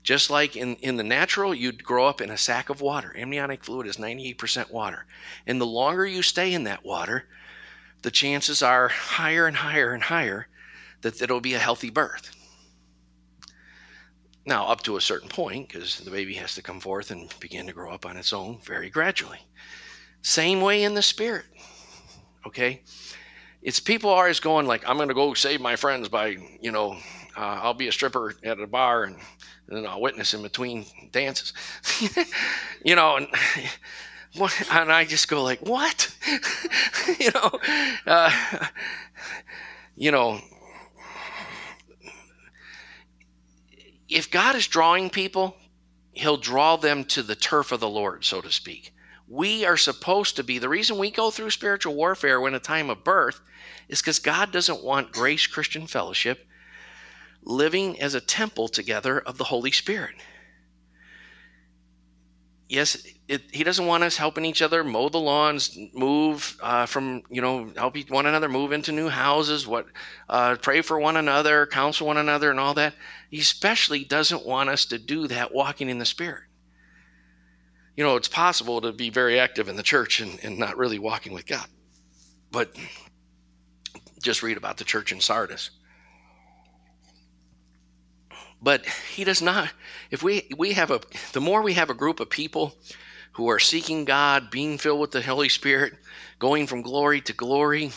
Just 0.03 0.29
like 0.29 0.55
in, 0.55 0.75
in 0.77 0.95
the 0.95 1.03
natural, 1.03 1.53
you'd 1.53 1.83
grow 1.83 2.07
up 2.07 2.21
in 2.21 2.29
a 2.29 2.37
sack 2.37 2.69
of 2.69 2.81
water. 2.81 3.13
Amniotic 3.17 3.63
fluid 3.63 3.87
is 3.87 3.97
98% 3.97 4.71
water. 4.71 5.05
And 5.45 5.59
the 5.59 5.65
longer 5.65 6.05
you 6.05 6.21
stay 6.21 6.53
in 6.53 6.63
that 6.63 6.85
water, 6.85 7.25
the 8.01 8.11
chances 8.11 8.63
are 8.63 8.87
higher 8.87 9.45
and 9.45 9.57
higher 9.57 9.93
and 9.93 10.03
higher 10.03 10.47
that 11.01 11.21
it'll 11.21 11.41
be 11.41 11.53
a 11.53 11.59
healthy 11.59 11.89
birth. 11.89 12.35
Now, 14.45 14.65
up 14.67 14.81
to 14.83 14.97
a 14.97 15.01
certain 15.01 15.29
point, 15.29 15.67
because 15.67 15.99
the 15.99 16.11
baby 16.11 16.33
has 16.35 16.55
to 16.55 16.61
come 16.61 16.79
forth 16.79 17.11
and 17.11 17.33
begin 17.39 17.67
to 17.67 17.73
grow 17.73 17.91
up 17.91 18.05
on 18.05 18.17
its 18.17 18.33
own 18.33 18.59
very 18.63 18.89
gradually. 18.89 19.39
Same 20.21 20.61
way 20.61 20.83
in 20.83 20.95
the 20.95 21.01
spirit. 21.01 21.45
Okay? 22.47 22.81
It's 23.61 23.79
people 23.79 24.09
always 24.09 24.39
going 24.39 24.65
like, 24.65 24.87
I'm 24.87 24.95
going 24.95 25.09
to 25.09 25.13
go 25.13 25.33
save 25.33 25.61
my 25.61 25.75
friends 25.75 26.07
by, 26.07 26.37
you 26.61 26.71
know, 26.71 26.97
uh, 27.37 27.59
I'll 27.61 27.73
be 27.73 27.87
a 27.87 27.91
stripper 27.91 28.35
at 28.43 28.59
a 28.59 28.67
bar 28.67 29.03
and 29.03 29.17
and 29.69 29.77
then 29.77 29.85
I'll 29.85 30.01
witness 30.01 30.33
in 30.33 30.41
between 30.41 30.85
dances. 31.11 31.53
you 32.83 32.95
know, 32.95 33.17
and, 33.17 33.27
and 34.71 34.91
I 34.91 35.05
just 35.05 35.27
go 35.27 35.43
like, 35.43 35.59
what? 35.61 36.13
you 37.19 37.29
know, 37.31 37.51
uh, 38.07 38.31
you 39.95 40.11
know, 40.11 40.39
if 44.07 44.31
God 44.31 44.55
is 44.55 44.67
drawing 44.67 45.09
people, 45.09 45.55
He'll 46.13 46.37
draw 46.37 46.75
them 46.75 47.05
to 47.05 47.23
the 47.23 47.35
turf 47.35 47.71
of 47.71 47.79
the 47.79 47.87
Lord, 47.87 48.25
so 48.25 48.41
to 48.41 48.51
speak. 48.51 48.93
We 49.27 49.63
are 49.63 49.77
supposed 49.77 50.35
to 50.37 50.43
be, 50.43 50.57
the 50.57 50.67
reason 50.67 50.97
we 50.97 51.11
go 51.11 51.29
through 51.29 51.51
spiritual 51.51 51.93
warfare 51.93 52.41
when 52.41 52.55
a 52.55 52.59
time 52.59 52.89
of 52.89 53.03
birth 53.03 53.39
is 53.87 54.01
because 54.01 54.17
God 54.17 54.51
doesn't 54.51 54.83
want 54.83 55.11
Grace 55.11 55.45
Christian 55.45 55.85
Fellowship 55.85 56.48
living 57.43 57.99
as 58.01 58.13
a 58.13 58.21
temple 58.21 58.67
together 58.67 59.19
of 59.19 59.37
the 59.37 59.45
Holy 59.45 59.71
Spirit. 59.71 60.15
yes, 62.69 63.03
it, 63.27 63.41
he 63.51 63.63
doesn't 63.63 63.85
want 63.85 64.03
us 64.03 64.15
helping 64.15 64.45
each 64.45 64.61
other 64.61 64.83
mow 64.83 65.09
the 65.09 65.17
lawns, 65.17 65.77
move 65.93 66.57
uh, 66.61 66.85
from 66.85 67.23
you 67.29 67.41
know 67.41 67.71
help 67.75 67.97
one 68.09 68.25
another 68.27 68.47
move 68.47 68.71
into 68.71 68.91
new 68.91 69.09
houses, 69.09 69.67
what 69.67 69.87
uh, 70.29 70.55
pray 70.61 70.81
for 70.81 70.99
one 70.99 71.17
another, 71.17 71.65
counsel 71.65 72.07
one 72.07 72.17
another, 72.17 72.51
and 72.51 72.59
all 72.59 72.75
that. 72.75 72.93
He 73.29 73.39
especially 73.39 74.03
doesn't 74.03 74.45
want 74.45 74.69
us 74.69 74.85
to 74.85 74.97
do 74.97 75.27
that 75.27 75.53
walking 75.53 75.89
in 75.89 75.97
the 75.97 76.05
Spirit. 76.05 76.43
You 77.97 78.03
know, 78.05 78.15
it's 78.15 78.29
possible 78.29 78.79
to 78.81 78.93
be 78.93 79.09
very 79.09 79.39
active 79.39 79.67
in 79.67 79.75
the 79.75 79.83
church 79.83 80.21
and, 80.21 80.39
and 80.43 80.57
not 80.57 80.77
really 80.77 80.99
walking 80.99 81.33
with 81.33 81.45
God, 81.45 81.67
but 82.49 82.73
just 84.23 84.41
read 84.41 84.57
about 84.57 84.77
the 84.77 84.85
church 84.85 85.11
in 85.11 85.19
Sardis. 85.19 85.71
But 88.61 88.85
he 88.85 89.23
does 89.23 89.41
not. 89.41 89.71
If 90.11 90.21
we 90.21 90.49
we 90.57 90.73
have 90.73 90.91
a 90.91 91.01
the 91.33 91.41
more 91.41 91.61
we 91.61 91.73
have 91.73 91.89
a 91.89 91.93
group 91.93 92.19
of 92.19 92.29
people 92.29 92.75
who 93.33 93.47
are 93.47 93.59
seeking 93.59 94.05
God, 94.05 94.51
being 94.51 94.77
filled 94.77 94.99
with 94.99 95.11
the 95.11 95.21
Holy 95.21 95.49
Spirit, 95.49 95.93
going 96.39 96.67
from 96.67 96.81
glory 96.81 97.21
to 97.21 97.33
glory, 97.33 97.91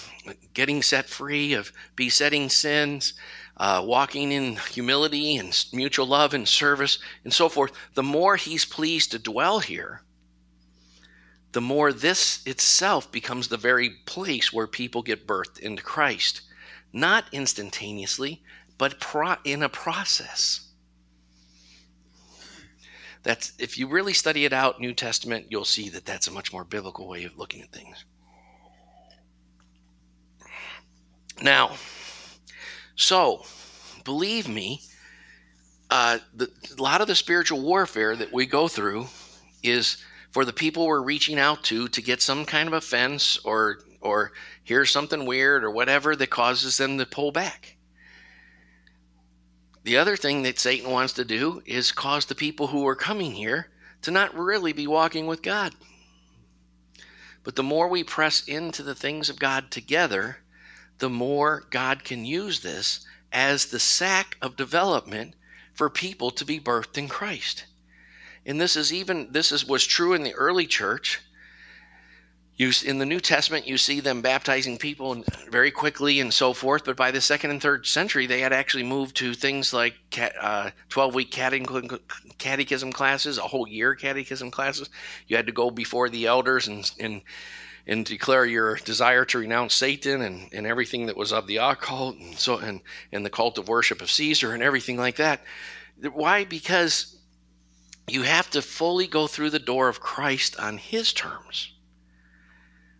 getting 0.54 0.82
set 0.82 1.08
free 1.08 1.54
of 1.54 1.72
besetting 1.96 2.48
sins, 2.48 3.14
uh, 3.56 3.82
walking 3.84 4.30
in 4.30 4.56
humility 4.56 5.36
and 5.36 5.66
mutual 5.72 6.06
love 6.06 6.34
and 6.34 6.46
service 6.46 6.98
and 7.24 7.32
so 7.32 7.48
forth, 7.48 7.72
the 7.94 8.02
more 8.02 8.36
He's 8.36 8.64
pleased 8.64 9.10
to 9.12 9.18
dwell 9.18 9.58
here, 9.58 10.02
the 11.52 11.60
more 11.60 11.92
this 11.92 12.42
itself 12.46 13.10
becomes 13.10 13.48
the 13.48 13.56
very 13.56 13.90
place 14.06 14.52
where 14.52 14.66
people 14.66 15.02
get 15.02 15.26
birthed 15.26 15.58
into 15.58 15.82
Christ. 15.82 16.42
Not 16.92 17.24
instantaneously, 17.32 18.42
but 18.82 18.98
pro- 18.98 19.36
in 19.44 19.62
a 19.62 19.68
process. 19.68 20.72
That's 23.22 23.52
if 23.60 23.78
you 23.78 23.86
really 23.86 24.12
study 24.12 24.44
it 24.44 24.52
out, 24.52 24.80
New 24.80 24.92
Testament, 24.92 25.46
you'll 25.50 25.64
see 25.64 25.88
that 25.90 26.04
that's 26.04 26.26
a 26.26 26.32
much 26.32 26.52
more 26.52 26.64
biblical 26.64 27.06
way 27.06 27.22
of 27.22 27.38
looking 27.38 27.62
at 27.62 27.70
things. 27.70 28.04
Now, 31.40 31.76
so 32.96 33.44
believe 34.02 34.48
me, 34.48 34.80
uh, 35.88 36.18
the, 36.34 36.50
a 36.76 36.82
lot 36.82 37.00
of 37.00 37.06
the 37.06 37.14
spiritual 37.14 37.62
warfare 37.62 38.16
that 38.16 38.32
we 38.32 38.46
go 38.46 38.66
through 38.66 39.06
is 39.62 39.98
for 40.32 40.44
the 40.44 40.52
people 40.52 40.88
we're 40.88 41.04
reaching 41.04 41.38
out 41.38 41.62
to 41.66 41.86
to 41.86 42.02
get 42.02 42.20
some 42.20 42.44
kind 42.44 42.66
of 42.66 42.74
offense 42.74 43.38
or 43.44 43.78
or 44.00 44.32
hear 44.64 44.84
something 44.84 45.24
weird 45.24 45.62
or 45.62 45.70
whatever 45.70 46.16
that 46.16 46.30
causes 46.30 46.78
them 46.78 46.98
to 46.98 47.06
pull 47.06 47.30
back. 47.30 47.71
The 49.84 49.96
other 49.96 50.16
thing 50.16 50.42
that 50.42 50.60
Satan 50.60 50.90
wants 50.90 51.12
to 51.14 51.24
do 51.24 51.62
is 51.66 51.92
cause 51.92 52.26
the 52.26 52.34
people 52.34 52.68
who 52.68 52.86
are 52.86 52.94
coming 52.94 53.32
here 53.32 53.68
to 54.02 54.10
not 54.10 54.34
really 54.34 54.72
be 54.72 54.86
walking 54.86 55.26
with 55.26 55.42
God. 55.42 55.74
But 57.44 57.56
the 57.56 57.62
more 57.62 57.88
we 57.88 58.04
press 58.04 58.44
into 58.46 58.82
the 58.82 58.94
things 58.94 59.28
of 59.28 59.38
God 59.38 59.70
together, 59.70 60.38
the 60.98 61.10
more 61.10 61.64
God 61.70 62.04
can 62.04 62.24
use 62.24 62.60
this 62.60 63.04
as 63.32 63.66
the 63.66 63.80
sack 63.80 64.36
of 64.40 64.56
development 64.56 65.34
for 65.74 65.90
people 65.90 66.30
to 66.30 66.44
be 66.44 66.60
birthed 66.60 66.96
in 66.96 67.08
Christ. 67.08 67.64
And 68.46 68.60
this 68.60 68.76
is 68.76 68.92
even 68.92 69.32
this 69.32 69.50
is 69.50 69.66
was 69.66 69.84
true 69.84 70.12
in 70.12 70.22
the 70.22 70.34
early 70.34 70.66
church 70.66 71.20
you, 72.56 72.70
in 72.84 72.98
the 72.98 73.06
New 73.06 73.20
Testament, 73.20 73.66
you 73.66 73.78
see 73.78 74.00
them 74.00 74.20
baptizing 74.20 74.76
people 74.76 75.24
very 75.50 75.70
quickly 75.70 76.20
and 76.20 76.32
so 76.32 76.52
forth. 76.52 76.84
But 76.84 76.96
by 76.96 77.10
the 77.10 77.20
second 77.20 77.50
and 77.50 77.62
third 77.62 77.86
century, 77.86 78.26
they 78.26 78.40
had 78.40 78.52
actually 78.52 78.82
moved 78.82 79.16
to 79.16 79.32
things 79.32 79.72
like 79.72 79.94
uh, 80.40 80.70
12 80.90 81.14
week 81.14 81.30
catechism 81.30 82.92
classes, 82.92 83.38
a 83.38 83.42
whole 83.42 83.66
year 83.66 83.94
catechism 83.94 84.50
classes. 84.50 84.90
You 85.26 85.36
had 85.36 85.46
to 85.46 85.52
go 85.52 85.70
before 85.70 86.10
the 86.10 86.26
elders 86.26 86.68
and, 86.68 86.90
and, 87.00 87.22
and 87.86 88.04
declare 88.04 88.44
your 88.44 88.76
desire 88.76 89.24
to 89.26 89.38
renounce 89.38 89.74
Satan 89.74 90.20
and, 90.20 90.48
and 90.52 90.66
everything 90.66 91.06
that 91.06 91.16
was 91.16 91.32
of 91.32 91.46
the 91.46 91.56
occult 91.56 92.18
and, 92.18 92.38
so, 92.38 92.58
and, 92.58 92.82
and 93.12 93.24
the 93.24 93.30
cult 93.30 93.56
of 93.56 93.68
worship 93.68 94.02
of 94.02 94.10
Caesar 94.10 94.52
and 94.52 94.62
everything 94.62 94.98
like 94.98 95.16
that. 95.16 95.40
Why? 96.12 96.44
Because 96.44 97.16
you 98.08 98.22
have 98.22 98.50
to 98.50 98.60
fully 98.60 99.06
go 99.06 99.26
through 99.26 99.50
the 99.50 99.58
door 99.58 99.88
of 99.88 100.00
Christ 100.00 100.60
on 100.60 100.76
his 100.76 101.14
terms. 101.14 101.72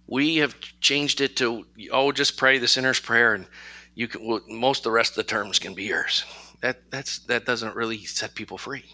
We 0.06 0.36
have 0.36 0.56
changed 0.80 1.20
it 1.20 1.36
to 1.36 1.64
oh, 1.90 2.12
just 2.12 2.36
pray 2.36 2.58
the 2.58 2.68
sinner's 2.68 3.00
prayer, 3.00 3.34
and 3.34 3.46
you 3.94 4.08
can. 4.08 4.26
Well, 4.26 4.40
most 4.48 4.80
of 4.80 4.84
the 4.84 4.90
rest 4.90 5.12
of 5.12 5.16
the 5.16 5.24
terms 5.24 5.58
can 5.58 5.74
be 5.74 5.84
yours. 5.84 6.24
That 6.60 6.90
that's 6.90 7.20
that 7.20 7.44
doesn't 7.44 7.74
really 7.74 8.04
set 8.04 8.34
people 8.34 8.58
free. 8.58 8.84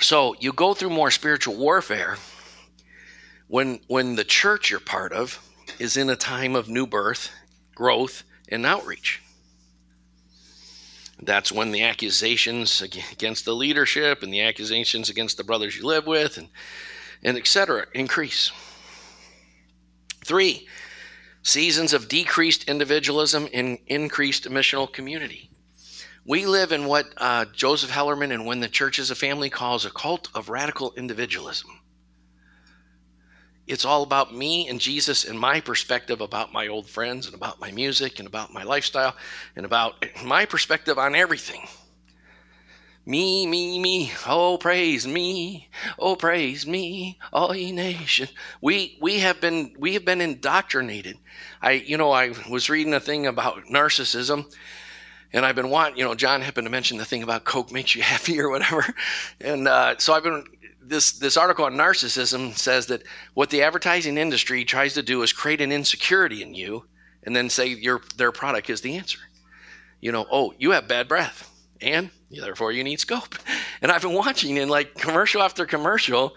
So 0.00 0.36
you 0.38 0.52
go 0.52 0.74
through 0.74 0.90
more 0.90 1.10
spiritual 1.10 1.56
warfare 1.56 2.16
when 3.48 3.80
when 3.88 4.16
the 4.16 4.24
church 4.24 4.70
you're 4.70 4.80
part 4.80 5.12
of 5.12 5.38
is 5.78 5.96
in 5.96 6.10
a 6.10 6.16
time 6.16 6.56
of 6.56 6.68
new 6.68 6.86
birth, 6.86 7.30
growth, 7.74 8.22
and 8.48 8.64
outreach. 8.64 9.22
That's 11.20 11.50
when 11.50 11.72
the 11.72 11.82
accusations 11.82 12.80
against 12.80 13.44
the 13.44 13.54
leadership 13.54 14.22
and 14.22 14.32
the 14.32 14.42
accusations 14.42 15.10
against 15.10 15.36
the 15.36 15.44
brothers 15.44 15.76
you 15.76 15.84
live 15.84 16.06
with 16.06 16.38
and 16.38 16.48
and 17.22 17.36
etc. 17.36 17.86
increase. 17.94 18.50
Three, 20.24 20.68
seasons 21.42 21.92
of 21.92 22.08
decreased 22.08 22.64
individualism 22.68 23.48
and 23.52 23.78
increased 23.86 24.48
missional 24.50 24.92
community. 24.92 25.50
We 26.24 26.44
live 26.44 26.72
in 26.72 26.84
what 26.84 27.06
uh, 27.16 27.46
Joseph 27.46 27.90
Hellerman 27.90 28.32
and 28.34 28.44
When 28.44 28.60
the 28.60 28.68
Church 28.68 28.98
is 28.98 29.10
a 29.10 29.14
Family 29.14 29.48
calls 29.48 29.86
a 29.86 29.90
cult 29.90 30.28
of 30.34 30.50
radical 30.50 30.92
individualism. 30.94 31.70
It's 33.66 33.84
all 33.84 34.02
about 34.02 34.34
me 34.34 34.68
and 34.68 34.80
Jesus 34.80 35.24
and 35.24 35.38
my 35.38 35.60
perspective 35.60 36.20
about 36.20 36.52
my 36.52 36.68
old 36.68 36.86
friends 36.86 37.26
and 37.26 37.34
about 37.34 37.60
my 37.60 37.70
music 37.70 38.18
and 38.18 38.26
about 38.26 38.52
my 38.52 38.62
lifestyle 38.62 39.14
and 39.56 39.64
about 39.66 40.04
my 40.24 40.46
perspective 40.46 40.98
on 40.98 41.14
everything. 41.14 41.66
Me, 43.08 43.46
me, 43.46 43.78
me, 43.78 44.12
oh 44.26 44.58
praise 44.58 45.06
me, 45.06 45.70
oh 45.98 46.14
praise 46.14 46.66
me, 46.66 47.18
all 47.32 47.56
ye 47.56 47.72
nation. 47.72 48.28
We 48.60 48.98
we 49.00 49.20
have 49.20 49.40
been 49.40 49.74
we 49.78 49.94
have 49.94 50.04
been 50.04 50.20
indoctrinated. 50.20 51.16
I 51.62 51.70
you 51.70 51.96
know 51.96 52.10
I 52.10 52.34
was 52.50 52.68
reading 52.68 52.92
a 52.92 53.00
thing 53.00 53.26
about 53.26 53.64
narcissism, 53.64 54.54
and 55.32 55.46
I've 55.46 55.56
been 55.56 55.70
wanting 55.70 55.96
you 55.96 56.04
know 56.04 56.14
John 56.14 56.42
happened 56.42 56.66
to 56.66 56.70
mention 56.70 56.98
the 56.98 57.06
thing 57.06 57.22
about 57.22 57.44
Coke 57.44 57.72
makes 57.72 57.94
you 57.94 58.02
happy 58.14 58.38
or 58.38 58.50
whatever, 58.50 58.84
and 59.40 59.66
uh, 59.66 59.94
so 59.96 60.12
I've 60.12 60.24
been 60.24 60.44
this 60.82 61.12
this 61.12 61.38
article 61.38 61.64
on 61.64 61.76
narcissism 61.76 62.58
says 62.58 62.88
that 62.88 63.04
what 63.32 63.48
the 63.48 63.62
advertising 63.62 64.18
industry 64.18 64.66
tries 64.66 64.92
to 64.92 65.02
do 65.02 65.22
is 65.22 65.32
create 65.32 65.62
an 65.62 65.72
insecurity 65.72 66.42
in 66.42 66.52
you, 66.52 66.84
and 67.22 67.34
then 67.34 67.48
say 67.48 67.68
your 67.68 68.02
their 68.18 68.32
product 68.32 68.68
is 68.68 68.82
the 68.82 68.98
answer. 68.98 69.20
You 69.98 70.12
know, 70.12 70.26
oh 70.30 70.52
you 70.58 70.72
have 70.72 70.88
bad 70.88 71.08
breath 71.08 71.54
and 71.80 72.10
therefore 72.30 72.72
you 72.72 72.84
need 72.84 73.00
scope. 73.00 73.34
And 73.80 73.92
I've 73.92 74.02
been 74.02 74.12
watching 74.12 74.56
in 74.56 74.68
like 74.68 74.96
commercial 74.96 75.40
after 75.40 75.64
commercial, 75.64 76.34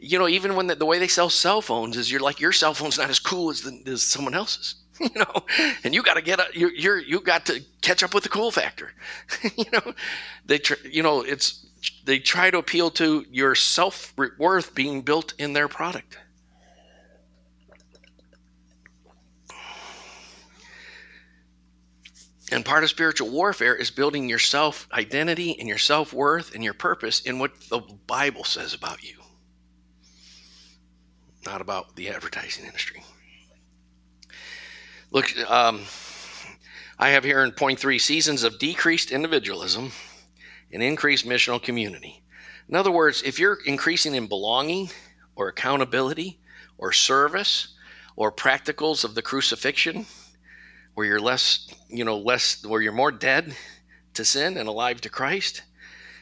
you 0.00 0.18
know, 0.18 0.26
even 0.26 0.56
when 0.56 0.66
the, 0.66 0.74
the 0.74 0.84
way 0.84 0.98
they 0.98 1.06
sell 1.06 1.30
cell 1.30 1.62
phones 1.62 1.96
is 1.96 2.10
you're 2.10 2.20
like 2.20 2.40
your 2.40 2.50
cell 2.50 2.74
phone's 2.74 2.98
not 2.98 3.10
as 3.10 3.20
cool 3.20 3.48
as, 3.48 3.62
the, 3.62 3.80
as 3.86 4.02
someone 4.02 4.34
else's, 4.34 4.74
you 5.00 5.10
know, 5.14 5.44
and 5.84 5.94
you 5.94 6.02
got 6.02 6.14
to 6.14 6.22
get 6.22 6.40
a, 6.40 6.46
you're, 6.52 6.72
you're 6.72 6.98
you 6.98 7.20
got 7.20 7.46
to 7.46 7.60
catch 7.80 8.02
up 8.02 8.12
with 8.12 8.24
the 8.24 8.28
cool 8.28 8.50
factor, 8.50 8.92
you 9.56 9.66
know. 9.72 9.94
They 10.46 10.58
tr- 10.58 10.84
you 10.84 11.04
know 11.04 11.20
it's 11.22 11.64
they 12.04 12.18
try 12.18 12.50
to 12.50 12.58
appeal 12.58 12.90
to 12.92 13.24
your 13.30 13.54
self 13.54 14.12
worth 14.16 14.74
being 14.74 15.02
built 15.02 15.32
in 15.38 15.52
their 15.52 15.68
product. 15.68 16.18
And 22.52 22.64
part 22.64 22.82
of 22.82 22.90
spiritual 22.90 23.30
warfare 23.30 23.76
is 23.76 23.90
building 23.90 24.28
your 24.28 24.40
self 24.40 24.88
identity 24.92 25.56
and 25.58 25.68
your 25.68 25.78
self 25.78 26.12
worth 26.12 26.54
and 26.54 26.64
your 26.64 26.74
purpose 26.74 27.20
in 27.20 27.38
what 27.38 27.52
the 27.68 27.80
Bible 28.06 28.44
says 28.44 28.74
about 28.74 29.04
you, 29.04 29.18
not 31.46 31.60
about 31.60 31.94
the 31.94 32.08
advertising 32.08 32.64
industry. 32.64 33.02
Look, 35.12 35.36
um, 35.48 35.82
I 36.98 37.10
have 37.10 37.24
here 37.24 37.42
in 37.42 37.52
point 37.52 37.78
three 37.78 37.98
seasons 37.98 38.42
of 38.42 38.58
decreased 38.58 39.10
individualism 39.10 39.92
and 40.72 40.82
increased 40.82 41.26
missional 41.26 41.62
community. 41.62 42.22
In 42.68 42.76
other 42.76 42.90
words, 42.90 43.22
if 43.22 43.38
you're 43.38 43.58
increasing 43.64 44.14
in 44.14 44.26
belonging 44.26 44.90
or 45.34 45.48
accountability 45.48 46.38
or 46.78 46.92
service 46.92 47.74
or 48.16 48.30
practicals 48.30 49.04
of 49.04 49.14
the 49.14 49.22
crucifixion, 49.22 50.06
where 51.00 51.06
you're 51.06 51.18
less, 51.18 51.66
you 51.88 52.04
know, 52.04 52.18
less, 52.18 52.62
where 52.66 52.82
you're 52.82 52.92
more 52.92 53.10
dead 53.10 53.56
to 54.12 54.22
sin 54.22 54.58
and 54.58 54.68
alive 54.68 55.00
to 55.00 55.08
Christ, 55.08 55.62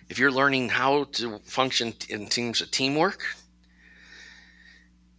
if 0.08 0.20
you're 0.20 0.30
learning 0.30 0.68
how 0.68 1.02
to 1.14 1.40
function 1.40 1.92
in 2.08 2.28
teams 2.28 2.60
of 2.60 2.70
teamwork, 2.70 3.24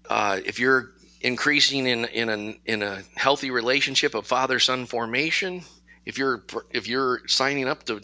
uh, 0.09 0.39
if 0.45 0.59
you're 0.59 0.91
increasing 1.19 1.87
in 1.87 2.05
in 2.05 2.29
a 2.29 2.71
in 2.71 2.81
a 2.81 3.01
healthy 3.17 3.51
relationship 3.51 4.15
of 4.15 4.25
father 4.25 4.59
son 4.59 4.85
formation, 4.85 5.61
if 6.05 6.17
you're 6.17 6.41
if 6.71 6.87
you're 6.87 7.27
signing 7.27 7.67
up 7.67 7.83
to, 7.87 7.99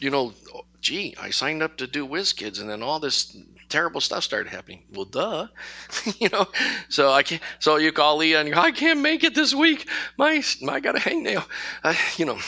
you 0.00 0.10
know, 0.10 0.32
gee, 0.80 1.14
I 1.22 1.30
signed 1.30 1.62
up 1.62 1.76
to 1.76 1.86
do 1.86 2.04
Whiz 2.04 2.32
Kids, 2.32 2.58
and 2.58 2.68
then 2.68 2.82
all 2.82 2.98
this 2.98 3.36
terrible 3.70 4.00
stuff 4.00 4.24
started 4.24 4.50
happening. 4.50 4.82
Well, 4.92 5.06
duh, 5.06 5.46
you 6.18 6.28
know. 6.28 6.46
So 6.88 7.12
I 7.12 7.22
can't. 7.22 7.42
So 7.58 7.76
you 7.76 7.92
call 7.92 8.16
Leah 8.18 8.40
and 8.40 8.48
you 8.48 8.54
go, 8.54 8.60
I 8.60 8.72
can't 8.72 9.00
make 9.00 9.24
it 9.24 9.34
this 9.34 9.54
week. 9.54 9.88
My, 10.18 10.42
I 10.68 10.80
got 10.80 10.96
a 10.96 11.00
hangnail, 11.00 11.46
uh, 11.82 11.94
you 12.16 12.26
know, 12.26 12.38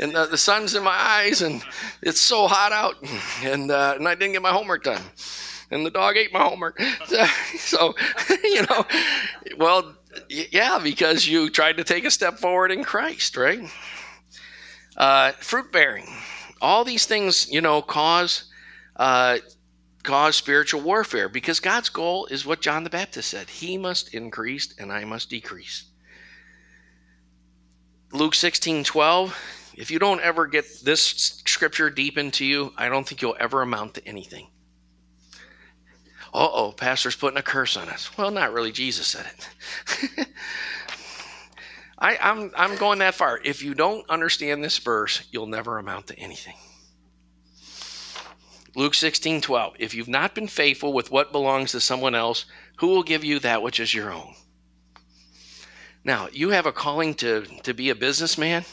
and 0.00 0.14
uh, 0.14 0.26
the 0.26 0.38
sun's 0.38 0.74
in 0.74 0.82
my 0.82 0.90
eyes, 0.90 1.42
and 1.42 1.62
it's 2.02 2.20
so 2.20 2.46
hot 2.46 2.72
out, 2.72 2.96
and 3.42 3.70
uh, 3.70 3.94
and 3.96 4.06
I 4.06 4.14
didn't 4.14 4.32
get 4.32 4.42
my 4.42 4.52
homework 4.52 4.84
done, 4.84 5.02
and 5.70 5.84
the 5.84 5.90
dog 5.90 6.16
ate 6.16 6.32
my 6.32 6.42
homework. 6.42 6.80
so, 7.58 7.94
you 8.44 8.62
know, 8.62 8.84
well, 9.56 9.96
yeah, 10.28 10.78
because 10.82 11.26
you 11.26 11.50
tried 11.50 11.78
to 11.78 11.84
take 11.84 12.04
a 12.04 12.10
step 12.10 12.38
forward 12.38 12.70
in 12.70 12.84
Christ, 12.84 13.36
right? 13.36 13.60
Uh, 14.96 15.32
fruit 15.32 15.72
bearing, 15.72 16.06
all 16.60 16.84
these 16.84 17.06
things, 17.06 17.50
you 17.50 17.60
know, 17.60 17.80
cause 17.80 18.44
uh, 18.96 19.38
cause 20.02 20.36
spiritual 20.36 20.80
warfare 20.80 21.28
because 21.28 21.60
God's 21.60 21.88
goal 21.88 22.26
is 22.26 22.44
what 22.44 22.60
John 22.60 22.84
the 22.84 22.90
Baptist 22.90 23.30
said 23.30 23.48
He 23.48 23.78
must 23.78 24.14
increase 24.14 24.74
and 24.78 24.92
I 24.92 25.04
must 25.04 25.30
decrease. 25.30 25.84
Luke 28.12 28.34
16 28.34 28.84
12, 28.84 29.38
if 29.76 29.90
you 29.90 29.98
don't 29.98 30.20
ever 30.20 30.46
get 30.46 30.66
this 30.84 31.02
scripture 31.46 31.88
deep 31.88 32.18
into 32.18 32.44
you, 32.44 32.72
I 32.76 32.88
don't 32.88 33.06
think 33.08 33.22
you'll 33.22 33.36
ever 33.40 33.62
amount 33.62 33.94
to 33.94 34.06
anything. 34.06 34.48
Uh 36.34 36.48
oh, 36.50 36.72
pastor's 36.72 37.16
putting 37.16 37.38
a 37.38 37.42
curse 37.42 37.76
on 37.76 37.88
us. 37.88 38.16
Well, 38.16 38.30
not 38.30 38.52
really. 38.52 38.72
Jesus 38.72 39.06
said 39.06 39.26
it. 39.26 40.28
I, 41.98 42.18
I'm, 42.20 42.50
I'm 42.56 42.76
going 42.76 42.98
that 42.98 43.14
far. 43.14 43.38
If 43.44 43.62
you 43.62 43.74
don't 43.74 44.08
understand 44.10 44.64
this 44.64 44.78
verse, 44.78 45.22
you'll 45.30 45.46
never 45.46 45.78
amount 45.78 46.08
to 46.08 46.18
anything. 46.18 46.54
Luke 48.74 48.94
16, 48.94 49.42
12. 49.42 49.74
If 49.78 49.94
you've 49.94 50.08
not 50.08 50.34
been 50.34 50.48
faithful 50.48 50.92
with 50.92 51.10
what 51.10 51.30
belongs 51.30 51.72
to 51.72 51.80
someone 51.80 52.14
else, 52.14 52.46
who 52.76 52.86
will 52.86 53.02
give 53.02 53.22
you 53.22 53.38
that 53.40 53.62
which 53.62 53.78
is 53.78 53.92
your 53.92 54.10
own? 54.10 54.34
Now, 56.04 56.28
you 56.32 56.50
have 56.50 56.66
a 56.66 56.72
calling 56.72 57.14
to, 57.16 57.42
to 57.64 57.74
be 57.74 57.90
a 57.90 57.94
businessman. 57.94 58.64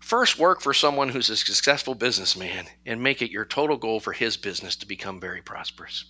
First, 0.00 0.38
work 0.38 0.60
for 0.60 0.74
someone 0.74 1.08
who's 1.08 1.30
a 1.30 1.36
successful 1.36 1.94
businessman 1.94 2.66
and 2.84 3.02
make 3.02 3.22
it 3.22 3.30
your 3.30 3.46
total 3.46 3.78
goal 3.78 4.00
for 4.00 4.12
his 4.12 4.36
business 4.36 4.76
to 4.76 4.86
become 4.86 5.18
very 5.18 5.40
prosperous. 5.40 6.04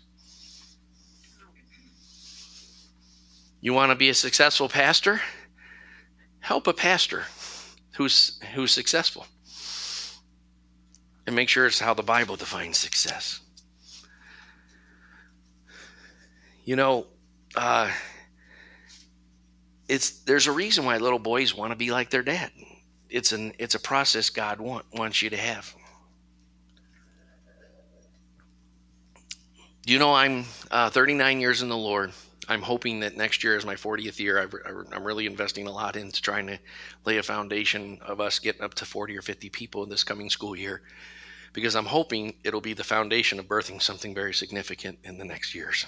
You 3.60 3.72
want 3.72 3.90
to 3.92 3.96
be 3.96 4.08
a 4.08 4.14
successful 4.14 4.68
pastor? 4.68 5.20
Help 6.40 6.66
a 6.66 6.72
pastor 6.72 7.22
who's, 7.92 8.40
who's 8.54 8.72
successful 8.72 9.26
and 11.26 11.36
make 11.36 11.48
sure 11.48 11.66
it's 11.66 11.78
how 11.78 11.94
the 11.94 12.02
Bible 12.02 12.36
defines 12.36 12.78
success. 12.78 13.40
You 16.64 16.76
know, 16.76 17.06
uh, 17.56 17.90
it's 19.88 20.20
there's 20.20 20.46
a 20.46 20.52
reason 20.52 20.84
why 20.84 20.96
little 20.96 21.18
boys 21.18 21.54
want 21.54 21.72
to 21.72 21.76
be 21.76 21.90
like 21.90 22.10
their 22.10 22.22
dad. 22.22 22.50
It's 23.10 23.32
an 23.32 23.52
it's 23.58 23.74
a 23.74 23.80
process 23.80 24.30
God 24.30 24.60
want, 24.60 24.86
wants 24.94 25.22
you 25.22 25.30
to 25.30 25.36
have. 25.36 25.74
You 29.84 29.98
know, 29.98 30.14
I'm 30.14 30.44
uh, 30.70 30.90
39 30.90 31.40
years 31.40 31.62
in 31.62 31.68
the 31.68 31.76
Lord. 31.76 32.12
I'm 32.52 32.62
hoping 32.62 33.00
that 33.00 33.16
next 33.16 33.42
year 33.42 33.56
is 33.56 33.64
my 33.64 33.76
40th 33.76 34.18
year. 34.18 34.38
i 34.38 34.96
am 34.96 35.04
really 35.04 35.24
investing 35.24 35.66
a 35.66 35.72
lot 35.72 35.96
into 35.96 36.20
trying 36.20 36.46
to 36.48 36.58
lay 37.06 37.16
a 37.16 37.22
foundation 37.22 37.98
of 38.02 38.20
us 38.20 38.38
getting 38.38 38.62
up 38.62 38.74
to 38.74 38.84
40 38.84 39.16
or 39.16 39.22
50 39.22 39.48
people 39.48 39.82
in 39.82 39.88
this 39.88 40.04
coming 40.04 40.28
school 40.28 40.54
year 40.54 40.82
because 41.54 41.74
I'm 41.74 41.86
hoping 41.86 42.34
it'll 42.44 42.60
be 42.60 42.74
the 42.74 42.84
foundation 42.84 43.38
of 43.38 43.46
birthing 43.46 43.80
something 43.80 44.14
very 44.14 44.34
significant 44.34 44.98
in 45.04 45.16
the 45.16 45.24
next 45.24 45.54
years. 45.54 45.86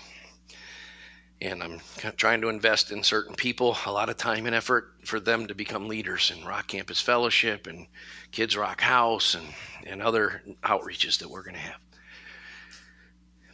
And 1.43 1.63
I'm 1.63 1.81
trying 2.17 2.41
to 2.41 2.49
invest 2.49 2.91
in 2.91 3.03
certain 3.03 3.35
people 3.35 3.77
a 3.85 3.93
lot 3.93 4.09
of 4.09 4.17
time 4.17 4.47
and 4.47 4.55
effort 4.55 4.95
for 5.05 5.21
them 5.21 5.47
to 5.49 5.55
become 5.55 5.87
leaders 5.87 6.33
in 6.35 6.47
Rock 6.47 6.69
Campus 6.69 7.01
Fellowship 7.03 7.67
and 7.67 7.87
Kids 8.33 8.57
Rock 8.57 8.81
House 8.81 9.35
and, 9.35 9.47
and 9.87 10.01
other 10.01 10.43
outreaches 10.63 11.19
that 11.19 11.29
we're 11.29 11.43
going 11.43 11.57
to 11.57 11.61
have. 11.61 11.81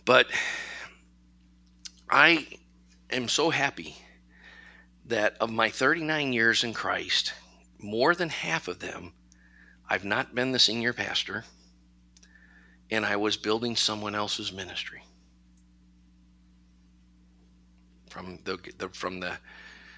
But 0.05 0.29
I 2.09 2.47
am 3.13 3.29
so 3.29 3.51
happy 3.51 3.97
that 5.07 5.37
of 5.41 5.51
my 5.51 5.69
39 5.69 6.33
years 6.33 6.65
in 6.65 6.73
Christ, 6.73 7.33
more 7.79 8.15
than 8.15 8.29
half 8.29 8.69
of 8.69 8.79
them, 8.79 9.13
I've 9.89 10.05
not 10.05 10.35
been 10.35 10.53
the 10.53 10.59
senior 10.59 10.93
pastor 10.93 11.45
and 12.91 13.07
I 13.07 13.17
was 13.17 13.37
building 13.37 13.77
someone 13.77 14.15
else's 14.15 14.53
ministry. 14.53 15.03
From 18.09 18.39
the, 18.45 18.59
the 18.79 18.89
from 18.89 19.21
the 19.21 19.39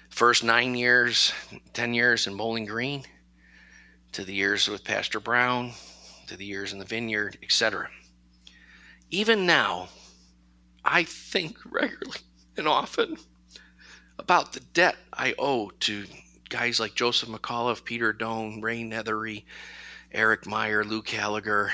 first 0.09 0.43
nine 0.43 0.75
years, 0.75 1.33
ten 1.73 1.93
years 1.93 2.27
in 2.27 2.37
Bowling 2.37 2.65
Green, 2.65 3.03
to 4.11 4.23
the 4.23 4.33
years 4.33 4.67
with 4.67 4.83
Pastor 4.83 5.19
Brown, 5.19 5.71
to 6.27 6.37
the 6.37 6.45
years 6.45 6.73
in 6.73 6.79
the 6.79 6.85
vineyard, 6.85 7.37
etc. 7.41 7.89
Even 9.09 9.47
now, 9.47 9.89
I 10.85 11.03
think 11.03 11.57
regularly 11.65 12.19
and 12.57 12.67
often 12.67 13.17
about 14.19 14.53
the 14.53 14.59
debt 14.59 14.95
I 15.11 15.35
owe 15.37 15.71
to 15.81 16.05
guys 16.49 16.79
like 16.79 16.93
Joseph 16.93 17.29
McAuliffe, 17.29 17.83
Peter 17.83 18.13
Doan, 18.13 18.61
Ray 18.61 18.83
Nethery, 18.83 19.43
Eric 20.11 20.45
Meyer, 20.45 20.83
Luke 20.83 21.07
Gallagher, 21.07 21.71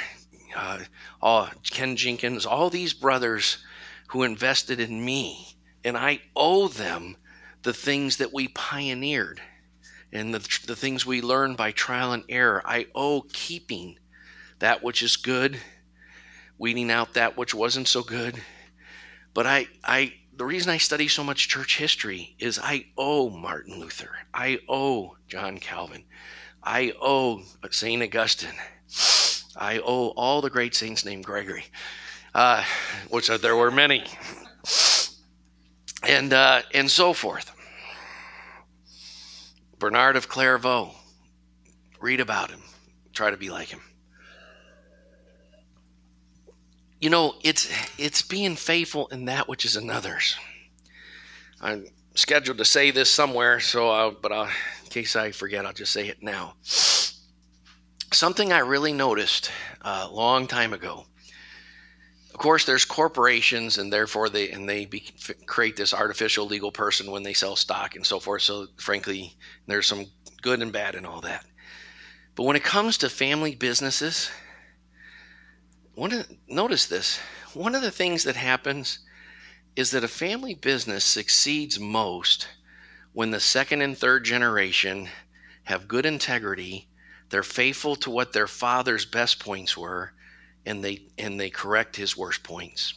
uh, 0.56 0.80
all, 1.22 1.50
Ken 1.70 1.96
Jenkins, 1.96 2.46
all 2.46 2.70
these 2.70 2.94
brothers 2.94 3.58
who 4.08 4.24
invested 4.24 4.80
in 4.80 5.04
me, 5.04 5.56
and 5.84 5.98
I 5.98 6.22
owe 6.36 6.68
them 6.68 7.18
the 7.64 7.74
things 7.74 8.18
that 8.18 8.34
we 8.34 8.48
pioneered 8.48 9.42
and 10.12 10.34
the, 10.34 10.60
the 10.66 10.76
things 10.76 11.06
we 11.06 11.22
learned 11.22 11.58
by 11.58 11.72
trial 11.72 12.14
and 12.14 12.24
error. 12.30 12.62
I 12.66 12.88
owe 12.96 13.26
keeping 13.34 14.00
that 14.60 14.82
which 14.82 15.04
is 15.04 15.18
good, 15.18 15.60
weeding 16.58 16.90
out 16.90 17.14
that 17.14 17.38
which 17.38 17.54
wasn't 17.54 17.88
so 17.88 18.02
good. 18.02 18.42
But 19.34 19.46
I, 19.46 19.68
I, 19.84 20.14
the 20.40 20.46
reason 20.46 20.72
I 20.72 20.78
study 20.78 21.10
so 21.10 21.22
much 21.22 21.50
church 21.50 21.78
history 21.78 22.34
is 22.40 22.58
I 22.64 22.86
owe 22.98 23.30
Martin 23.30 23.78
Luther, 23.78 24.12
I 24.34 24.60
owe 24.70 25.18
John 25.28 25.58
Calvin, 25.58 26.06
I 26.64 26.94
owe 27.02 27.44
St. 27.70 28.02
Augustine. 28.02 28.56
I 29.58 29.80
owe 29.80 30.14
all 30.16 30.40
the 30.40 30.50
great 30.50 30.74
saints 30.76 31.04
named 31.04 31.26
Gregory, 31.26 31.66
uh, 32.34 32.64
which 33.10 33.28
there 33.28 33.58
were 33.58 33.70
many, 33.70 34.06
and 36.08 36.32
uh, 36.32 36.62
and 36.74 36.90
so 36.90 37.12
forth. 37.12 37.52
Bernard 39.78 40.16
of 40.16 40.30
Clairvaux. 40.30 40.92
Read 42.00 42.22
about 42.22 42.50
him. 42.50 42.62
Try 43.12 43.30
to 43.30 43.36
be 43.36 43.50
like 43.50 43.68
him. 43.68 43.82
You 47.00 47.10
know, 47.10 47.36
it's 47.44 47.70
it's 47.98 48.22
being 48.22 48.56
faithful 48.56 49.08
in 49.08 49.26
that 49.26 49.48
which 49.48 49.66
is 49.66 49.76
another's. 49.76 50.38
I'm 51.62 51.86
scheduled 52.16 52.58
to 52.58 52.66
say 52.66 52.92
this 52.92 53.10
somewhere, 53.10 53.60
so 53.60 53.90
I'll, 53.90 54.12
but 54.12 54.32
I'll, 54.32 54.46
in 54.84 54.90
case 54.90 55.16
I 55.16 55.32
forget, 55.32 55.66
I'll 55.66 55.74
just 55.74 55.94
say 55.94 56.08
it 56.08 56.22
now 56.22 56.56
something 58.12 58.52
I 58.52 58.60
really 58.60 58.94
noticed 58.94 59.52
a 59.82 60.08
long 60.10 60.48
time 60.48 60.74
ago. 60.74 61.06
Of 62.34 62.40
course, 62.40 62.66
there's 62.66 62.86
corporations, 62.86 63.78
and 63.78 63.92
therefore 63.92 64.30
they 64.30 64.50
and 64.50 64.68
they 64.68 64.86
be, 64.86 65.04
create 65.46 65.76
this 65.76 65.94
artificial 65.94 66.46
legal 66.46 66.72
person 66.72 67.12
when 67.12 67.24
they 67.24 67.34
sell 67.34 67.56
stock 67.56 67.96
and 67.96 68.06
so 68.06 68.20
forth. 68.20 68.44
So, 68.44 68.68
frankly, 68.78 69.36
there's 69.68 69.88
some 69.88 70.06
good 70.42 70.62
and 70.62 70.72
bad 70.72 70.96
in 70.96 71.06
all 71.06 71.22
that. 71.22 71.46
But 72.36 72.44
when 72.44 72.56
it 72.56 72.64
comes 72.64 72.98
to 73.00 73.10
family 73.10 73.56
businesses, 73.56 74.30
one 76.00 76.14
of, 76.14 76.28
notice 76.48 76.86
this. 76.86 77.20
One 77.54 77.76
of 77.76 77.82
the 77.82 77.92
things 77.92 78.24
that 78.24 78.36
happens 78.36 79.00
is 79.76 79.92
that 79.92 80.04
a 80.04 80.08
family 80.08 80.56
business 80.56 81.04
succeeds 81.06 81.80
most 81.80 82.48
when 83.14 83.32
the 83.32 83.40
second 83.40 83.82
and 83.82 83.98
third 83.98 84.24
generation 84.24 85.10
have 85.64 85.88
good 85.88 86.06
integrity 86.06 86.90
they're 87.30 87.44
faithful 87.44 87.96
to 87.98 88.10
what 88.10 88.34
their 88.34 88.48
father's 88.48 89.06
best 89.06 89.40
points 89.40 89.78
were, 89.78 90.14
and 90.66 90.84
they 90.84 91.08
and 91.18 91.40
they 91.40 91.50
correct 91.50 91.96
his 91.96 92.18
worst 92.18 92.44
points. 92.44 92.94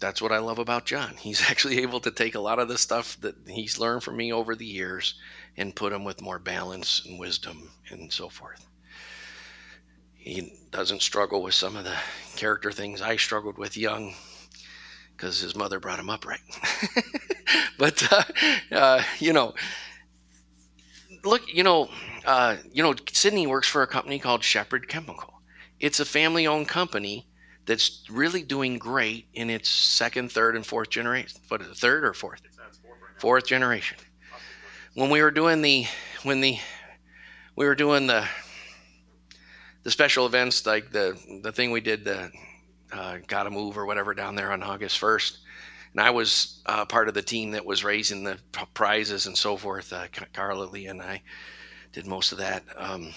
That's 0.00 0.20
what 0.20 0.32
I 0.32 0.38
love 0.38 0.58
about 0.58 0.86
John. 0.86 1.16
He's 1.16 1.42
actually 1.50 1.80
able 1.80 2.00
to 2.00 2.10
take 2.10 2.34
a 2.34 2.40
lot 2.40 2.58
of 2.58 2.68
the 2.68 2.78
stuff 2.78 3.20
that 3.20 3.36
he's 3.46 3.78
learned 3.78 4.02
from 4.02 4.16
me 4.16 4.32
over 4.32 4.54
the 4.54 4.66
years 4.66 5.14
and 5.56 5.76
put 5.76 5.92
them 5.92 6.04
with 6.04 6.22
more 6.22 6.38
balance 6.38 7.04
and 7.06 7.20
wisdom 7.20 7.70
and 7.90 8.10
so 8.12 8.28
forth. 8.28 8.66
He 10.22 10.52
doesn't 10.70 11.02
struggle 11.02 11.42
with 11.42 11.54
some 11.54 11.76
of 11.76 11.82
the 11.82 11.96
character 12.36 12.70
things 12.70 13.02
I 13.02 13.16
struggled 13.16 13.58
with 13.58 13.76
young 13.76 14.14
because 15.16 15.40
his 15.40 15.56
mother 15.56 15.80
brought 15.80 15.98
him 15.98 16.08
up 16.08 16.24
right. 16.24 16.40
but, 17.78 18.12
uh, 18.12 18.22
uh, 18.70 19.02
you 19.18 19.32
know, 19.32 19.52
look, 21.24 21.42
you 21.52 21.64
know, 21.64 21.88
uh, 22.24 22.56
you 22.72 22.84
know, 22.84 22.94
Sydney 23.12 23.48
works 23.48 23.68
for 23.68 23.82
a 23.82 23.86
company 23.88 24.20
called 24.20 24.44
Shepherd 24.44 24.88
Chemical. 24.88 25.42
it's 25.80 25.98
a 25.98 26.04
family 26.04 26.46
owned 26.46 26.68
company 26.68 27.26
that's 27.66 28.04
really 28.08 28.44
doing 28.44 28.78
great 28.78 29.26
in 29.34 29.50
its 29.50 29.68
second, 29.68 30.30
third, 30.30 30.54
and 30.54 30.64
fourth 30.64 30.90
generation. 30.90 31.40
What 31.48 31.62
is 31.62 31.68
it, 31.68 31.76
third 31.76 32.04
or 32.04 32.14
fourth? 32.14 32.42
Fourth 33.18 33.46
generation. 33.46 33.98
When 34.94 35.10
we 35.10 35.20
were 35.20 35.30
doing 35.32 35.62
the 35.62 35.86
when 36.22 36.40
the 36.40 36.58
we 37.56 37.66
were 37.66 37.74
doing 37.74 38.06
the 38.06 38.26
the 39.82 39.90
special 39.90 40.26
events 40.26 40.64
like 40.66 40.90
the 40.90 41.18
the 41.42 41.52
thing 41.52 41.70
we 41.70 41.80
did 41.80 42.04
the 42.04 42.30
uh, 42.92 43.18
gotta 43.26 43.50
move 43.50 43.78
or 43.78 43.86
whatever 43.86 44.14
down 44.14 44.34
there 44.34 44.52
on 44.52 44.62
August 44.62 44.98
first, 44.98 45.38
and 45.92 46.00
I 46.00 46.10
was 46.10 46.62
uh, 46.66 46.84
part 46.84 47.08
of 47.08 47.14
the 47.14 47.22
team 47.22 47.52
that 47.52 47.64
was 47.64 47.84
raising 47.84 48.24
the 48.24 48.38
prizes 48.74 49.26
and 49.26 49.36
so 49.36 49.56
forth. 49.56 49.92
Uh, 49.92 50.06
Carla 50.32 50.64
Lee 50.64 50.86
and 50.86 51.00
I 51.00 51.22
did 51.92 52.06
most 52.06 52.32
of 52.32 52.38
that. 52.38 52.64
Um, 52.76 53.12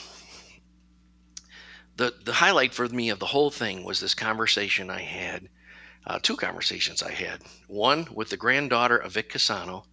the 1.97 2.13
the 2.23 2.33
highlight 2.33 2.73
for 2.73 2.87
me 2.87 3.09
of 3.09 3.19
the 3.19 3.25
whole 3.25 3.51
thing 3.51 3.83
was 3.83 3.99
this 3.99 4.15
conversation 4.15 4.89
I 4.89 5.01
had, 5.01 5.49
uh, 6.07 6.19
two 6.21 6.35
conversations 6.35 7.03
I 7.03 7.11
had. 7.11 7.41
One 7.67 8.07
with 8.13 8.29
the 8.29 8.37
granddaughter 8.37 8.97
of 8.97 9.13
Vic 9.13 9.31
Casano, 9.31 9.85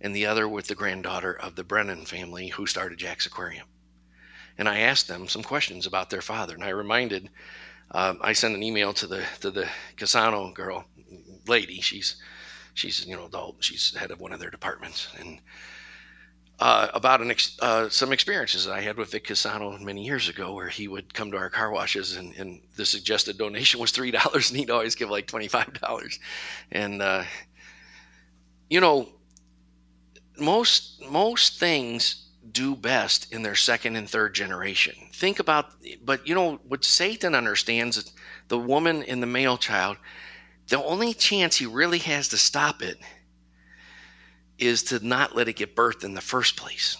and 0.00 0.14
the 0.14 0.26
other 0.26 0.48
with 0.48 0.68
the 0.68 0.74
granddaughter 0.74 1.32
of 1.32 1.56
the 1.56 1.64
Brennan 1.64 2.04
family 2.04 2.48
who 2.48 2.66
started 2.66 2.98
Jack's 2.98 3.26
Aquarium. 3.26 3.66
And 4.58 4.68
I 4.68 4.80
asked 4.80 5.08
them 5.08 5.28
some 5.28 5.42
questions 5.42 5.86
about 5.86 6.10
their 6.10 6.22
father, 6.22 6.54
and 6.54 6.64
I 6.64 6.70
reminded. 6.70 7.30
Uh, 7.90 8.14
I 8.22 8.32
sent 8.32 8.54
an 8.54 8.62
email 8.62 8.92
to 8.94 9.06
the 9.06 9.24
to 9.40 9.50
the 9.50 9.68
Casano 9.96 10.54
girl, 10.54 10.84
lady. 11.46 11.80
She's 11.80 12.16
she's 12.74 13.06
you 13.06 13.16
know 13.16 13.26
adult. 13.26 13.56
She's 13.60 13.94
head 13.94 14.10
of 14.10 14.20
one 14.20 14.32
of 14.32 14.40
their 14.40 14.50
departments, 14.50 15.08
and 15.18 15.40
uh, 16.62 16.88
about 16.94 17.20
an 17.20 17.30
ex- 17.30 17.58
uh, 17.60 17.88
some 17.88 18.12
experiences 18.12 18.66
that 18.66 18.74
I 18.74 18.80
had 18.80 18.96
with 18.96 19.10
Vic 19.10 19.26
Casano 19.26 19.80
many 19.80 20.04
years 20.04 20.28
ago, 20.28 20.54
where 20.54 20.68
he 20.68 20.86
would 20.86 21.12
come 21.12 21.30
to 21.32 21.36
our 21.36 21.50
car 21.50 21.72
washes, 21.72 22.16
and, 22.16 22.34
and 22.36 22.60
the 22.76 22.86
suggested 22.86 23.36
donation 23.36 23.80
was 23.80 23.90
three 23.90 24.10
dollars, 24.10 24.50
and 24.50 24.58
he'd 24.58 24.70
always 24.70 24.94
give 24.94 25.10
like 25.10 25.26
twenty 25.26 25.48
five 25.48 25.72
dollars. 25.80 26.18
And 26.70 27.02
uh, 27.02 27.24
you 28.70 28.80
know, 28.80 29.08
most 30.38 31.02
most 31.10 31.58
things 31.58 32.28
do 32.50 32.74
best 32.74 33.32
in 33.32 33.42
their 33.42 33.54
second 33.54 33.96
and 33.96 34.08
third 34.08 34.34
generation. 34.34 34.94
Think 35.12 35.38
about, 35.38 35.70
but 36.04 36.26
you 36.26 36.34
know 36.34 36.60
what 36.66 36.84
Satan 36.84 37.34
understands: 37.34 38.12
the 38.48 38.58
woman 38.58 39.02
and 39.04 39.22
the 39.22 39.26
male 39.26 39.56
child. 39.56 39.96
The 40.68 40.82
only 40.82 41.12
chance 41.12 41.56
he 41.56 41.66
really 41.66 41.98
has 41.98 42.28
to 42.28 42.38
stop 42.38 42.82
it 42.82 42.98
is 44.58 44.82
to 44.84 45.04
not 45.04 45.34
let 45.34 45.48
it 45.48 45.56
get 45.56 45.76
birthed 45.76 46.04
in 46.04 46.14
the 46.14 46.20
first 46.20 46.56
place. 46.56 46.96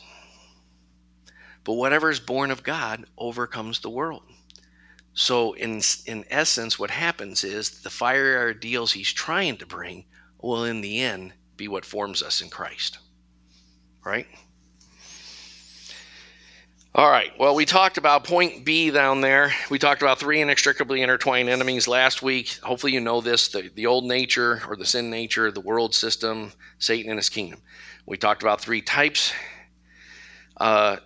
But 1.64 1.74
whatever 1.74 2.10
is 2.10 2.20
born 2.20 2.50
of 2.50 2.64
God 2.64 3.06
overcomes 3.16 3.80
the 3.80 3.90
world. 3.90 4.22
So, 5.14 5.52
in, 5.52 5.80
in 6.06 6.24
essence, 6.30 6.78
what 6.78 6.90
happens 6.90 7.44
is 7.44 7.82
the 7.82 7.90
fire 7.90 8.48
ideals 8.50 8.92
he's 8.92 9.12
trying 9.12 9.58
to 9.58 9.66
bring 9.66 10.06
will, 10.40 10.64
in 10.64 10.80
the 10.80 11.00
end, 11.00 11.34
be 11.56 11.68
what 11.68 11.84
forms 11.84 12.22
us 12.22 12.40
in 12.40 12.48
Christ. 12.48 12.98
Right? 14.04 14.26
All 16.94 17.08
right. 17.08 17.32
Well, 17.38 17.54
we 17.54 17.64
talked 17.64 17.96
about 17.96 18.24
point 18.24 18.66
B 18.66 18.90
down 18.90 19.22
there. 19.22 19.54
We 19.70 19.78
talked 19.78 20.02
about 20.02 20.20
three 20.20 20.42
inextricably 20.42 21.00
intertwined 21.00 21.48
enemies 21.48 21.88
last 21.88 22.20
week. 22.20 22.58
Hopefully, 22.62 22.92
you 22.92 23.00
know 23.00 23.22
this 23.22 23.48
the, 23.48 23.70
the 23.74 23.86
old 23.86 24.04
nature 24.04 24.60
or 24.68 24.76
the 24.76 24.84
sin 24.84 25.08
nature, 25.08 25.50
the 25.50 25.62
world 25.62 25.94
system, 25.94 26.52
Satan 26.78 27.10
and 27.10 27.18
his 27.18 27.30
kingdom. 27.30 27.62
We 28.04 28.18
talked 28.18 28.42
about 28.42 28.60
three 28.60 28.82
types 28.82 29.32
uh, 30.58 30.98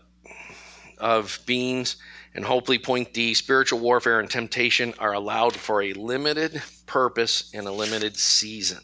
of 0.99 1.39
beings. 1.47 1.99
And 2.35 2.45
hopefully, 2.45 2.81
point 2.81 3.13
D 3.13 3.33
spiritual 3.35 3.79
warfare 3.79 4.19
and 4.19 4.29
temptation 4.29 4.93
are 4.99 5.13
allowed 5.13 5.55
for 5.55 5.83
a 5.83 5.93
limited 5.93 6.61
purpose 6.87 7.49
and 7.55 7.65
a 7.69 7.73
limited 7.73 8.17
season. 8.17 8.81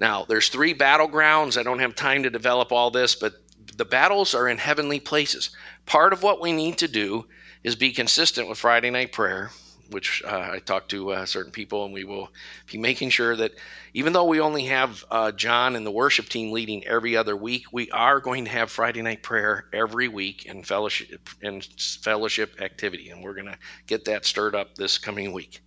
Now, 0.00 0.24
there's 0.24 0.48
three 0.48 0.74
battlegrounds. 0.74 1.56
I 1.56 1.62
don't 1.62 1.78
have 1.78 1.94
time 1.94 2.24
to 2.24 2.30
develop 2.30 2.72
all 2.72 2.90
this, 2.90 3.14
but 3.14 3.34
the 3.80 3.84
battles 3.86 4.34
are 4.34 4.46
in 4.46 4.58
heavenly 4.58 5.00
places 5.00 5.48
part 5.86 6.12
of 6.12 6.22
what 6.22 6.38
we 6.38 6.52
need 6.52 6.76
to 6.76 6.86
do 6.86 7.24
is 7.64 7.74
be 7.74 7.92
consistent 7.92 8.46
with 8.46 8.58
Friday 8.58 8.90
night 8.90 9.10
prayer, 9.10 9.50
which 9.90 10.22
uh, 10.26 10.50
I 10.52 10.58
talked 10.58 10.90
to 10.90 11.12
uh, 11.12 11.24
certain 11.24 11.50
people, 11.50 11.86
and 11.86 11.94
we 11.94 12.04
will 12.04 12.28
be 12.70 12.76
making 12.76 13.08
sure 13.08 13.34
that 13.36 13.52
even 13.94 14.12
though 14.12 14.26
we 14.26 14.38
only 14.38 14.66
have 14.66 15.02
uh, 15.10 15.32
John 15.32 15.76
and 15.76 15.86
the 15.86 15.90
worship 15.90 16.28
team 16.28 16.52
leading 16.52 16.86
every 16.86 17.16
other 17.16 17.34
week, 17.34 17.72
we 17.72 17.90
are 17.90 18.20
going 18.20 18.44
to 18.44 18.50
have 18.50 18.70
Friday 18.70 19.00
night 19.00 19.22
prayer 19.22 19.64
every 19.72 20.08
week 20.08 20.46
and 20.46 20.66
fellowship 20.66 21.30
and 21.40 21.64
fellowship 22.02 22.60
activity, 22.60 23.08
and 23.08 23.24
we're 23.24 23.34
going 23.34 23.46
to 23.46 23.58
get 23.86 24.04
that 24.04 24.26
stirred 24.26 24.54
up 24.54 24.74
this 24.74 24.98
coming 24.98 25.32
week. 25.32 25.62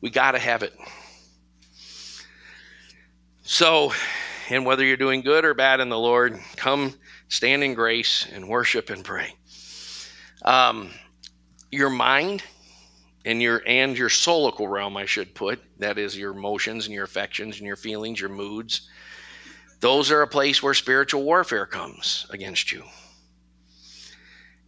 We 0.00 0.10
got 0.10 0.32
to 0.32 0.38
have 0.38 0.62
it. 0.62 0.72
So, 3.42 3.92
and 4.50 4.64
whether 4.64 4.84
you're 4.84 4.96
doing 4.96 5.22
good 5.22 5.44
or 5.44 5.52
bad 5.52 5.80
in 5.80 5.88
the 5.88 5.98
Lord, 5.98 6.38
come 6.54 6.94
stand 7.28 7.64
in 7.64 7.74
grace 7.74 8.26
and 8.32 8.48
worship 8.48 8.90
and 8.90 9.04
pray. 9.04 9.34
Um, 10.42 10.90
your 11.70 11.90
mind 11.90 12.42
and 13.24 13.42
your 13.42 13.62
and 13.66 13.98
your 13.98 14.08
soulical 14.08 14.70
realm, 14.70 14.96
I 14.96 15.06
should 15.06 15.34
put, 15.34 15.60
that 15.78 15.98
is 15.98 16.16
your 16.16 16.32
emotions 16.32 16.86
and 16.86 16.94
your 16.94 17.04
affections 17.04 17.58
and 17.58 17.66
your 17.66 17.76
feelings, 17.76 18.20
your 18.20 18.30
moods. 18.30 18.88
Those 19.80 20.10
are 20.10 20.22
a 20.22 20.28
place 20.28 20.62
where 20.62 20.74
spiritual 20.74 21.22
warfare 21.24 21.66
comes 21.66 22.26
against 22.30 22.72
you. 22.72 22.84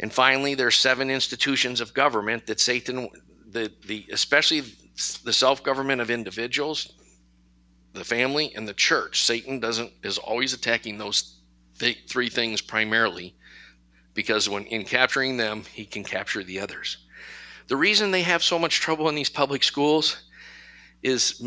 And 0.00 0.12
finally, 0.12 0.54
there's 0.54 0.76
seven 0.76 1.10
institutions 1.10 1.80
of 1.80 1.94
government 1.94 2.46
that 2.46 2.60
Satan, 2.60 3.08
the, 3.50 3.72
the 3.86 4.06
especially 4.12 4.62
the 5.24 5.32
self-government 5.32 6.00
of 6.00 6.10
individuals, 6.10 6.92
the 7.94 8.04
family, 8.04 8.52
and 8.54 8.66
the 8.66 8.74
church. 8.74 9.22
Satan 9.22 9.60
doesn't 9.60 9.92
is 10.02 10.18
always 10.18 10.52
attacking 10.52 10.98
those 10.98 11.37
th- 11.78 12.04
three 12.08 12.28
things 12.28 12.60
primarily 12.60 13.34
because 14.14 14.48
when 14.48 14.64
in 14.64 14.84
capturing 14.84 15.36
them, 15.36 15.62
he 15.72 15.84
can 15.84 16.02
capture 16.02 16.42
the 16.42 16.58
others. 16.58 16.96
The 17.68 17.76
reason 17.76 18.10
they 18.10 18.22
have 18.22 18.42
so 18.42 18.58
much 18.58 18.80
trouble 18.80 19.08
in 19.08 19.14
these 19.14 19.30
public 19.30 19.62
schools 19.62 20.24
is 21.02 21.40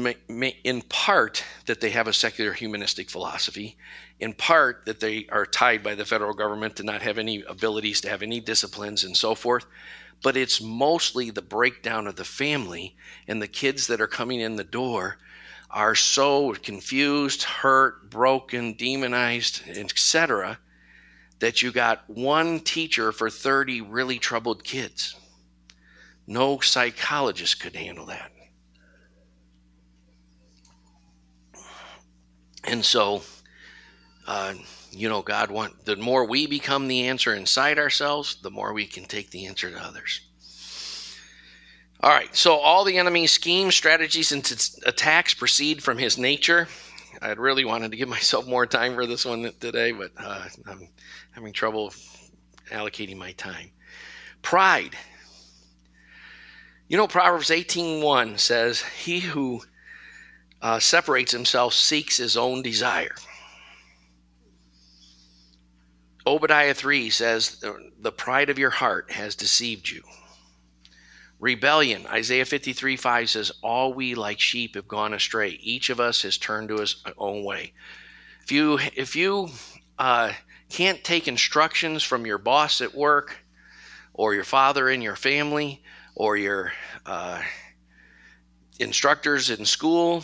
in 0.63 0.81
part 0.83 1.43
that 1.65 1.81
they 1.81 1.89
have 1.89 2.07
a 2.07 2.13
secular 2.13 2.53
humanistic 2.53 3.09
philosophy, 3.09 3.75
in 4.19 4.33
part 4.33 4.85
that 4.85 5.01
they 5.01 5.27
are 5.29 5.45
tied 5.45 5.83
by 5.83 5.95
the 5.95 6.05
federal 6.05 6.33
government 6.33 6.75
to 6.77 6.83
not 6.83 7.01
have 7.01 7.17
any 7.17 7.43
abilities 7.43 7.99
to 8.01 8.09
have 8.09 8.21
any 8.21 8.39
disciplines 8.39 9.03
and 9.03 9.17
so 9.17 9.35
forth. 9.35 9.65
But 10.23 10.37
it's 10.37 10.61
mostly 10.61 11.31
the 11.31 11.41
breakdown 11.41 12.07
of 12.07 12.15
the 12.15 12.23
family, 12.23 12.95
and 13.27 13.41
the 13.41 13.47
kids 13.47 13.87
that 13.87 13.99
are 13.99 14.07
coming 14.07 14.39
in 14.39 14.55
the 14.55 14.63
door 14.63 15.17
are 15.71 15.95
so 15.95 16.53
confused, 16.53 17.43
hurt, 17.43 18.09
broken, 18.09 18.73
demonized, 18.73 19.63
etc 19.67 20.57
that 21.41 21.63
you 21.63 21.71
got 21.71 22.07
one 22.07 22.59
teacher 22.59 23.11
for 23.11 23.29
30 23.29 23.81
really 23.81 24.19
troubled 24.19 24.63
kids. 24.63 25.15
No 26.27 26.59
psychologist 26.59 27.59
could 27.59 27.75
handle 27.75 28.05
that. 28.05 28.31
And 32.63 32.85
so, 32.85 33.23
uh, 34.27 34.53
you 34.91 35.09
know, 35.09 35.23
God 35.23 35.49
want 35.49 35.83
the 35.83 35.95
more 35.95 36.25
we 36.25 36.45
become 36.45 36.87
the 36.87 37.07
answer 37.07 37.33
inside 37.33 37.79
ourselves, 37.79 38.35
the 38.43 38.51
more 38.51 38.71
we 38.71 38.85
can 38.85 39.05
take 39.05 39.31
the 39.31 39.47
answer 39.47 39.71
to 39.71 39.83
others. 39.83 40.21
All 42.03 42.09
right, 42.09 42.35
so 42.35 42.55
all 42.55 42.83
the 42.83 42.97
enemy's 42.97 43.31
schemes, 43.31 43.75
strategies, 43.75 44.31
and 44.31 44.43
t- 44.43 44.81
attacks 44.87 45.35
proceed 45.35 45.83
from 45.83 45.99
his 45.99 46.17
nature. 46.17 46.67
I 47.21 47.29
really 47.33 47.63
wanted 47.63 47.91
to 47.91 47.97
give 47.97 48.09
myself 48.09 48.47
more 48.47 48.65
time 48.65 48.95
for 48.95 49.05
this 49.05 49.23
one 49.23 49.51
today, 49.59 49.91
but 49.91 50.11
uh, 50.17 50.45
I'm 50.67 50.89
having 51.31 51.53
trouble 51.53 51.93
allocating 52.71 53.17
my 53.17 53.33
time. 53.33 53.69
Pride. 54.41 54.97
You 56.87 56.97
know, 56.97 57.07
Proverbs 57.07 57.51
18:1 57.51 58.39
says, 58.39 58.81
"He 58.81 59.19
who 59.19 59.61
uh, 60.59 60.79
separates 60.79 61.31
himself 61.31 61.75
seeks 61.75 62.17
his 62.17 62.35
own 62.35 62.63
desire." 62.63 63.15
Obadiah 66.25 66.73
3 66.73 67.11
says, 67.11 67.63
"The 67.99 68.11
pride 68.11 68.49
of 68.49 68.57
your 68.57 68.71
heart 68.71 69.11
has 69.11 69.35
deceived 69.35 69.87
you." 69.87 70.01
Rebellion. 71.41 72.05
Isaiah 72.05 72.45
53 72.45 72.95
5 72.95 73.29
says, 73.29 73.51
All 73.63 73.93
we 73.93 74.13
like 74.13 74.39
sheep 74.39 74.75
have 74.75 74.87
gone 74.87 75.13
astray. 75.13 75.59
Each 75.61 75.89
of 75.89 75.99
us 75.99 76.21
has 76.21 76.37
turned 76.37 76.69
to 76.69 76.77
his 76.77 77.03
own 77.17 77.43
way. 77.43 77.73
If 78.43 78.51
you, 78.51 78.79
if 78.95 79.15
you 79.15 79.49
uh, 79.97 80.33
can't 80.69 81.03
take 81.03 81.27
instructions 81.27 82.03
from 82.03 82.27
your 82.27 82.37
boss 82.37 82.79
at 82.79 82.93
work 82.93 83.37
or 84.13 84.35
your 84.35 84.43
father 84.43 84.87
in 84.87 85.01
your 85.01 85.15
family 85.15 85.81
or 86.15 86.37
your 86.37 86.73
uh, 87.07 87.41
instructors 88.79 89.49
in 89.49 89.65
school 89.65 90.23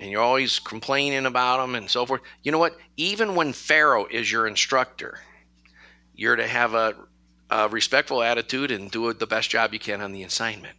and 0.00 0.10
you're 0.10 0.22
always 0.22 0.58
complaining 0.58 1.26
about 1.26 1.58
them 1.58 1.74
and 1.74 1.90
so 1.90 2.06
forth. 2.06 2.22
You 2.42 2.52
know 2.52 2.58
what? 2.58 2.78
Even 2.96 3.34
when 3.34 3.52
Pharaoh 3.52 4.06
is 4.06 4.32
your 4.32 4.46
instructor, 4.46 5.20
you're 6.14 6.36
to 6.36 6.46
have 6.46 6.72
a, 6.72 6.94
a 7.50 7.68
respectful 7.68 8.22
attitude 8.22 8.70
and 8.70 8.90
do 8.90 9.12
the 9.12 9.26
best 9.26 9.50
job 9.50 9.72
you 9.72 9.78
can 9.78 10.00
on 10.00 10.12
the 10.12 10.24
assignment. 10.24 10.76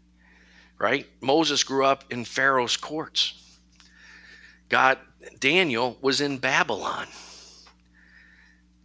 right? 0.80 1.08
Moses 1.22 1.64
grew 1.64 1.86
up 1.86 2.04
in 2.10 2.26
Pharaoh's 2.26 2.78
courts. 2.78 3.34
God, 4.70 4.98
Daniel 5.40 5.98
was 6.02 6.22
in 6.22 6.38
Babylon. 6.38 7.08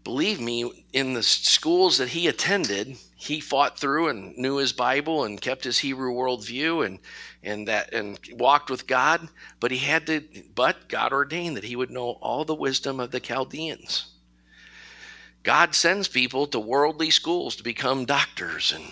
Believe 0.04 0.40
me, 0.40 0.84
in 0.92 1.12
the 1.12 1.22
schools 1.22 1.98
that 1.98 2.08
he 2.08 2.26
attended, 2.26 2.96
he 3.14 3.38
fought 3.38 3.78
through 3.78 4.08
and 4.08 4.36
knew 4.36 4.56
his 4.56 4.72
Bible 4.72 5.24
and 5.24 5.40
kept 5.40 5.62
his 5.62 5.78
Hebrew 5.78 6.12
worldview 6.12 6.84
and 6.84 6.98
and 7.44 7.68
that 7.68 7.92
and 7.92 8.18
walked 8.32 8.68
with 8.68 8.88
God. 8.88 9.28
But 9.60 9.70
he 9.70 9.78
had 9.78 10.06
to. 10.08 10.24
But 10.54 10.88
God 10.88 11.12
ordained 11.12 11.56
that 11.56 11.64
he 11.64 11.76
would 11.76 11.90
know 11.90 12.18
all 12.20 12.44
the 12.44 12.54
wisdom 12.54 12.98
of 12.98 13.12
the 13.12 13.20
Chaldeans. 13.20 14.11
God 15.42 15.74
sends 15.74 16.06
people 16.06 16.46
to 16.48 16.60
worldly 16.60 17.10
schools 17.10 17.56
to 17.56 17.64
become 17.64 18.04
doctors 18.04 18.72
and 18.72 18.84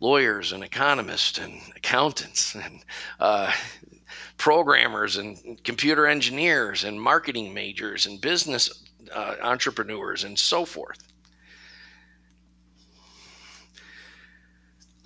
lawyers 0.00 0.52
and 0.52 0.64
economists 0.64 1.38
and 1.38 1.60
accountants 1.76 2.54
and 2.54 2.80
uh, 3.20 3.52
programmers 4.36 5.16
and 5.16 5.62
computer 5.62 6.06
engineers 6.06 6.84
and 6.84 7.00
marketing 7.00 7.54
majors 7.54 8.06
and 8.06 8.20
business 8.20 8.84
uh, 9.12 9.36
entrepreneurs 9.42 10.24
and 10.24 10.38
so 10.38 10.64
forth. 10.64 10.98